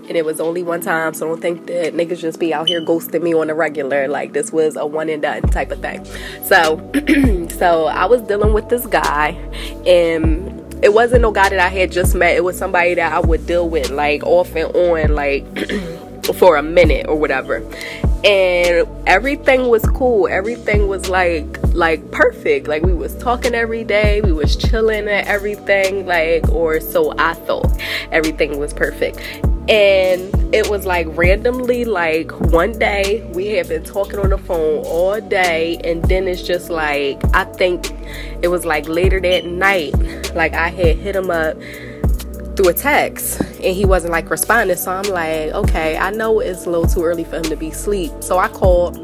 and 0.08 0.16
it 0.18 0.24
was 0.24 0.40
only 0.40 0.64
one 0.64 0.82
time. 0.82 1.14
So 1.14 1.28
don't 1.28 1.42
think 1.42 1.68
that 1.68 1.94
niggas 1.94 2.20
just 2.20 2.40
be 2.40 2.54
out 2.54 2.68
here 2.68 2.80
ghosting 2.82 3.22
me 3.22 3.34
on 3.34 3.50
a 3.50 3.56
regular. 3.56 4.08
Like 4.08 4.34
this 4.34 4.52
was 4.52 4.76
a 4.76 4.86
one 4.86 5.10
and 5.10 5.22
done 5.22 5.42
type 5.44 5.72
of 5.72 5.82
thing. 5.82 6.06
So, 6.44 6.78
so 7.58 7.86
I 7.88 8.06
was 8.06 8.22
dealing 8.22 8.54
with 8.54 8.70
this 8.70 8.86
guy, 8.86 9.32
and 9.86 10.84
it 10.84 10.94
wasn't 10.94 11.24
no 11.24 11.32
guy 11.32 11.50
that 11.50 11.60
I 11.60 11.70
had 11.70 11.92
just 11.92 12.16
met. 12.16 12.36
It 12.36 12.44
was 12.44 12.58
somebody 12.58 12.94
that 12.94 13.12
I 13.12 13.20
would 13.20 13.46
deal 13.46 13.68
with 13.68 13.90
like 13.90 14.24
off 14.24 14.56
and 14.56 14.74
on, 14.76 15.16
like 15.16 15.46
for 16.36 16.56
a 16.56 16.64
minute 16.64 17.08
or 17.08 17.18
whatever. 17.18 17.60
And 18.26 18.88
everything 19.06 19.68
was 19.68 19.86
cool. 19.90 20.28
Everything 20.28 20.88
was 20.88 21.10
like 21.10 21.62
like 21.74 22.10
perfect. 22.12 22.68
Like 22.68 22.82
we 22.82 22.94
was 22.94 23.16
talking 23.18 23.54
every 23.54 23.84
day. 23.84 24.22
We 24.22 24.32
was 24.32 24.56
chilling 24.56 25.08
and 25.08 25.28
everything. 25.28 26.06
Like 26.06 26.50
or 26.50 26.80
so 26.80 27.14
I 27.20 27.36
thought. 27.36 27.68
Everything 28.12 28.58
was 28.58 28.74
perfect 28.74 29.20
and 29.68 30.54
it 30.54 30.70
was 30.70 30.86
like 30.86 31.08
randomly 31.18 31.86
like 31.86 32.30
one 32.52 32.78
day 32.78 33.28
we 33.34 33.48
had 33.48 33.68
been 33.68 33.84
talking 33.84 34.20
on 34.20 34.30
the 34.30 34.38
phone 34.38 34.84
all 34.86 35.20
day 35.20 35.80
and 35.84 36.04
then 36.06 36.28
it's 36.28 36.44
just 36.44 36.70
like 36.70 37.20
i 37.34 37.44
think 37.44 37.92
it 38.44 38.48
was 38.48 38.64
like 38.64 38.88
later 38.88 39.20
that 39.20 39.44
night 39.46 39.92
like 40.36 40.54
i 40.54 40.70
had 40.70 40.98
hit 40.98 41.16
him 41.16 41.32
up 41.32 41.58
through 42.56 42.70
a 42.70 42.74
text 42.74 43.42
and 43.42 43.76
he 43.76 43.86
wasn't 43.86 44.12
like 44.12 44.30
responding. 44.30 44.76
So 44.78 44.92
i'm 44.92 45.06
like 45.06 45.54
okay 45.54 45.98
i 45.98 46.10
know 46.12 46.40
it's 46.40 46.66
a 46.66 46.70
little 46.70 46.88
too 46.88 47.04
early 47.04 47.24
for 47.24 47.38
him 47.38 47.44
to 47.44 47.56
be 47.56 47.70
asleep. 47.70 48.12
So 48.22 48.38
i 48.38 48.48
called 48.48 48.98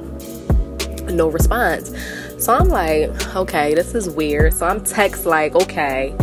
no 1.11 1.27
response. 1.27 1.93
So 2.37 2.53
i'm 2.53 2.69
like 2.69 3.35
okay 3.35 3.73
this 3.73 3.95
is 3.95 4.09
weird. 4.09 4.53
So 4.53 4.67
i'm 4.67 4.83
text 4.83 5.25
like 5.25 5.55
okay 5.55 6.15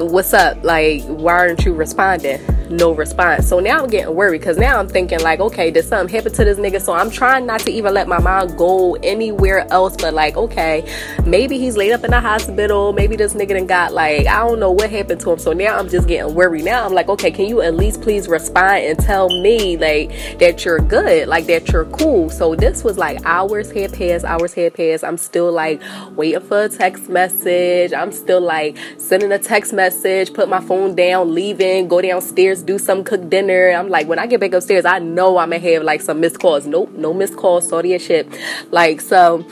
what's 0.00 0.32
up 0.32 0.62
like 0.64 1.02
why 1.04 1.32
aren't 1.32 1.64
you 1.64 1.74
responding 1.74 2.40
no 2.70 2.92
response. 2.92 3.48
So 3.48 3.60
now 3.60 3.82
I'm 3.82 3.90
getting 3.90 4.14
worried 4.14 4.40
because 4.40 4.56
now 4.56 4.78
I'm 4.78 4.88
thinking 4.88 5.20
like, 5.20 5.40
okay, 5.40 5.70
did 5.70 5.84
something 5.84 6.14
happen 6.14 6.32
to 6.32 6.44
this 6.44 6.58
nigga? 6.58 6.80
So 6.80 6.92
I'm 6.92 7.10
trying 7.10 7.46
not 7.46 7.60
to 7.60 7.72
even 7.72 7.92
let 7.92 8.08
my 8.08 8.20
mind 8.20 8.56
go 8.56 8.94
anywhere 9.02 9.66
else, 9.72 9.96
but 9.96 10.14
like, 10.14 10.36
okay, 10.36 10.88
maybe 11.26 11.58
he's 11.58 11.76
laid 11.76 11.92
up 11.92 12.04
in 12.04 12.10
the 12.10 12.20
hospital. 12.20 12.92
Maybe 12.92 13.16
this 13.16 13.34
nigga 13.34 13.50
done 13.50 13.66
got 13.66 13.92
like, 13.92 14.26
I 14.26 14.38
don't 14.46 14.60
know 14.60 14.70
what 14.70 14.90
happened 14.90 15.20
to 15.22 15.32
him. 15.32 15.38
So 15.38 15.52
now 15.52 15.76
I'm 15.76 15.88
just 15.88 16.06
getting 16.06 16.34
worried. 16.34 16.64
Now 16.64 16.86
I'm 16.86 16.92
like, 16.92 17.08
okay, 17.08 17.30
can 17.30 17.46
you 17.46 17.60
at 17.60 17.74
least 17.74 18.00
please 18.02 18.28
respond 18.28 18.84
and 18.84 18.98
tell 18.98 19.28
me 19.40 19.76
like 19.76 20.38
that 20.38 20.64
you're 20.64 20.78
good, 20.78 21.28
like 21.28 21.46
that 21.46 21.68
you're 21.70 21.86
cool. 21.86 22.30
So 22.30 22.54
this 22.54 22.84
was 22.84 22.96
like 22.96 23.18
hours 23.24 23.70
had 23.72 23.92
passed, 23.92 24.24
hours 24.24 24.54
had 24.54 24.74
passed. 24.74 25.02
I'm 25.02 25.16
still 25.16 25.50
like 25.50 25.82
waiting 26.14 26.40
for 26.40 26.62
a 26.64 26.68
text 26.68 27.08
message. 27.08 27.92
I'm 27.92 28.12
still 28.12 28.40
like 28.40 28.76
sending 28.96 29.32
a 29.32 29.38
text 29.38 29.72
message, 29.72 29.89
put 30.34 30.48
my 30.48 30.60
phone 30.60 30.94
down, 30.94 31.34
leaving, 31.34 31.88
go 31.88 32.00
downstairs 32.00 32.62
do 32.62 32.78
some 32.78 33.04
cook 33.04 33.28
dinner. 33.28 33.70
I'm 33.70 33.88
like, 33.88 34.06
when 34.06 34.18
I 34.18 34.26
get 34.26 34.40
back 34.40 34.52
upstairs, 34.52 34.84
I 34.84 34.98
know 34.98 35.38
I'm 35.38 35.50
gonna 35.50 35.60
have 35.60 35.82
like 35.82 36.00
some 36.00 36.20
missed 36.20 36.40
calls. 36.40 36.66
Nope, 36.66 36.92
no 36.92 37.12
missed 37.12 37.36
calls, 37.36 37.68
sorry 37.68 37.94
as 37.94 38.02
shit. 38.02 38.28
Like, 38.70 39.00
so 39.00 39.44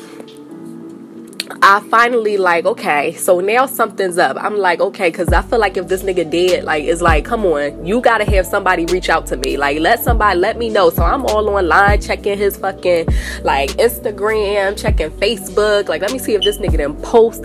I 1.63 1.81
finally 1.91 2.37
like, 2.37 2.67
okay, 2.67 3.13
so 3.15 3.41
now 3.41 3.67
something's 3.67 4.19
up. 4.19 4.37
I'm 4.39 4.57
like, 4.57 4.81
okay, 4.81 5.11
because 5.11 5.29
I 5.33 5.43
feel 5.43 5.59
like 5.59 5.77
if 5.77 5.89
this 5.89 6.03
nigga 6.03 6.31
dead, 6.31 6.65
like, 6.65 6.85
it's 6.85 7.01
like, 7.01 7.25
come 7.25 7.45
on, 7.47 7.85
you 7.85 8.01
gotta 8.01 8.25
have 8.25 8.47
somebody 8.47 8.87
reach 8.87 9.09
out 9.09 9.27
to 9.29 9.37
me. 9.37 9.57
Like, 9.57 9.81
let 9.81 10.03
somebody 10.03 10.39
let 10.39 10.59
me 10.59 10.69
know. 10.69 10.91
So 10.91 11.03
I'm 11.03 11.25
all 11.27 11.49
online 11.49 12.01
checking 12.01 12.39
his 12.39 12.57
fucking 12.57 13.09
like 13.43 13.71
Instagram, 13.71 14.79
checking 14.81 15.11
Facebook. 15.11 15.89
Like, 15.89 16.03
let 16.03 16.13
me 16.13 16.19
see 16.19 16.35
if 16.35 16.43
this 16.43 16.59
nigga 16.59 16.73
didn't 16.73 17.03
post. 17.03 17.45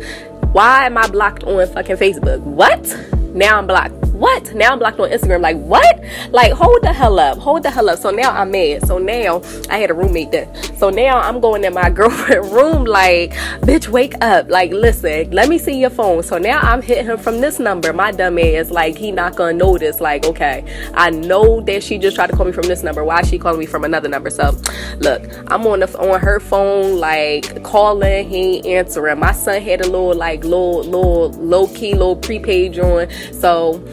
Why 0.53 0.85
am 0.85 0.99
I 0.99 1.07
blocked 1.07 1.43
on 1.45 1.67
fucking 1.67 1.97
Facebook? 1.97 2.39
What? 2.41 2.85
Now 3.33 3.57
I'm 3.57 3.65
blocked 3.65 4.12
what? 4.23 4.55
Now 4.55 4.71
I'm 4.71 4.79
blocked 4.79 5.01
on 5.01 5.09
Instagram. 5.09 5.41
Like, 5.41 5.57
what? 5.57 6.01
Like, 6.31 6.53
hold 6.53 6.81
the 6.81 6.93
hell 6.93 7.19
up. 7.19 7.37
Hold 7.39 7.63
the 7.63 7.69
hell 7.69 7.89
up. 7.89 7.99
So 7.99 8.09
now 8.09 8.31
I'm 8.31 8.51
mad. 8.51 8.87
So 8.87 8.97
now 8.97 9.41
I 9.69 9.79
had 9.79 9.89
a 9.89 9.93
roommate 9.93 10.31
there. 10.31 10.49
So 10.77 10.89
now 10.89 11.19
I'm 11.19 11.41
going 11.41 11.65
in 11.65 11.73
my 11.73 11.89
girlfriend 11.99 12.49
room, 12.53 12.85
like, 12.85 13.31
bitch, 13.63 13.89
wake 13.89 14.13
up. 14.21 14.49
Like, 14.49 14.71
listen, 14.71 15.29
let 15.31 15.49
me 15.49 15.57
see 15.57 15.77
your 15.77 15.89
phone. 15.89 16.23
So 16.23 16.37
now 16.37 16.59
I'm 16.59 16.81
hitting 16.81 17.05
him 17.05 17.17
from 17.17 17.41
this 17.41 17.59
number. 17.59 17.91
My 17.91 18.11
dumb 18.13 18.39
ass, 18.39 18.71
like, 18.71 18.95
he 18.97 19.11
not 19.11 19.35
gonna 19.35 19.51
notice. 19.51 19.99
Like, 19.99 20.25
okay, 20.25 20.63
I 20.93 21.09
know 21.09 21.59
that 21.59 21.83
she 21.83 21.97
just 21.97 22.15
tried 22.15 22.29
to 22.29 22.37
call 22.37 22.45
me 22.45 22.53
from 22.53 22.69
this 22.69 22.81
number. 22.81 23.03
Why 23.03 23.19
is 23.19 23.27
she 23.27 23.37
calling 23.37 23.59
me 23.59 23.65
from 23.65 23.83
another 23.83 24.07
number? 24.07 24.29
So, 24.29 24.57
look, 24.99 25.21
I'm 25.51 25.67
on 25.67 25.81
the 25.81 25.99
on 25.99 26.21
her 26.21 26.39
phone, 26.39 26.97
like, 26.97 27.61
calling. 27.63 28.29
He 28.29 28.37
ain't 28.37 28.65
answering. 28.67 29.19
My 29.19 29.33
son 29.33 29.61
had 29.61 29.81
a 29.81 29.85
little, 29.85 30.13
like, 30.13 30.45
little, 30.45 30.81
little, 30.81 31.31
low 31.31 31.67
key, 31.67 31.91
little 31.91 32.15
prepaid 32.15 32.79
on. 32.79 33.09
So, 33.33 33.83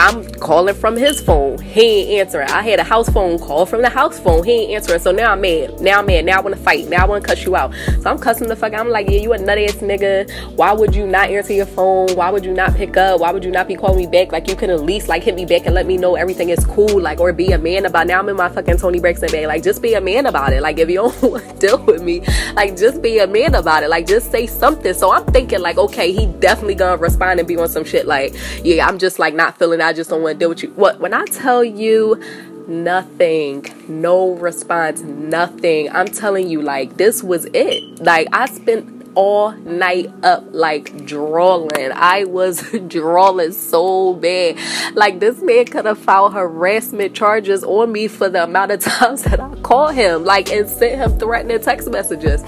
I'm 0.00 0.24
calling 0.34 0.76
from 0.76 0.94
his 0.94 1.20
phone. 1.20 1.58
He 1.58 1.80
ain't 1.80 2.28
answering. 2.28 2.48
I 2.50 2.62
had 2.62 2.78
a 2.78 2.84
house 2.84 3.08
phone 3.08 3.36
call 3.36 3.66
from 3.66 3.82
the 3.82 3.88
house 3.88 4.16
phone. 4.20 4.44
He 4.44 4.52
ain't 4.52 4.74
answering. 4.74 5.00
So 5.00 5.10
now 5.10 5.32
I'm 5.32 5.40
mad. 5.40 5.80
Now 5.80 5.98
I'm 5.98 6.06
mad. 6.06 6.24
Now 6.24 6.38
I 6.38 6.40
want 6.40 6.54
to 6.54 6.62
fight. 6.62 6.88
Now 6.88 7.02
I 7.02 7.08
want 7.08 7.24
to 7.24 7.28
cuss 7.28 7.44
you 7.44 7.56
out. 7.56 7.74
So 8.00 8.08
I'm 8.08 8.16
cussing 8.16 8.46
the 8.46 8.54
fuck. 8.54 8.74
I'm 8.74 8.90
like, 8.90 9.08
yeah, 9.08 9.18
you 9.18 9.32
a 9.32 9.38
nut 9.38 9.58
ass 9.58 9.74
nigga. 9.78 10.30
Why 10.54 10.72
would 10.72 10.94
you 10.94 11.04
not 11.04 11.30
answer 11.30 11.52
your 11.52 11.66
phone? 11.66 12.14
Why 12.14 12.30
would 12.30 12.44
you 12.44 12.54
not 12.54 12.76
pick 12.76 12.96
up? 12.96 13.18
Why 13.18 13.32
would 13.32 13.42
you 13.42 13.50
not 13.50 13.66
be 13.66 13.74
calling 13.74 13.98
me 13.98 14.06
back? 14.06 14.30
Like 14.30 14.46
you 14.46 14.54
could 14.54 14.70
at 14.70 14.82
least 14.82 15.08
like 15.08 15.24
hit 15.24 15.34
me 15.34 15.44
back 15.44 15.66
and 15.66 15.74
let 15.74 15.84
me 15.84 15.96
know 15.96 16.14
everything 16.14 16.50
is 16.50 16.64
cool. 16.64 17.00
Like 17.00 17.18
or 17.18 17.32
be 17.32 17.50
a 17.50 17.58
man 17.58 17.84
about. 17.84 18.06
it. 18.06 18.10
Now 18.10 18.20
I'm 18.20 18.28
in 18.28 18.36
my 18.36 18.48
fucking 18.48 18.76
Toni 18.76 19.00
Braxton 19.00 19.32
bag. 19.32 19.48
Like 19.48 19.64
just 19.64 19.82
be 19.82 19.94
a 19.94 20.00
man 20.00 20.26
about 20.26 20.52
it. 20.52 20.62
Like 20.62 20.78
if 20.78 20.88
you 20.88 21.10
don't 21.20 21.58
deal 21.60 21.84
with 21.84 22.04
me, 22.04 22.20
like 22.54 22.76
just 22.76 23.02
be 23.02 23.18
a 23.18 23.26
man 23.26 23.56
about 23.56 23.82
it. 23.82 23.90
Like 23.90 24.06
just 24.06 24.30
say 24.30 24.46
something. 24.46 24.94
So 24.94 25.10
I'm 25.10 25.24
thinking 25.26 25.58
like, 25.58 25.76
okay, 25.76 26.12
he 26.12 26.26
definitely 26.38 26.76
gonna 26.76 26.98
respond 26.98 27.40
and 27.40 27.48
be 27.48 27.56
on 27.56 27.68
some 27.68 27.84
shit. 27.84 28.06
Like 28.06 28.36
yeah, 28.62 28.86
I'm 28.86 28.98
just 28.98 29.18
like 29.18 29.34
not 29.34 29.58
feeling. 29.58 29.87
I 29.88 29.94
just 29.94 30.10
don't 30.10 30.22
want 30.22 30.34
to 30.34 30.38
deal 30.38 30.50
with 30.50 30.62
you. 30.62 30.68
What 30.72 31.00
when 31.00 31.14
I 31.14 31.24
tell 31.24 31.64
you 31.64 32.22
nothing, 32.68 33.64
no 33.88 34.34
response, 34.34 35.00
nothing. 35.00 35.90
I'm 35.90 36.08
telling 36.08 36.50
you, 36.50 36.60
like 36.60 36.98
this 36.98 37.22
was 37.22 37.46
it. 37.46 37.98
Like 38.02 38.28
I 38.30 38.44
spent 38.46 39.10
all 39.14 39.52
night 39.52 40.12
up 40.22 40.44
like 40.50 41.06
drawing. 41.06 41.90
I 41.94 42.24
was 42.24 42.60
drawing 42.88 43.52
so 43.52 44.12
bad. 44.12 44.58
Like 44.94 45.20
this 45.20 45.40
man 45.40 45.64
could 45.64 45.86
have 45.86 45.98
filed 45.98 46.34
harassment 46.34 47.14
charges 47.14 47.64
on 47.64 47.90
me 47.90 48.08
for 48.08 48.28
the 48.28 48.44
amount 48.44 48.72
of 48.72 48.80
times 48.84 49.22
that 49.22 49.40
I 49.40 49.54
called 49.62 49.94
him, 49.94 50.24
like 50.24 50.52
and 50.52 50.68
sent 50.68 50.96
him 50.96 51.18
threatening 51.18 51.60
text 51.62 51.90
messages. 51.90 52.44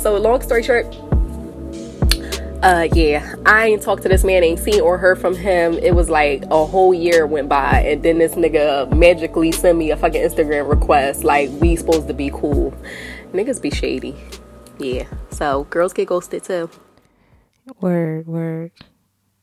So 0.00 0.16
long 0.16 0.42
story 0.42 0.62
short, 0.62 0.86
uh 2.64 2.88
yeah 2.94 3.36
i 3.46 3.66
ain't 3.66 3.82
talked 3.82 4.02
to 4.02 4.08
this 4.08 4.24
man 4.24 4.42
ain't 4.42 4.58
seen 4.58 4.80
or 4.80 4.98
heard 4.98 5.18
from 5.18 5.36
him 5.36 5.74
it 5.74 5.94
was 5.94 6.10
like 6.10 6.44
a 6.46 6.66
whole 6.66 6.92
year 6.94 7.26
went 7.26 7.48
by 7.48 7.80
and 7.82 8.02
then 8.02 8.18
this 8.18 8.34
nigga 8.34 8.90
magically 8.96 9.52
sent 9.52 9.78
me 9.78 9.90
a 9.92 9.96
fucking 9.96 10.22
instagram 10.22 10.68
request 10.68 11.24
like 11.24 11.50
we 11.60 11.76
supposed 11.76 12.08
to 12.08 12.14
be 12.14 12.30
cool 12.34 12.74
niggas 13.32 13.62
be 13.62 13.70
shady 13.70 14.16
yeah 14.78 15.06
so 15.30 15.64
girls 15.64 15.92
get 15.92 16.08
ghosted 16.08 16.42
too 16.42 16.68
Word, 17.80 18.26
word. 18.26 18.72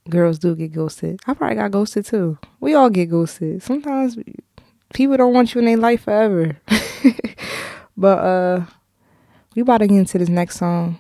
Girls 0.10 0.38
do 0.38 0.56
get 0.56 0.74
ghosted. 0.74 1.20
I 1.26 1.34
probably 1.34 1.56
got 1.56 1.72
ghosted 1.72 2.06
too. 2.06 2.38
We 2.60 2.76
all 2.76 2.90
get 2.90 3.10
ghosted. 3.10 3.64
Sometimes 3.64 4.18
people 4.94 5.18
don't 5.18 5.34
want 5.34 5.56
you 5.56 5.60
in 5.60 5.66
their 5.66 5.78
life 5.78 6.04
forever. 6.04 6.58
but 7.98 8.18
uh 8.20 8.66
we 9.56 9.64
about 9.64 9.80
to 9.80 9.88
get 9.88 9.98
into 9.98 10.18
this 10.20 10.30
next 10.30 10.58
song. 10.58 11.00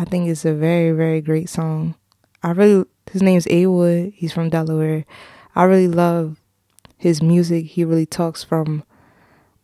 I 0.00 0.06
think 0.06 0.30
it's 0.30 0.46
a 0.46 0.54
very, 0.54 0.92
very 0.92 1.20
great 1.20 1.50
song. 1.50 1.94
I 2.42 2.52
really 2.52 2.86
his 3.12 3.20
name's 3.20 3.46
A 3.50 3.66
Wood. 3.66 4.14
He's 4.16 4.32
from 4.32 4.48
Delaware. 4.48 5.04
I 5.54 5.64
really 5.64 5.88
love 5.88 6.40
his 6.96 7.22
music. 7.22 7.66
He 7.66 7.84
really 7.84 8.06
talks 8.06 8.42
from 8.42 8.82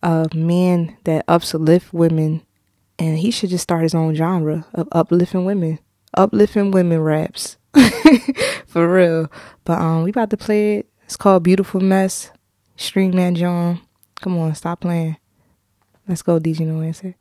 a 0.02 0.28
man 0.34 0.94
that 1.04 1.24
uplift 1.26 1.94
women 1.94 2.42
and 2.98 3.16
he 3.16 3.30
should 3.30 3.48
just 3.48 3.62
start 3.62 3.82
his 3.82 3.94
own 3.94 4.14
genre 4.14 4.66
of 4.74 4.88
uplifting 4.92 5.46
women. 5.46 5.78
Uplifting 6.12 6.70
women 6.70 7.00
raps. 7.00 7.56
For 8.66 8.92
real. 8.92 9.32
But 9.64 9.78
um 9.80 10.02
we 10.02 10.10
about 10.10 10.28
to 10.30 10.36
play 10.36 10.76
it. 10.76 10.90
It's 11.04 11.16
called 11.16 11.44
Beautiful 11.44 11.80
Mess. 11.80 12.30
Stream 12.76 13.12
that 13.12 13.32
John. 13.34 13.80
Come 14.20 14.36
on, 14.36 14.54
stop 14.54 14.80
playing. 14.80 15.16
Let's 16.06 16.20
go, 16.20 16.38
DJ 16.38 16.66
No 16.66 16.82
Answer. 16.82 17.14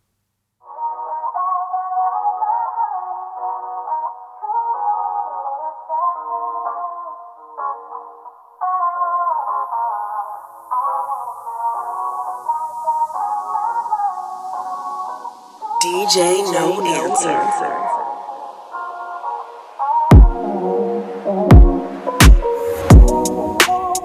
DJ 16.06 16.54
No 16.54 16.86
Answer. 16.86 17.32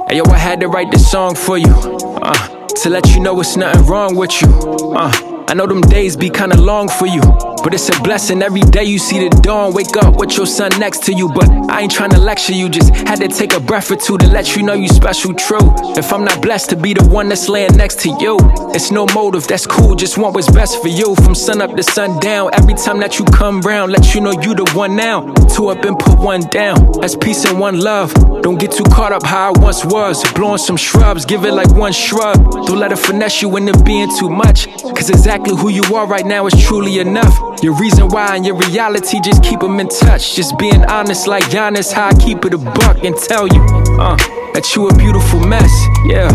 Hey 0.08 0.16
yo, 0.16 0.24
I 0.24 0.38
had 0.38 0.60
to 0.60 0.68
write 0.68 0.90
this 0.90 1.10
song 1.10 1.34
for 1.34 1.58
you. 1.58 1.66
Uh, 1.68 2.48
to 2.68 2.88
let 2.88 3.14
you 3.14 3.20
know 3.20 3.38
it's 3.40 3.58
nothing 3.58 3.84
wrong 3.84 4.16
with 4.16 4.40
you. 4.40 4.48
Uh, 4.96 5.12
I 5.46 5.52
know 5.52 5.66
them 5.66 5.82
days 5.82 6.16
be 6.16 6.30
kinda 6.30 6.56
long 6.56 6.88
for 6.88 7.06
you. 7.06 7.20
But 7.62 7.74
it's 7.74 7.88
a 7.88 8.02
blessing 8.02 8.42
every 8.42 8.62
day 8.62 8.84
you 8.84 8.98
see 8.98 9.28
the 9.28 9.30
dawn. 9.42 9.74
Wake 9.74 9.96
up 10.02 10.16
with 10.16 10.36
your 10.36 10.46
son 10.46 10.70
next 10.78 11.02
to 11.04 11.12
you. 11.12 11.28
But 11.28 11.48
I 11.70 11.82
ain't 11.82 11.92
trying 11.92 12.10
to 12.10 12.18
lecture 12.18 12.52
you, 12.52 12.68
just 12.68 12.94
had 12.94 13.20
to 13.20 13.28
take 13.28 13.52
a 13.54 13.60
breath 13.60 13.90
or 13.90 13.96
two 13.96 14.16
to 14.18 14.26
let 14.28 14.56
you 14.56 14.62
know 14.62 14.74
you 14.74 14.88
special, 14.88 15.34
true. 15.34 15.72
If 15.96 16.12
I'm 16.12 16.24
not 16.24 16.40
blessed 16.42 16.70
to 16.70 16.76
be 16.76 16.94
the 16.94 17.04
one 17.04 17.28
that's 17.28 17.48
laying 17.48 17.76
next 17.76 18.00
to 18.00 18.08
you, 18.20 18.38
it's 18.74 18.90
no 18.90 19.06
motive, 19.14 19.46
that's 19.46 19.66
cool. 19.66 19.94
Just 19.94 20.18
want 20.18 20.34
what's 20.34 20.50
best 20.50 20.80
for 20.82 20.88
you. 20.88 21.14
From 21.16 21.34
sun 21.34 21.60
up 21.60 21.76
to 21.76 21.82
sun 21.82 22.18
down, 22.20 22.50
every 22.54 22.74
time 22.74 23.00
that 23.00 23.18
you 23.18 23.24
come 23.26 23.60
round, 23.60 23.92
let 23.92 24.14
you 24.14 24.20
know 24.20 24.32
you 24.42 24.54
the 24.54 24.70
one 24.74 24.96
now. 24.96 25.32
Two 25.54 25.68
up 25.68 25.84
and 25.84 25.98
put 25.98 26.18
one 26.18 26.40
down. 26.48 26.90
That's 27.00 27.16
peace 27.16 27.44
and 27.44 27.58
one 27.58 27.80
love. 27.80 28.12
Don't 28.42 28.58
get 28.58 28.72
too 28.72 28.84
caught 28.84 29.12
up 29.12 29.24
how 29.24 29.52
I 29.52 29.58
once 29.60 29.84
was. 29.84 30.24
Blowing 30.32 30.58
some 30.58 30.76
shrubs, 30.76 31.24
give 31.24 31.44
it 31.44 31.52
like 31.52 31.70
one 31.74 31.92
shrub. 31.92 32.36
Don't 32.66 32.78
let 32.78 32.92
it 32.92 32.98
finesse 32.98 33.42
you 33.42 33.54
into 33.56 33.78
being 33.84 34.08
too 34.18 34.30
much. 34.30 34.66
Cause 34.82 35.10
exactly 35.10 35.54
who 35.56 35.68
you 35.68 35.84
are 35.94 36.06
right 36.06 36.26
now 36.26 36.46
is 36.46 36.54
truly 36.62 36.98
enough. 36.98 37.49
Your 37.62 37.74
reason 37.78 38.08
why 38.08 38.36
and 38.36 38.46
your 38.46 38.56
reality, 38.56 39.20
just 39.20 39.42
keep 39.42 39.60
them 39.60 39.78
in 39.80 39.88
touch. 39.88 40.34
Just 40.34 40.58
being 40.58 40.84
honest 40.86 41.26
like 41.26 41.44
Giannis, 41.44 41.92
how 41.92 42.08
I 42.08 42.14
keep 42.14 42.44
it 42.44 42.54
a 42.54 42.58
buck 42.58 43.04
and 43.04 43.14
tell 43.16 43.46
you 43.46 43.60
uh, 44.00 44.16
that 44.54 44.74
you 44.74 44.88
a 44.88 44.94
beautiful 44.96 45.40
mess. 45.40 45.70
Yeah. 46.06 46.30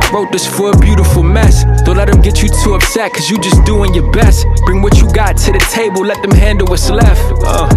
I 0.00 0.10
wrote 0.12 0.32
this 0.32 0.46
for 0.46 0.70
a 0.70 0.78
beautiful 0.78 1.22
mess. 1.22 1.64
Don't 1.84 1.98
let 1.98 2.10
them 2.10 2.22
get 2.22 2.42
you 2.42 2.48
too 2.48 2.74
upset, 2.74 3.12
cause 3.12 3.28
you 3.28 3.38
just 3.38 3.62
doing 3.64 3.94
your 3.94 4.10
best. 4.12 4.46
Bring 4.64 4.80
what 4.80 4.98
you 5.00 5.12
got 5.12 5.36
to 5.36 5.52
the 5.52 5.58
table, 5.70 6.02
let 6.04 6.22
them 6.22 6.32
handle 6.32 6.66
what's 6.66 6.88
left. 6.88 7.20
Uh, 7.44 7.68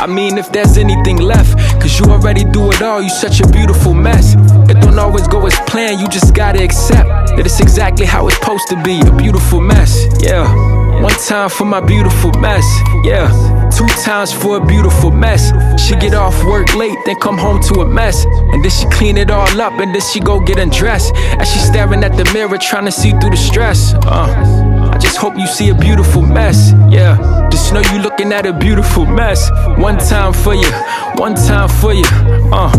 I 0.00 0.06
mean, 0.06 0.38
if 0.38 0.50
there's 0.50 0.76
anything 0.76 1.18
left, 1.18 1.56
cause 1.80 2.00
you 2.00 2.06
already 2.06 2.44
do 2.44 2.70
it 2.72 2.82
all, 2.82 3.00
you 3.00 3.10
such 3.10 3.40
a 3.40 3.46
beautiful 3.46 3.94
mess. 3.94 4.34
It 4.68 4.80
don't 4.80 4.98
always 4.98 5.28
go 5.28 5.46
as 5.46 5.54
planned, 5.68 6.00
you 6.00 6.08
just 6.08 6.34
gotta 6.34 6.62
accept 6.62 7.08
that 7.36 7.46
it's 7.46 7.60
exactly 7.60 8.06
how 8.06 8.26
it's 8.26 8.36
supposed 8.36 8.68
to 8.68 8.82
be 8.82 9.00
a 9.00 9.12
beautiful 9.16 9.60
mess. 9.60 10.06
Yeah. 10.20 10.87
One 11.00 11.14
time 11.14 11.48
for 11.48 11.64
my 11.64 11.80
beautiful 11.80 12.32
mess, 12.32 12.64
yeah. 13.04 13.30
Two 13.70 13.86
times 14.04 14.32
for 14.32 14.56
a 14.56 14.66
beautiful 14.66 15.10
mess. 15.10 15.52
She 15.80 15.94
get 15.94 16.12
off 16.12 16.34
work 16.44 16.74
late, 16.74 16.98
then 17.06 17.16
come 17.20 17.38
home 17.38 17.62
to 17.62 17.80
a 17.82 17.86
mess. 17.86 18.24
And 18.24 18.64
then 18.64 18.70
she 18.70 18.86
clean 18.90 19.16
it 19.16 19.30
all 19.30 19.60
up, 19.60 19.74
and 19.74 19.94
then 19.94 20.02
she 20.02 20.18
go 20.18 20.40
get 20.40 20.58
undressed. 20.58 21.14
As 21.14 21.48
she 21.48 21.60
staring 21.60 22.02
at 22.02 22.16
the 22.16 22.28
mirror, 22.34 22.58
trying 22.58 22.86
to 22.86 22.92
see 22.92 23.12
through 23.12 23.30
the 23.30 23.36
stress. 23.36 23.94
Uh, 23.94 24.67
just 25.00 25.16
hope 25.16 25.36
you 25.36 25.46
see 25.46 25.68
a 25.70 25.74
beautiful 25.74 26.22
mess, 26.22 26.72
yeah. 26.88 27.48
Just 27.50 27.72
know 27.72 27.80
you 27.92 28.00
looking 28.00 28.32
at 28.32 28.46
a 28.46 28.52
beautiful 28.52 29.06
mess. 29.06 29.50
One 29.78 29.98
time 29.98 30.32
for 30.32 30.54
you, 30.54 30.70
one 31.16 31.34
time 31.34 31.68
for 31.68 31.92
you, 31.92 32.04
uh. 32.52 32.72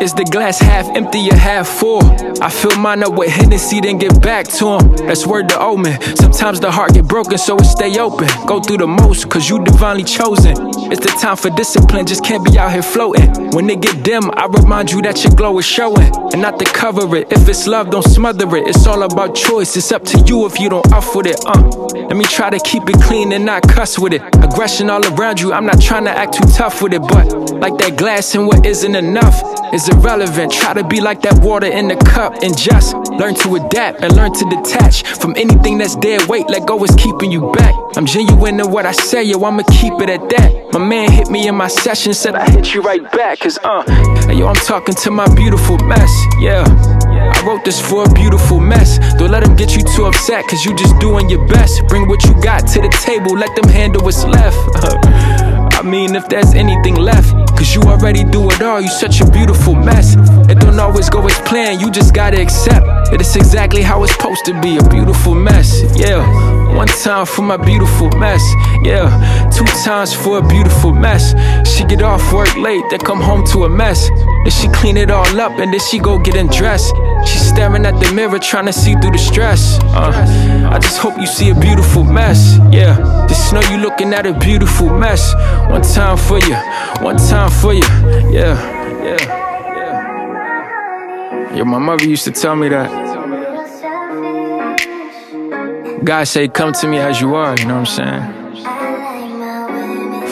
Is 0.00 0.12
the 0.12 0.24
glass 0.24 0.58
half 0.58 0.86
empty 0.94 1.30
or 1.30 1.36
half 1.36 1.66
full? 1.66 2.02
I 2.42 2.50
fill 2.50 2.76
mine 2.76 3.02
up 3.02 3.14
with 3.14 3.30
Hennessy, 3.30 3.80
then 3.80 3.96
get 3.96 4.20
back 4.20 4.46
to 4.58 4.76
him. 4.76 4.94
That's 5.06 5.26
word 5.26 5.48
to 5.48 5.58
omen. 5.58 5.98
Sometimes 6.16 6.60
the 6.60 6.70
heart 6.70 6.92
get 6.92 7.06
broken, 7.06 7.38
so 7.38 7.56
it 7.56 7.64
stay 7.64 7.98
open. 7.98 8.28
Go 8.46 8.60
through 8.60 8.78
the 8.78 8.86
most, 8.86 9.30
cause 9.30 9.48
you 9.48 9.64
divinely 9.64 10.04
chosen. 10.04 10.54
It's 10.92 11.00
the 11.00 11.16
time 11.20 11.36
for 11.36 11.48
discipline, 11.50 12.04
just 12.04 12.22
can't 12.22 12.44
be 12.44 12.58
out 12.58 12.72
here 12.72 12.82
floating. 12.82 13.50
When 13.52 13.66
they 13.66 13.76
get 13.76 14.04
dim, 14.04 14.30
I 14.34 14.46
remind 14.46 14.90
you 14.90 15.00
that 15.02 15.24
your 15.24 15.34
glow 15.34 15.58
is 15.58 15.64
showing. 15.64 16.12
And 16.32 16.42
not 16.42 16.58
to 16.58 16.66
cover 16.66 17.16
it. 17.16 17.32
If 17.32 17.48
it's 17.48 17.66
love, 17.66 17.90
don't 17.90 18.02
smother 18.02 18.54
it. 18.56 18.68
It's 18.68 18.86
all 18.86 19.02
about 19.02 19.34
choice. 19.34 19.76
It's 19.76 19.92
up 19.92 20.04
to 20.04 20.18
you 20.26 20.44
if 20.44 20.60
you 20.60 20.68
don't 20.68 20.92
off 20.92 21.16
with 21.16 21.26
it. 21.26 21.35
Uh. 21.44 21.86
Let 22.08 22.16
me 22.16 22.24
try 22.24 22.50
to 22.50 22.58
keep 22.60 22.88
it 22.88 23.00
clean 23.02 23.32
and 23.32 23.44
not 23.44 23.62
cuss 23.62 23.98
with 23.98 24.12
it. 24.12 24.22
Aggression 24.42 24.88
all 24.90 25.04
around 25.14 25.40
you, 25.40 25.52
I'm 25.52 25.66
not 25.66 25.80
trying 25.80 26.04
to 26.04 26.10
act 26.10 26.34
too 26.34 26.48
tough 26.54 26.80
with 26.82 26.94
it. 26.94 27.02
But 27.02 27.50
like 27.52 27.76
that 27.78 27.96
glass 27.96 28.34
and 28.34 28.46
what 28.46 28.64
isn't 28.64 28.94
enough 28.94 29.34
is 29.74 29.88
irrelevant. 29.88 30.52
Try 30.52 30.74
to 30.74 30.84
be 30.84 31.00
like 31.00 31.22
that 31.22 31.42
water 31.42 31.66
in 31.66 31.88
the 31.88 31.96
cup 31.96 32.34
and 32.42 32.56
just 32.56 32.94
learn 33.10 33.34
to 33.36 33.56
adapt 33.56 34.02
and 34.02 34.14
learn 34.14 34.32
to 34.32 34.44
detach 34.48 35.04
from 35.18 35.34
anything 35.36 35.78
that's 35.78 35.96
dead 35.96 36.28
weight. 36.28 36.48
Let 36.48 36.66
go 36.66 36.82
is 36.84 36.94
keeping 36.94 37.32
you 37.32 37.52
back. 37.52 37.74
I'm 37.96 38.06
genuine 38.06 38.60
in 38.60 38.70
what 38.70 38.86
I 38.86 38.92
say, 38.92 39.22
yo, 39.24 39.42
I'ma 39.42 39.62
keep 39.64 39.94
it 40.00 40.10
at 40.10 40.28
that. 40.30 40.72
My 40.72 40.78
man 40.78 41.10
hit 41.10 41.28
me 41.28 41.48
in 41.48 41.54
my 41.54 41.68
session, 41.68 42.12
said 42.14 42.34
I 42.34 42.48
hit 42.50 42.74
you 42.74 42.82
right 42.82 43.02
back, 43.12 43.40
cause 43.40 43.58
uh, 43.64 43.82
yo, 44.30 44.46
I'm 44.46 44.54
talking 44.54 44.94
to 44.94 45.10
my 45.10 45.26
beautiful 45.34 45.78
mess, 45.78 46.10
yeah. 46.38 46.64
I 47.18 47.42
wrote 47.46 47.64
this 47.64 47.80
for 47.80 48.04
a 48.04 48.12
beautiful 48.12 48.60
mess. 48.60 48.98
Don't 49.14 49.30
let 49.30 49.44
them 49.44 49.56
get 49.56 49.76
you 49.76 49.82
too 49.82 50.04
upset, 50.04 50.46
cause 50.46 50.64
you 50.64 50.74
just 50.76 50.98
doing 50.98 51.28
your 51.28 51.46
best. 51.46 51.86
Bring 51.88 52.08
what 52.08 52.24
you 52.24 52.34
got 52.40 52.66
to 52.68 52.80
the 52.80 52.88
table, 53.04 53.36
let 53.36 53.54
them 53.56 53.68
handle 53.68 54.02
what's 54.02 54.24
left. 54.24 54.56
I 55.76 55.82
mean, 55.82 56.14
if 56.14 56.28
there's 56.28 56.54
anything 56.54 56.96
left, 56.96 57.32
cause 57.56 57.74
you 57.74 57.82
already 57.82 58.24
do 58.24 58.50
it 58.50 58.62
all, 58.62 58.80
you 58.80 58.88
such 58.88 59.20
a 59.20 59.30
beautiful 59.30 59.74
mess. 59.74 60.16
It 60.50 60.58
don't 60.58 60.78
always 60.80 61.10
go 61.10 61.24
as 61.26 61.38
planned, 61.40 61.80
you 61.80 61.90
just 61.90 62.14
gotta 62.14 62.40
accept 62.40 62.86
that 63.10 63.20
it's 63.20 63.36
exactly 63.36 63.82
how 63.82 64.02
it's 64.02 64.12
supposed 64.12 64.44
to 64.46 64.60
be 64.60 64.78
a 64.78 64.88
beautiful 64.88 65.34
mess, 65.34 65.82
yeah. 65.96 66.65
One 66.76 66.88
time 66.88 67.24
for 67.24 67.40
my 67.42 67.56
beautiful 67.56 68.10
mess, 68.18 68.42
yeah. 68.82 69.08
Two 69.50 69.64
times 69.82 70.12
for 70.12 70.38
a 70.38 70.46
beautiful 70.46 70.92
mess. 70.92 71.34
She 71.66 71.84
get 71.84 72.02
off 72.02 72.32
work 72.32 72.54
late, 72.56 72.84
then 72.90 73.00
come 73.00 73.20
home 73.20 73.46
to 73.52 73.64
a 73.64 73.68
mess. 73.68 74.10
Then 74.10 74.50
she 74.50 74.68
clean 74.68 74.98
it 74.98 75.10
all 75.10 75.40
up 75.40 75.52
and 75.58 75.72
then 75.72 75.80
she 75.80 75.98
go 75.98 76.18
get 76.18 76.36
undressed. 76.36 76.94
She's 77.24 77.48
staring 77.48 77.86
at 77.86 77.98
the 77.98 78.12
mirror, 78.12 78.38
trying 78.38 78.66
to 78.66 78.74
see 78.74 78.94
through 78.94 79.12
the 79.12 79.18
stress. 79.18 79.78
Uh, 79.84 80.12
I 80.70 80.78
just 80.78 80.98
hope 80.98 81.18
you 81.18 81.26
see 81.26 81.48
a 81.48 81.54
beautiful 81.54 82.04
mess, 82.04 82.58
yeah. 82.70 83.26
Just 83.26 83.54
know 83.54 83.62
you 83.70 83.78
looking 83.78 84.12
at 84.12 84.26
a 84.26 84.34
beautiful 84.38 84.90
mess. 84.90 85.32
One 85.70 85.80
time 85.82 86.18
for 86.18 86.38
you, 86.38 86.56
one 87.02 87.16
time 87.16 87.50
for 87.50 87.72
you, 87.72 87.84
yeah, 88.30 88.54
yeah, 89.02 89.16
yeah. 89.76 91.56
Yeah, 91.56 91.62
my 91.64 91.78
mother 91.78 92.04
used 92.04 92.24
to 92.24 92.32
tell 92.32 92.54
me 92.54 92.68
that. 92.68 93.15
God 96.04 96.24
say, 96.24 96.48
come 96.48 96.72
to 96.74 96.88
me 96.88 96.98
as 96.98 97.20
you 97.20 97.34
are, 97.34 97.56
you 97.58 97.66
know 97.66 97.80
what 97.80 97.98
I'm 97.98 98.22
saying? 98.22 98.22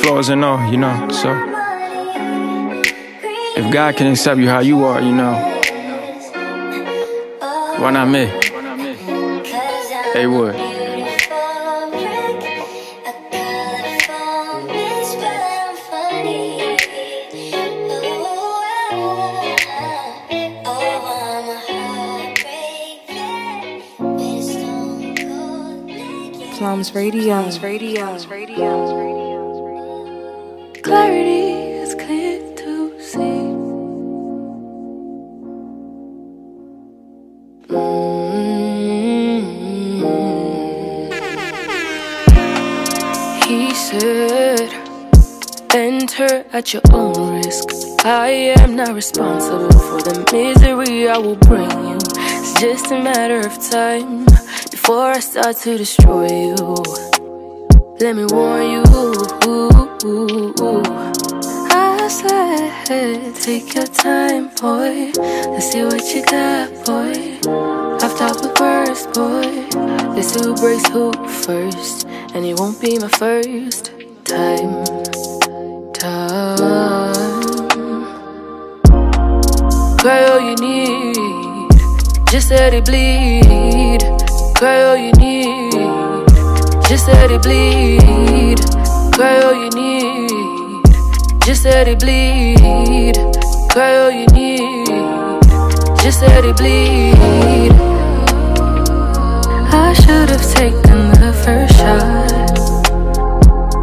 Flaws 0.03 0.29
and 0.29 0.45
all, 0.45 0.71
you 0.71 0.77
know, 0.77 1.09
so. 1.11 1.33
If 3.57 3.73
God 3.73 3.97
can 3.97 4.09
accept 4.09 4.39
you 4.41 4.49
how 4.49 4.61
you 4.61 4.85
are, 4.85 5.01
you 5.01 5.13
know, 5.13 5.33
why 7.79 7.91
not 7.91 8.09
me? 8.09 8.27
Hey, 10.13 10.27
would. 10.27 10.64
Plums 26.65 26.95
Radio. 26.95 27.43
Plums 27.43 27.61
Radio. 27.61 28.07
Plums 28.07 28.25
Radio. 28.27 29.53
Clarity 30.83 31.51
is 31.77 31.95
clear 31.95 32.41
to 32.57 32.99
see. 32.99 33.53
Mm-hmm. 37.69 38.73
He 43.47 43.75
said, 43.75 44.71
Enter 45.75 46.47
at 46.55 46.73
your 46.73 46.81
own 46.93 47.43
risk. 47.45 47.69
I 48.07 48.55
am 48.57 48.75
not 48.75 48.95
responsible 48.95 49.69
for 49.69 50.01
the 50.01 50.27
misery 50.33 51.11
I 51.11 51.19
will 51.19 51.37
bring 51.37 51.71
you. 51.71 51.99
It's 51.99 52.59
just 52.59 52.91
a 52.91 53.03
matter 53.03 53.47
of 53.47 53.61
time 53.71 54.24
before 54.85 55.13
I 55.13 55.21
start 55.21 55.57
to 55.63 55.79
destroy 55.79 56.29
you. 56.29 56.57
Let 58.01 58.17
me 58.17 58.27
warn 58.29 58.71
you. 58.71 58.83
I 61.71 62.07
said, 62.09 63.35
take 63.35 63.75
your 63.75 63.87
time, 63.87 64.51
boy. 64.61 65.11
Let's 65.17 65.73
see 65.73 65.85
what 65.85 66.05
you 66.15 66.23
got, 66.27 66.69
boy. 66.85 67.39
I've 68.05 68.15
talked 68.19 68.43
with 68.43 68.59
first, 68.59 69.11
boy. 69.15 69.65
Let's 70.15 70.29
see 70.35 70.45
who 70.45 70.55
breaks 70.55 70.87
who 70.91 71.13
first. 71.45 72.07
And 72.35 72.45
it 72.45 72.61
won't 72.61 72.79
be 72.79 72.99
my 72.99 73.09
first 73.09 73.91
time. 74.25 74.85
Time. 75.95 76.61
All 80.05 80.41
you 80.41 80.55
need. 80.57 81.71
Just 82.29 82.51
let 82.51 82.75
it 82.75 82.85
bleed. 82.85 84.14
Cry 84.65 84.83
all 84.85 84.97
you 84.97 85.13
need, 85.21 85.73
just 86.89 87.07
let 87.07 87.31
it 87.31 87.43
bleed. 87.43 88.59
Cry 89.13 89.43
all 89.43 89.53
you 89.53 89.69
need, 89.77 90.83
just 91.45 91.67
let 91.67 91.87
it 91.87 92.01
bleed. 92.01 93.15
Cry 93.69 93.99
all 93.99 94.11
you 94.11 94.27
need, 94.29 94.87
just 96.01 96.23
let 96.23 96.47
it 96.47 96.57
bleed. 96.57 97.73
I 99.71 99.93
should 99.93 100.31
have 100.31 100.47
taken 100.55 101.11
the 101.21 101.35
first 101.45 101.77
shot, 101.77 102.55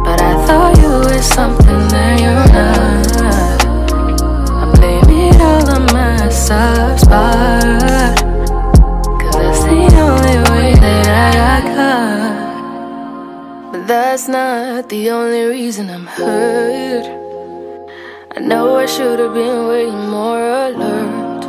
but 0.04 0.20
I 0.20 0.34
thought 0.48 0.76
you 0.78 0.90
were 1.06 1.22
something 1.22 1.86
that 1.94 2.20
you're 2.20 2.48
not. 2.58 3.62
I 4.50 4.64
blame 4.74 5.28
it 5.28 5.40
all 5.40 5.70
on 5.76 5.86
my 5.94 6.28
soft 6.28 7.02
spot. 7.02 8.18
Cause 9.20 9.36
that's 9.36 9.62
the 9.62 9.96
only 10.00 10.51
that 10.92 11.34
I 11.54 11.60
got. 11.76 12.52
But 13.72 13.86
that's 13.86 14.28
not 14.28 14.88
the 14.88 15.10
only 15.10 15.44
reason 15.44 15.90
I'm 15.90 16.06
hurt. 16.06 17.06
I 18.36 18.40
know 18.40 18.76
I 18.76 18.86
should 18.86 19.18
have 19.18 19.34
been 19.34 19.66
way 19.68 19.90
more 19.90 20.40
alert. 20.66 21.44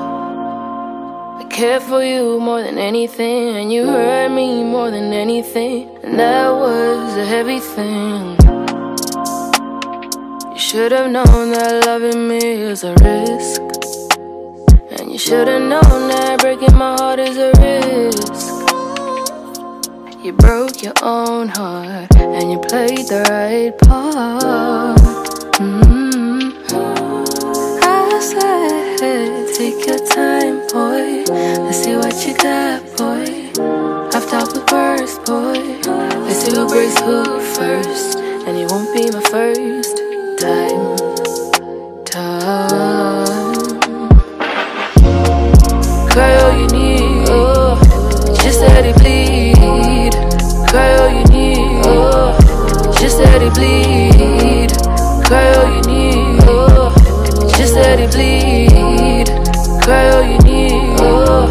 I 1.41 1.43
care 1.49 1.79
for 1.79 2.03
you 2.03 2.39
more 2.39 2.61
than 2.61 2.77
anything, 2.77 3.55
and 3.57 3.71
you 3.71 3.85
hurt 3.85 4.29
me 4.29 4.63
more 4.63 4.91
than 4.91 5.13
anything. 5.13 5.89
And 6.03 6.19
that 6.19 6.49
was 6.51 7.17
a 7.17 7.25
heavy 7.25 7.59
thing. 7.59 8.37
You 10.53 10.59
should 10.59 10.91
have 10.91 11.09
known 11.09 11.51
that 11.51 11.85
loving 11.85 12.27
me 12.27 12.37
is 12.37 12.83
a 12.83 12.93
risk. 12.95 13.61
And 14.95 15.11
you 15.11 15.17
should 15.17 15.47
have 15.47 15.61
known 15.61 16.07
that 16.09 16.39
breaking 16.41 16.75
my 16.77 16.95
heart 16.99 17.19
is 17.19 17.37
a 17.37 17.51
risk. 17.59 18.52
You 20.23 20.31
broke 20.31 20.81
your 20.81 20.93
own 21.01 21.49
heart 21.49 22.15
and 22.15 22.49
you 22.49 22.57
played 22.57 23.07
the 23.09 23.25
right 23.29 23.77
part. 23.77 24.97
Mm-hmm. 25.59 26.63
I 27.83 28.19
said, 28.21 29.53
take 29.53 29.85
your 29.85 29.99
time, 30.07 30.65
boy. 30.71 31.25
Let's 31.27 31.83
see 31.83 31.97
what 31.97 32.15
you 32.25 32.37
got, 32.37 32.83
boy. 32.95 33.51
I've 34.15 34.29
talked 34.29 34.53
with 34.53 34.65
birds, 34.67 35.19
boy. 35.25 35.59
Let's 36.23 36.39
see 36.39 36.55
who 36.55 36.69
breaks 36.69 36.97
who 37.01 37.41
first, 37.57 38.19
and 38.47 38.57
it 38.57 38.71
won't 38.71 38.95
be 38.95 39.11
my 39.11 39.21
first. 39.23 39.97
Time. 40.39 41.32
Bleed. 58.13 59.27
Cry 59.81 60.09
all 60.09 60.23
you 60.23 60.37
need. 60.39 60.99
Oh, 60.99 61.47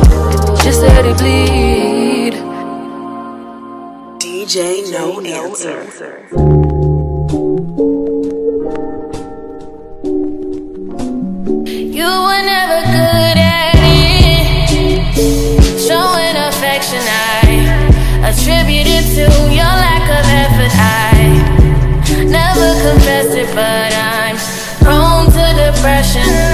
just 0.62 0.80
let 0.80 1.04
it 1.04 1.18
bleed. 1.18 2.34
DJ 4.20 4.90
No 4.92 5.20
Answer. 5.20 5.88
You 11.98 12.10
were 12.26 12.44
never 12.54 12.80
good 12.96 13.38
at 13.38 13.74
it. 13.76 15.00
Showing 15.86 16.36
affection, 16.48 17.02
I 17.02 18.22
attribute 18.28 18.86
it 18.86 19.04
to 19.16 19.26
your 19.58 19.74
lack 19.84 20.06
of 20.18 20.24
effort. 20.44 20.72
I 20.74 21.22
never 22.24 22.68
confessed 22.86 23.36
it, 23.36 23.48
but 23.54 23.92
I'm 23.94 24.36
prone 24.80 25.26
to 25.32 25.44
depression. 25.64 26.51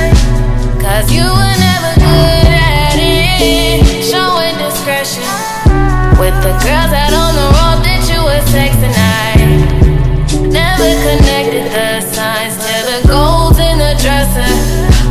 Cause 0.98 1.12
you 1.12 1.22
were 1.22 1.56
never 1.62 1.94
good 1.94 2.50
at 2.58 2.98
it. 2.98 4.02
Showing 4.02 4.58
discretion. 4.58 5.22
With 6.18 6.34
the 6.42 6.50
girls 6.58 6.90
out 6.90 7.14
on 7.14 7.38
the 7.38 7.48
road 7.54 7.78
that 7.86 8.02
you 8.10 8.18
were 8.18 8.42
sexing, 8.50 8.90
I 8.98 9.38
never 10.50 10.90
connected 11.06 11.70
the 11.70 12.02
signs 12.02 12.58
to 12.58 12.74
the 12.90 12.98
goals 13.06 13.62
in 13.62 13.78
the 13.78 13.94
dresser. 14.02 14.50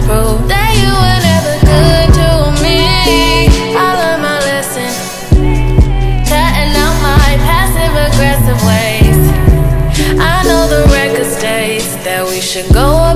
Prove 0.03 0.43
that 0.51 0.75
you 0.75 0.91
were 0.91 1.21
never 1.23 1.55
good 1.63 2.07
to 2.19 2.51
me. 2.59 3.47
I 3.71 3.87
learned 3.95 4.27
my 4.27 4.43
lesson, 4.43 4.91
cutting 6.27 6.75
out 6.83 6.99
my 6.99 7.31
passive 7.47 7.95
aggressive 8.11 8.59
ways. 8.67 9.23
I 10.19 10.43
know 10.43 10.67
the 10.67 10.83
record 10.91 11.31
states 11.31 11.95
that 12.03 12.27
we 12.27 12.41
should 12.41 12.67
go 12.73 13.06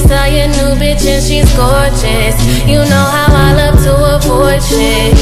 saw 0.00 0.24
your 0.24 0.48
new 0.48 0.74
bitch 0.80 1.06
and 1.06 1.22
she's 1.22 1.48
gorgeous. 1.56 2.36
You 2.66 2.80
know 2.84 3.06
how 3.16 3.28
I 3.30 3.48
love 3.60 3.76
to 3.84 3.94
avoid 4.16 4.62
shit. 4.62 5.16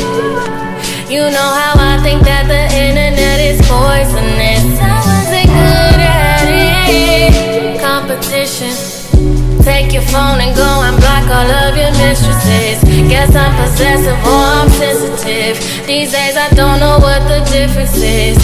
You 1.11 1.31
know 1.31 1.51
how 1.61 1.75
I 1.79 2.01
think 2.03 2.23
that 2.25 2.49
the 2.49 2.63
internet 2.75 3.39
is 3.39 3.61
poisonous. 3.71 4.65
I 4.81 4.99
wasn't 5.05 5.51
good 5.53 6.01
at 6.03 6.49
it. 6.51 7.81
Competition. 7.81 8.75
Take 9.63 9.93
your 9.93 10.03
phone 10.13 10.41
and 10.41 10.55
go 10.57 10.71
and 10.85 10.97
block 10.99 11.25
all 11.31 11.51
of 11.65 11.77
your 11.77 11.93
mistresses. 12.03 12.83
Guess 13.09 13.35
I'm 13.35 13.55
possessive 13.63 14.19
or 14.27 14.45
I'm 14.61 14.69
sensitive. 14.71 15.57
These 15.87 16.13
days 16.13 16.37
I 16.37 16.49
don't 16.51 16.81
know 16.81 16.99
what 16.99 17.23
the 17.29 17.41
difference 17.51 17.97
is. 17.97 18.37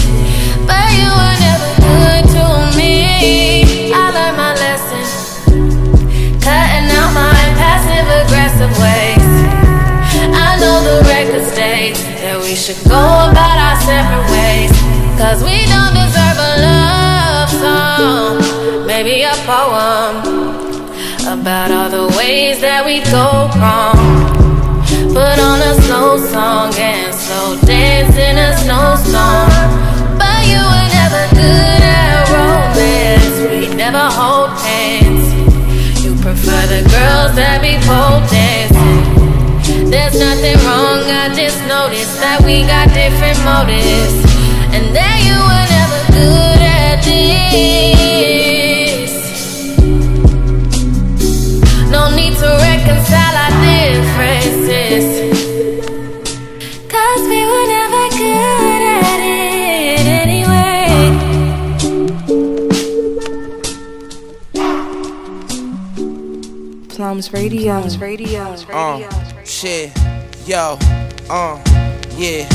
But 0.65 0.89
you 0.95 1.09
were 1.11 1.37
never 1.45 1.71
good 1.81 2.23
to 2.35 2.77
me. 2.77 3.90
Aggressive 8.31 8.71
ways. 8.79 9.31
I 10.31 10.55
know 10.61 10.79
the 10.87 11.03
record 11.03 11.43
states 11.51 12.01
that 12.23 12.39
we 12.39 12.55
should 12.55 12.79
go 12.87 13.03
about 13.27 13.57
our 13.59 13.77
separate 13.83 14.27
ways. 14.31 14.71
Cause 15.19 15.43
we 15.43 15.67
don't 15.67 15.91
deserve 15.91 16.39
a 16.39 16.53
love 16.63 17.49
song, 17.51 18.87
maybe 18.87 19.23
a 19.23 19.35
poem 19.43 20.23
about 21.27 21.71
all 21.71 21.89
the 21.89 22.07
ways 22.17 22.61
that 22.61 22.85
we 22.85 23.03
go 23.11 23.51
wrong. 23.59 23.99
Put 25.11 25.37
on 25.39 25.59
a 25.59 25.75
slow 25.83 26.17
song 26.31 26.73
and 26.75 27.13
slow 27.13 27.59
dance 27.67 28.15
in 28.15 28.37
a 28.37 28.55
snowstorm. 28.63 29.50
The 36.71 36.81
girls 36.87 37.35
that 37.35 37.59
be 37.59 37.75
pole 37.83 38.23
dancing. 38.31 39.03
There's 39.91 40.15
nothing 40.17 40.55
wrong, 40.63 41.03
I 41.03 41.27
just 41.35 41.59
noticed 41.67 42.15
that 42.23 42.39
we 42.47 42.63
got 42.63 42.87
different 42.95 43.43
motives. 43.43 44.15
And 44.71 44.95
that 44.95 45.19
you 45.27 45.35
were 45.35 45.67
never 45.75 46.01
good 46.15 46.61
at 46.63 47.03
this. 47.03 47.43
No 51.91 52.07
need 52.15 52.39
to 52.39 52.49
reconcile 52.55 53.35
our 53.43 53.51
differences. 53.67 55.20
Plums 67.11 67.33
Radio. 67.33 67.81
Plums 67.81 67.97
Radio. 67.97 68.41
Uh, 68.71 69.43
shit, 69.43 69.91
yo, 70.47 70.77
uh, 71.29 71.61
yeah, 72.15 72.47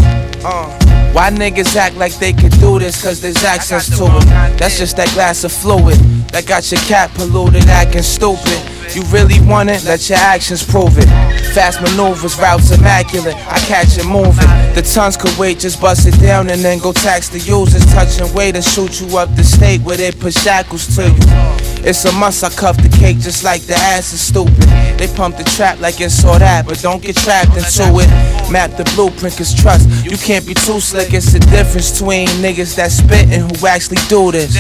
uh. 0.43 1.13
Why 1.13 1.29
niggas 1.29 1.77
act 1.77 1.97
like 1.97 2.15
they 2.15 2.33
could 2.33 2.53
do 2.53 2.79
this? 2.79 3.03
Cause 3.03 3.21
there's 3.21 3.45
access 3.45 3.87
to 3.99 4.05
it. 4.07 4.59
That's 4.59 4.79
just 4.79 4.97
that 4.97 5.13
glass 5.13 5.45
of 5.45 5.53
fluid 5.53 5.99
that 6.33 6.47
got 6.47 6.73
your 6.73 6.81
cat 6.81 7.11
polluted, 7.13 7.65
acting 7.69 8.01
stupid. 8.01 8.59
You 8.97 9.03
really 9.13 9.41
want 9.47 9.69
it? 9.69 9.85
Let 9.85 10.09
your 10.09 10.19
actions 10.19 10.65
prove 10.65 10.97
it. 10.97 11.09
Fast 11.53 11.83
maneuvers, 11.83 12.39
routes 12.39 12.71
immaculate. 12.71 13.35
I 13.35 13.59
catch 13.69 13.99
it 13.99 14.07
moving. 14.07 14.49
The 14.75 14.81
tons 14.81 15.19
could 15.19 15.37
wait, 15.37 15.59
just 15.59 15.83
bust 15.83 16.07
it 16.07 16.19
down 16.19 16.49
and 16.49 16.63
then 16.63 16.79
go 16.79 16.95
tax 16.95 17.29
the 17.29 17.41
users. 17.41 17.85
Touch 17.93 18.19
and 18.21 18.35
wait 18.35 18.57
and 18.57 18.65
shoot 18.65 19.03
you 19.03 19.19
up 19.19 19.35
the 19.37 19.45
state 19.45 19.83
where 19.83 19.99
they 19.99 20.13
put 20.13 20.33
shackles 20.33 20.97
to 20.97 21.11
you. 21.11 21.46
It's 21.87 22.05
a 22.05 22.11
must, 22.19 22.43
I 22.43 22.51
cuff 22.51 22.77
the 22.83 22.89
cake 22.89 23.21
just 23.21 23.45
like 23.45 23.63
the 23.63 23.75
ass 23.75 24.13
is 24.13 24.21
stupid. 24.21 24.67
They 24.99 25.07
pump 25.07 25.37
the 25.37 25.45
trap 25.45 25.79
like 25.79 26.01
it's 26.01 26.25
all 26.25 26.37
that, 26.37 26.67
but 26.67 26.81
don't 26.83 27.01
get 27.01 27.15
trapped 27.15 27.55
into 27.57 27.87
it. 28.03 28.11
Map 28.51 28.73
the 28.77 28.83
blueprint, 28.97 29.37
cause 29.37 29.55
trust, 29.55 29.87
you 30.05 30.19
can't 30.19 30.45
be 30.45 30.53
too 30.53 30.81
slick. 30.81 31.15
It's 31.15 31.33
the 31.33 31.39
difference 31.39 31.93
between 31.93 32.27
niggas 32.43 32.75
that 32.75 32.91
spit 32.91 33.31
and 33.31 33.47
who 33.47 33.67
actually 33.69 34.03
do 34.09 34.33
this. 34.33 34.59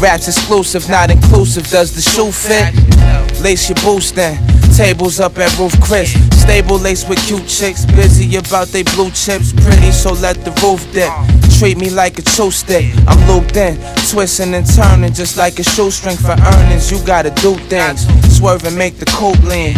Raps 0.00 0.28
exclusive, 0.28 0.88
not 0.88 1.10
inclusive. 1.10 1.68
Does 1.68 1.92
the 1.92 2.00
shoe 2.00 2.32
fit? 2.32 2.72
Lace 3.44 3.68
your 3.68 3.76
boots 3.84 4.12
then. 4.12 4.40
Tables 4.74 5.20
up 5.20 5.36
at 5.36 5.52
Roof 5.58 5.78
Chris. 5.82 6.16
Stable 6.40 6.78
lace 6.78 7.06
with 7.06 7.20
cute 7.26 7.46
chicks. 7.46 7.84
Busy 7.84 8.34
about 8.36 8.68
they 8.68 8.82
blue 8.82 9.10
chips. 9.10 9.52
Pretty, 9.52 9.92
so 9.92 10.12
let 10.12 10.42
the 10.42 10.52
roof 10.64 10.80
dip. 10.92 11.12
Treat 11.58 11.78
me 11.78 11.88
like 11.88 12.18
a 12.18 12.22
chew 12.22 12.50
stick. 12.50 12.84
I'm 13.08 13.16
looped 13.26 13.56
in, 13.56 13.78
twisting 14.10 14.52
and 14.52 14.66
turning 14.66 15.14
just 15.14 15.38
like 15.38 15.58
a 15.58 15.62
shoestring 15.62 16.18
for 16.18 16.36
earnings. 16.52 16.90
You 16.90 17.02
gotta 17.06 17.30
do 17.30 17.56
things. 17.72 18.06
Swerve 18.36 18.64
and 18.66 18.76
make 18.76 18.98
the 18.98 19.06
coupe 19.06 19.42
lean. 19.42 19.74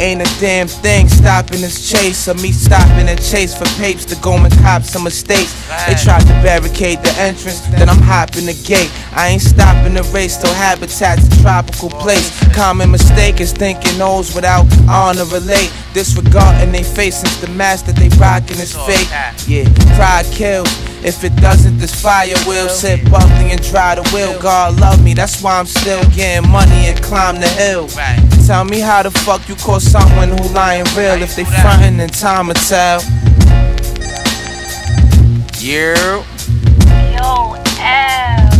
Ain't 0.00 0.22
a 0.22 0.40
damn 0.40 0.66
thing 0.66 1.08
stopping 1.08 1.60
this 1.60 1.90
chase 1.90 2.26
or 2.26 2.34
me 2.34 2.50
stopping 2.52 3.06
a 3.08 3.16
chase 3.16 3.54
for 3.56 3.66
papes 3.78 4.06
to 4.06 4.16
go 4.22 4.32
and 4.32 4.52
cop 4.58 4.82
some 4.82 5.04
mistakes. 5.04 5.52
They 5.86 5.94
tried 5.94 6.22
to 6.22 6.34
barricade 6.42 7.00
the 7.00 7.12
entrance, 7.18 7.60
then 7.76 7.90
I'm 7.90 8.00
hopping 8.00 8.46
the 8.46 8.54
gate. 8.66 8.90
I 9.12 9.28
ain't 9.28 9.42
stopping 9.42 9.94
the 9.94 10.02
race 10.04 10.38
till 10.38 10.54
habitat's 10.54 11.28
a 11.28 11.42
tropical 11.42 11.90
place. 11.90 12.32
Common 12.54 12.90
mistake 12.90 13.40
is 13.40 13.52
thinking 13.52 13.98
those 13.98 14.34
without 14.34 14.66
honor 14.88 15.26
relate. 15.26 15.70
Disregarding 15.92 16.72
they 16.72 16.82
face 16.82 17.16
since 17.18 17.36
the 17.42 17.48
mask 17.48 17.86
that 17.86 17.96
they 17.96 18.08
rockin' 18.16 18.58
is 18.58 18.74
fake. 18.74 19.08
Yeah, 19.46 19.68
pride 19.96 20.24
kills. 20.32 20.93
If 21.04 21.22
it 21.22 21.36
doesn't, 21.36 21.76
this 21.76 21.94
fire 22.00 22.32
will 22.46 22.70
sit 22.70 23.04
bubbly 23.10 23.52
and 23.52 23.62
dry 23.62 23.94
the 23.94 24.02
wheel. 24.14 24.40
God 24.40 24.80
love 24.80 25.04
me, 25.04 25.12
that's 25.12 25.42
why 25.42 25.58
I'm 25.58 25.66
still 25.66 26.02
getting 26.10 26.50
money 26.50 26.86
and 26.86 27.02
climb 27.02 27.40
the 27.40 27.48
hill. 27.48 27.88
Tell 28.46 28.64
me 28.64 28.80
how 28.80 29.02
the 29.02 29.10
fuck 29.10 29.46
you 29.46 29.54
call 29.54 29.80
someone 29.80 30.30
who 30.30 30.48
lying 30.54 30.84
real 30.96 31.20
if 31.22 31.36
they 31.36 31.44
frontin' 31.44 32.00
and 32.00 32.10
time 32.12 32.46
will 32.46 32.54
tell. 32.54 33.02
Yeah. 35.60 36.24
Yo, 37.12 37.54
L. 37.80 38.54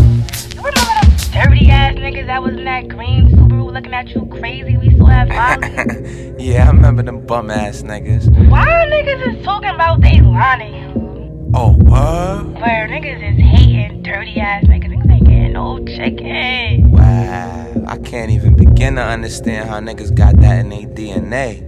You 0.55 0.61
remember 0.61 0.85
them 1.01 1.17
dirty 1.33 1.71
ass 1.71 1.95
niggas 1.95 2.27
that 2.27 2.43
was 2.43 2.53
in 2.55 2.65
that 2.65 2.89
green 2.89 3.31
Subaru 3.31 3.73
looking 3.73 3.95
at 3.95 4.09
you 4.11 4.27
crazy? 4.27 4.77
We 4.77 4.91
still 4.91 5.07
have 5.07 5.29
Molly. 5.29 6.35
Yeah, 6.39 6.65
I 6.65 6.71
remember 6.73 7.03
them 7.03 7.25
bum 7.25 7.51
ass 7.51 7.81
niggas. 7.83 8.29
Why 8.51 8.69
are 8.69 8.87
niggas 8.87 9.39
is 9.39 9.45
talking 9.45 9.71
about 9.71 10.03
they 10.03 10.21
lying? 10.21 11.14
Oh, 11.57 11.73
what? 11.73 12.61
Where 12.61 12.89
niggas 12.89 13.33
is 13.33 13.39
hating 13.39 14.03
dirty 14.03 14.41
ass 14.41 14.65
niggas. 14.65 14.89
Niggas 14.89 15.11
ain't 15.13 15.25
getting 15.25 15.53
no 15.53 15.79
chicken. 15.85 16.91
Wow, 16.91 17.85
I 17.87 17.97
can't 17.99 18.33
even 18.33 18.57
begin 18.57 18.97
to 18.97 19.03
understand 19.03 19.71
how 19.71 19.79
niggas 19.79 20.13
got 20.13 20.37
that 20.41 20.59
in 20.59 20.71
their 20.71 20.81
DNA. 20.81 21.63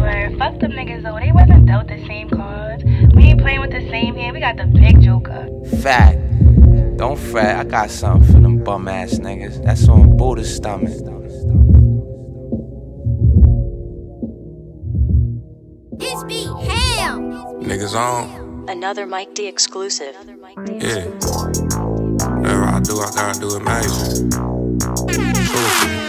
Where 0.00 0.36
fuck 0.36 0.58
them 0.58 0.72
niggas 0.72 1.04
though. 1.04 1.16
They 1.20 1.30
wasn't 1.30 1.66
dealt 1.66 1.86
the 1.86 2.04
same 2.08 2.28
cards. 2.28 2.82
We 3.14 3.26
ain't 3.26 3.40
playing 3.40 3.60
with 3.60 3.70
the 3.70 3.88
same 3.88 4.16
hand. 4.16 4.34
We 4.34 4.40
got 4.40 4.56
the 4.56 4.66
big 4.66 5.00
joker. 5.00 5.46
Fact. 5.80 6.18
Don't 6.96 7.16
fret, 7.16 7.56
I 7.56 7.64
got 7.64 7.90
something 7.90 8.26
for 8.32 8.40
them 8.40 8.64
bum 8.64 8.88
ass 8.88 9.20
niggas. 9.20 9.64
That's 9.64 9.88
on 9.88 10.16
Buddha's 10.16 10.52
stomach. 10.52 10.90
This 15.98 16.24
beat 16.24 16.48
hell. 16.68 17.20
Niggas 17.62 17.94
on. 17.94 18.49
Another 18.70 19.04
Mike 19.04 19.34
D 19.34 19.48
exclusive. 19.48 20.14
Yeah. 20.14 21.06
Whatever 22.38 22.64
I 22.66 22.80
do, 22.80 23.00
I 23.00 23.10
gotta 23.12 23.40
do 23.40 23.56
it 23.56 23.62
major. 25.88 25.99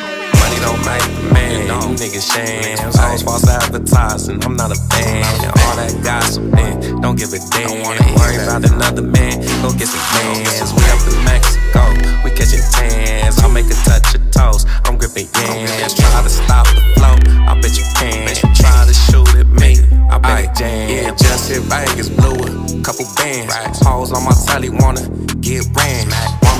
Don't 0.71 0.85
make 0.87 1.33
man, 1.35 1.67
you 1.67 1.95
niggas 1.99 2.31
shams. 2.31 2.95
Hoes 2.95 3.23
false 3.23 3.43
advertising, 3.43 4.41
I'm 4.45 4.55
not 4.55 4.71
a 4.71 4.79
fan. 4.87 5.19
All 5.67 5.75
that 5.75 5.91
gossip, 6.01 6.47
then 6.51 7.01
don't 7.01 7.19
give 7.19 7.33
a 7.33 7.39
damn. 7.51 7.67
Don't 7.67 7.83
wanna 7.83 7.99
about 8.39 8.63
another 8.71 9.01
man, 9.01 9.43
go 9.59 9.75
get 9.75 9.91
some 9.91 9.99
bands. 10.15 10.71
We 10.71 10.83
up 10.87 11.03
in 11.11 11.19
Mexico, 11.27 11.83
we 12.23 12.31
catching 12.31 12.63
tans. 12.71 13.43
I'll 13.43 13.51
make 13.51 13.67
a 13.67 13.75
touch 13.83 14.15
of 14.15 14.23
toast, 14.31 14.65
I'm 14.87 14.95
gripping 14.95 15.27
yams. 15.35 15.91
Try 15.91 16.23
to 16.23 16.31
stop 16.31 16.63
the 16.71 16.79
flow, 16.95 17.19
I 17.43 17.59
bet 17.59 17.75
you 17.75 17.83
can. 17.99 18.31
Try 18.55 18.87
to 18.87 18.95
shoot 18.95 19.27
at 19.35 19.51
me, 19.51 19.75
I 20.07 20.19
bet 20.23 20.45
it 20.47 20.55
jam. 20.55 20.87
Yeah, 20.87 21.11
just 21.19 21.51
hit 21.51 21.67
Vegas, 21.67 22.07
blew 22.07 22.31
a 22.31 22.79
couple 22.79 23.03
bands. 23.19 23.83
Hoes 23.83 24.13
on 24.15 24.23
my 24.23 24.31
telly, 24.47 24.69
wanna 24.71 25.03
get 25.43 25.67
ran. 25.75 26.07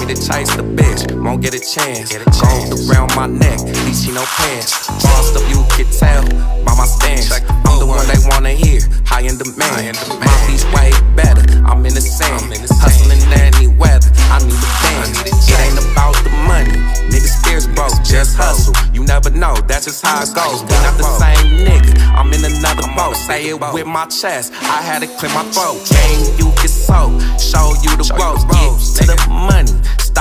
Me 0.02 0.08
to 0.08 0.18
chase 0.18 0.50
the 0.58 0.66
bitch, 0.66 1.06
won't 1.24 1.44
get 1.44 1.54
a 1.54 1.60
chance. 1.62 2.10
get 2.10 2.26
a 2.26 2.32
Gold 2.34 2.74
around 2.90 3.14
my 3.16 3.28
neck, 3.28 3.62
these 3.86 4.02
she 4.02 4.10
no 4.12 4.26
pants. 4.26 4.90
Bossed 4.98 5.38
up, 5.38 5.46
you 5.46 5.62
can 5.78 5.86
tell 5.94 6.26
by 6.66 6.74
my 6.74 6.90
stance. 6.90 7.30
I'm 7.30 7.78
the 7.78 7.86
one 7.86 8.02
they 8.10 8.18
wanna 8.26 8.50
hear, 8.50 8.82
high 9.06 9.22
in 9.22 9.38
demand. 9.38 10.02
My 10.18 10.34
beats 10.50 10.66
way 10.74 10.90
better, 11.14 11.46
I'm 11.70 11.86
in 11.86 11.94
the 11.94 12.02
sand. 12.02 12.50
Hustling 12.82 13.22
any 13.46 13.68
weather, 13.68 14.10
I 14.34 14.42
need 14.42 14.58
a 14.58 14.72
band. 14.82 15.14
It 15.22 15.60
ain't 15.70 15.78
about 15.78 16.18
the 16.26 16.34
money, 16.50 16.74
niggas 17.14 17.38
fears 17.46 17.68
broke, 17.68 17.94
just 18.02 18.36
hustle. 18.36 18.74
You 18.98 19.06
never 19.06 19.30
know, 19.30 19.54
that's 19.70 19.86
just 19.86 20.02
how 20.02 20.26
it 20.26 20.34
goes. 20.34 20.66
We 20.66 20.74
not 20.82 20.98
the 20.98 21.06
same 21.22 21.62
nigga, 21.62 21.94
I'm 22.18 22.34
in 22.34 22.42
another 22.42 22.90
boat. 22.98 23.14
Say 23.14 23.50
it 23.54 23.60
with 23.62 23.86
my 23.86 24.08
chest, 24.08 24.52
I 24.66 24.82
had 24.82 25.06
to 25.06 25.08
clear 25.22 25.30
my 25.38 25.46
throat. 25.54 25.78
Game 25.86 26.26
you 26.42 26.50
can 26.58 26.74
sow, 26.74 27.14
show 27.38 27.78
you 27.86 27.94
the 28.02 28.10
ropes, 28.18 28.50
get 28.50 29.06
to 29.06 29.14
the 29.14 29.30
money. 29.30 29.70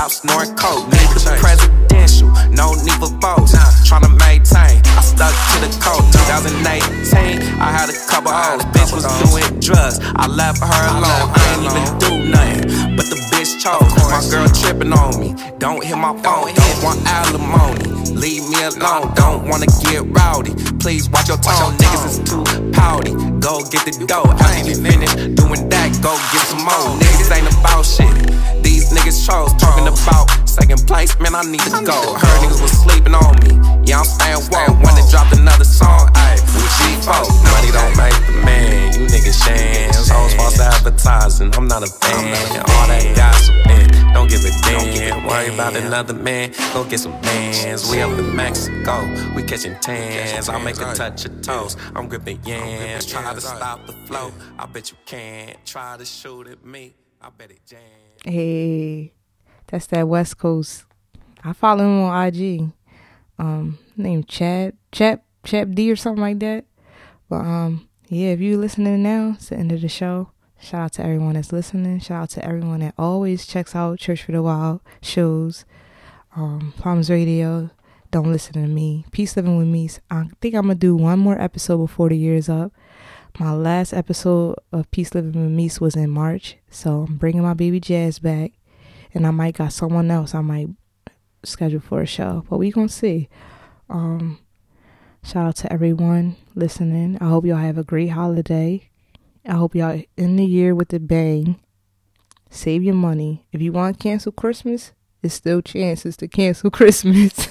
Stop 0.01 0.09
snoring 0.09 0.55
coke, 0.55 0.89
presidential, 1.37 2.27
no 2.49 2.73
need 2.73 2.97
for 2.97 3.13
votes. 3.21 3.53
Tryna 3.85 4.09
maintain, 4.17 4.81
I 4.97 5.01
stuck 5.05 5.29
to 5.29 5.61
the 5.61 5.69
code. 5.77 6.01
2018, 6.25 7.61
I 7.61 7.69
had 7.69 7.87
a 7.87 7.93
couple 8.09 8.31
hoes, 8.33 8.65
bitch 8.73 8.89
was 8.89 9.05
doing 9.21 9.59
drugs. 9.59 9.99
I 10.01 10.25
left 10.25 10.57
her 10.57 10.85
alone, 10.97 11.05
I 11.05 11.53
ain't 11.53 11.69
even 11.69 11.85
do 12.01 12.31
nothing, 12.33 12.95
but 12.97 13.05
the 13.13 13.30
bitch 13.41 13.57
chose. 13.59 13.89
My 14.09 14.21
girl 14.29 14.47
tripping 14.49 14.93
on 14.93 15.19
me, 15.19 15.33
don't 15.57 15.83
hit 15.83 15.97
my 15.97 16.13
phone, 16.21 16.53
don't 16.53 16.83
want 16.83 16.99
alimony. 17.05 17.89
Leave 18.13 18.47
me 18.49 18.61
alone, 18.63 19.13
don't 19.15 19.47
wanna 19.47 19.65
get 19.81 20.03
rowdy. 20.09 20.53
Please 20.79 21.09
watch 21.09 21.27
your 21.27 21.37
tone, 21.37 21.73
niggas 21.77 22.05
is 22.09 22.19
too 22.29 22.43
pouty. 22.71 23.11
Go 23.39 23.63
get 23.73 23.85
the 23.85 24.05
dough, 24.05 24.29
after 24.29 24.69
you 24.69 24.75
finish 24.75 25.13
doing 25.33 25.69
that, 25.69 25.89
go 26.01 26.13
get 26.31 26.45
some 26.51 26.63
more. 26.63 26.93
Niggas 27.01 27.31
ain't 27.35 27.49
about 27.57 27.85
shit. 27.85 28.13
These 28.63 28.93
niggas 28.93 29.25
chose 29.25 29.53
talking 29.57 29.87
about 29.87 30.29
second 30.47 30.85
place, 30.85 31.17
man. 31.19 31.33
I 31.33 31.41
need 31.41 31.61
to 31.61 31.81
go. 31.83 32.13
Her 32.13 32.33
niggas 32.41 32.61
was 32.61 32.71
sleeping 32.71 33.15
on 33.15 33.33
me. 33.41 33.57
Yeah, 33.85 33.99
I'm 33.99 34.05
staying 34.05 34.43
woke. 34.51 34.77
When 34.83 34.93
they 34.93 35.05
dropped 35.09 35.33
another 35.35 35.65
song, 35.65 36.09
G4. 36.13 36.20
Money 36.51 37.71
don't 37.71 37.95
make 37.97 38.13
the 38.27 38.41
man, 38.45 38.93
you 38.93 39.07
niggas 39.07 39.43
shams. 39.43 40.09
Hoes 40.09 40.33
false 40.35 40.59
advertising, 40.59 41.53
I'm 41.55 41.67
not 41.67 41.83
a 41.83 41.87
fan. 41.87 42.59
All 42.59 42.87
that 42.87 43.15
gossiping, 43.15 44.13
don't 44.13 44.29
give 44.29 44.43
a 44.45 44.51
damn. 44.61 45.25
Worry 45.25 45.53
about 45.53 45.75
another 45.75 46.13
man, 46.13 46.51
go 46.73 46.83
get 46.83 46.99
some 46.99 47.19
bands. 47.21 47.89
We 47.89 48.01
up 48.01 48.17
in 48.17 48.35
Mexico, 48.35 49.07
we 49.35 49.43
catching 49.43 49.75
tans. 49.79 50.49
I'll 50.49 50.59
make 50.59 50.77
a 50.77 50.93
touch 50.93 51.25
of 51.25 51.41
toast, 51.41 51.77
I'm 51.95 52.07
gripping 52.07 52.39
yams. 52.45 53.05
Try 53.05 53.33
to 53.33 53.41
stop 53.41 53.85
the 53.87 53.93
flow, 54.05 54.31
I 54.59 54.65
bet 54.65 54.91
you 54.91 54.97
can't. 55.05 55.57
Try 55.65 55.97
to 55.97 56.05
shoot 56.05 56.47
at 56.47 56.65
me, 56.65 56.93
I 57.21 57.29
bet 57.29 57.51
it 57.51 57.65
jams. 57.65 57.81
Hey, 58.23 59.13
that's 59.67 59.87
that 59.87 60.07
West 60.07 60.37
Coast. 60.37 60.85
I 61.43 61.53
follow 61.53 61.83
him 61.83 62.01
on 62.01 62.27
IG. 62.27 62.71
Um, 63.39 63.79
named 63.97 64.27
Chad, 64.27 64.77
Chap, 64.91 65.23
Chap 65.43 65.69
D 65.71 65.91
or 65.91 65.95
something 65.95 66.21
like 66.21 66.39
that. 66.39 66.65
But 67.29 67.41
um, 67.41 67.87
yeah, 68.07 68.29
if 68.29 68.41
you 68.41 68.57
listening 68.57 69.03
now, 69.03 69.33
it's 69.35 69.49
the 69.49 69.57
end 69.57 69.71
of 69.71 69.81
the 69.81 69.89
show. 69.89 70.31
Shout 70.59 70.81
out 70.81 70.91
to 70.93 71.03
everyone 71.03 71.33
that's 71.33 71.51
listening. 71.51 71.99
Shout 71.99 72.23
out 72.23 72.29
to 72.31 72.45
everyone 72.45 72.81
that 72.81 72.93
always 72.97 73.47
checks 73.47 73.75
out 73.75 73.99
Church 73.99 74.23
for 74.23 74.31
the 74.31 74.43
Wild 74.43 74.81
shows, 75.01 75.65
um, 76.35 76.73
Palms 76.77 77.09
Radio. 77.09 77.71
Don't 78.11 78.31
listen 78.31 78.53
to 78.53 78.59
me. 78.59 79.05
Peace 79.11 79.35
living 79.35 79.57
with 79.57 79.67
me. 79.67 79.89
I 80.09 80.25
think 80.41 80.53
I'm 80.53 80.63
gonna 80.63 80.75
do 80.75 80.95
one 80.95 81.17
more 81.19 81.41
episode 81.41 81.77
before 81.77 82.09
the 82.09 82.17
year 82.17 82.35
is 82.35 82.49
up. 82.49 82.73
My 83.39 83.53
last 83.53 83.93
episode 83.93 84.55
of 84.73 84.91
Peace 84.91 85.15
Living 85.15 85.31
with 85.31 85.57
Meese 85.57 85.79
was 85.79 85.95
in 85.95 86.09
March, 86.09 86.57
so 86.69 87.05
I'm 87.07 87.15
bringing 87.15 87.43
my 87.43 87.53
baby 87.53 87.79
Jazz 87.79 88.19
back, 88.19 88.51
and 89.13 89.25
I 89.25 89.31
might 89.31 89.55
got 89.55 89.71
someone 89.71 90.11
else 90.11 90.35
I 90.35 90.41
might 90.41 90.67
schedule 91.43 91.79
for 91.79 92.01
a 92.01 92.05
show, 92.05 92.45
but 92.49 92.57
we 92.57 92.71
gonna 92.71 92.89
see. 92.89 93.29
Um, 93.89 94.39
shout 95.23 95.47
out 95.47 95.55
to 95.57 95.71
everyone 95.71 96.35
listening. 96.55 97.17
I 97.21 97.25
hope 97.25 97.45
y'all 97.45 97.57
have 97.57 97.77
a 97.77 97.83
great 97.83 98.09
holiday. 98.09 98.89
I 99.45 99.53
hope 99.53 99.75
y'all 99.75 100.01
end 100.17 100.39
the 100.39 100.45
year 100.45 100.75
with 100.75 100.93
a 100.93 100.99
bang. 100.99 101.59
Save 102.49 102.83
your 102.83 102.95
money. 102.95 103.45
If 103.51 103.61
you 103.61 103.71
want 103.71 103.97
to 103.97 104.03
cancel 104.03 104.31
Christmas, 104.31 104.91
it's 105.23 105.33
still 105.33 105.61
chances 105.61 106.17
to 106.17 106.27
cancel 106.27 106.69
Christmas. 106.71 107.47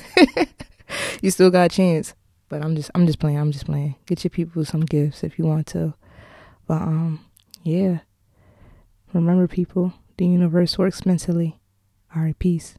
you 1.23 1.31
still 1.31 1.51
got 1.51 1.73
a 1.73 1.75
chance. 1.75 2.15
But 2.49 2.65
I'm 2.65 2.75
just 2.75 2.91
I'm 2.95 3.07
just 3.07 3.21
playing. 3.21 3.39
I'm 3.39 3.53
just 3.53 3.67
playing. 3.67 3.95
Get 4.07 4.25
your 4.25 4.31
people 4.31 4.65
some 4.65 4.81
gifts 4.81 5.23
if 5.23 5.39
you 5.39 5.47
want 5.47 5.67
to. 5.69 5.95
But 6.67 6.83
um 6.83 7.25
yeah. 7.63 8.01
Remember 9.13 9.49
people, 9.49 9.93
the 10.19 10.27
universe 10.27 10.79
works 10.79 11.07
mentally. 11.07 11.59
All 12.15 12.23
right, 12.23 12.39
peace. 12.39 12.77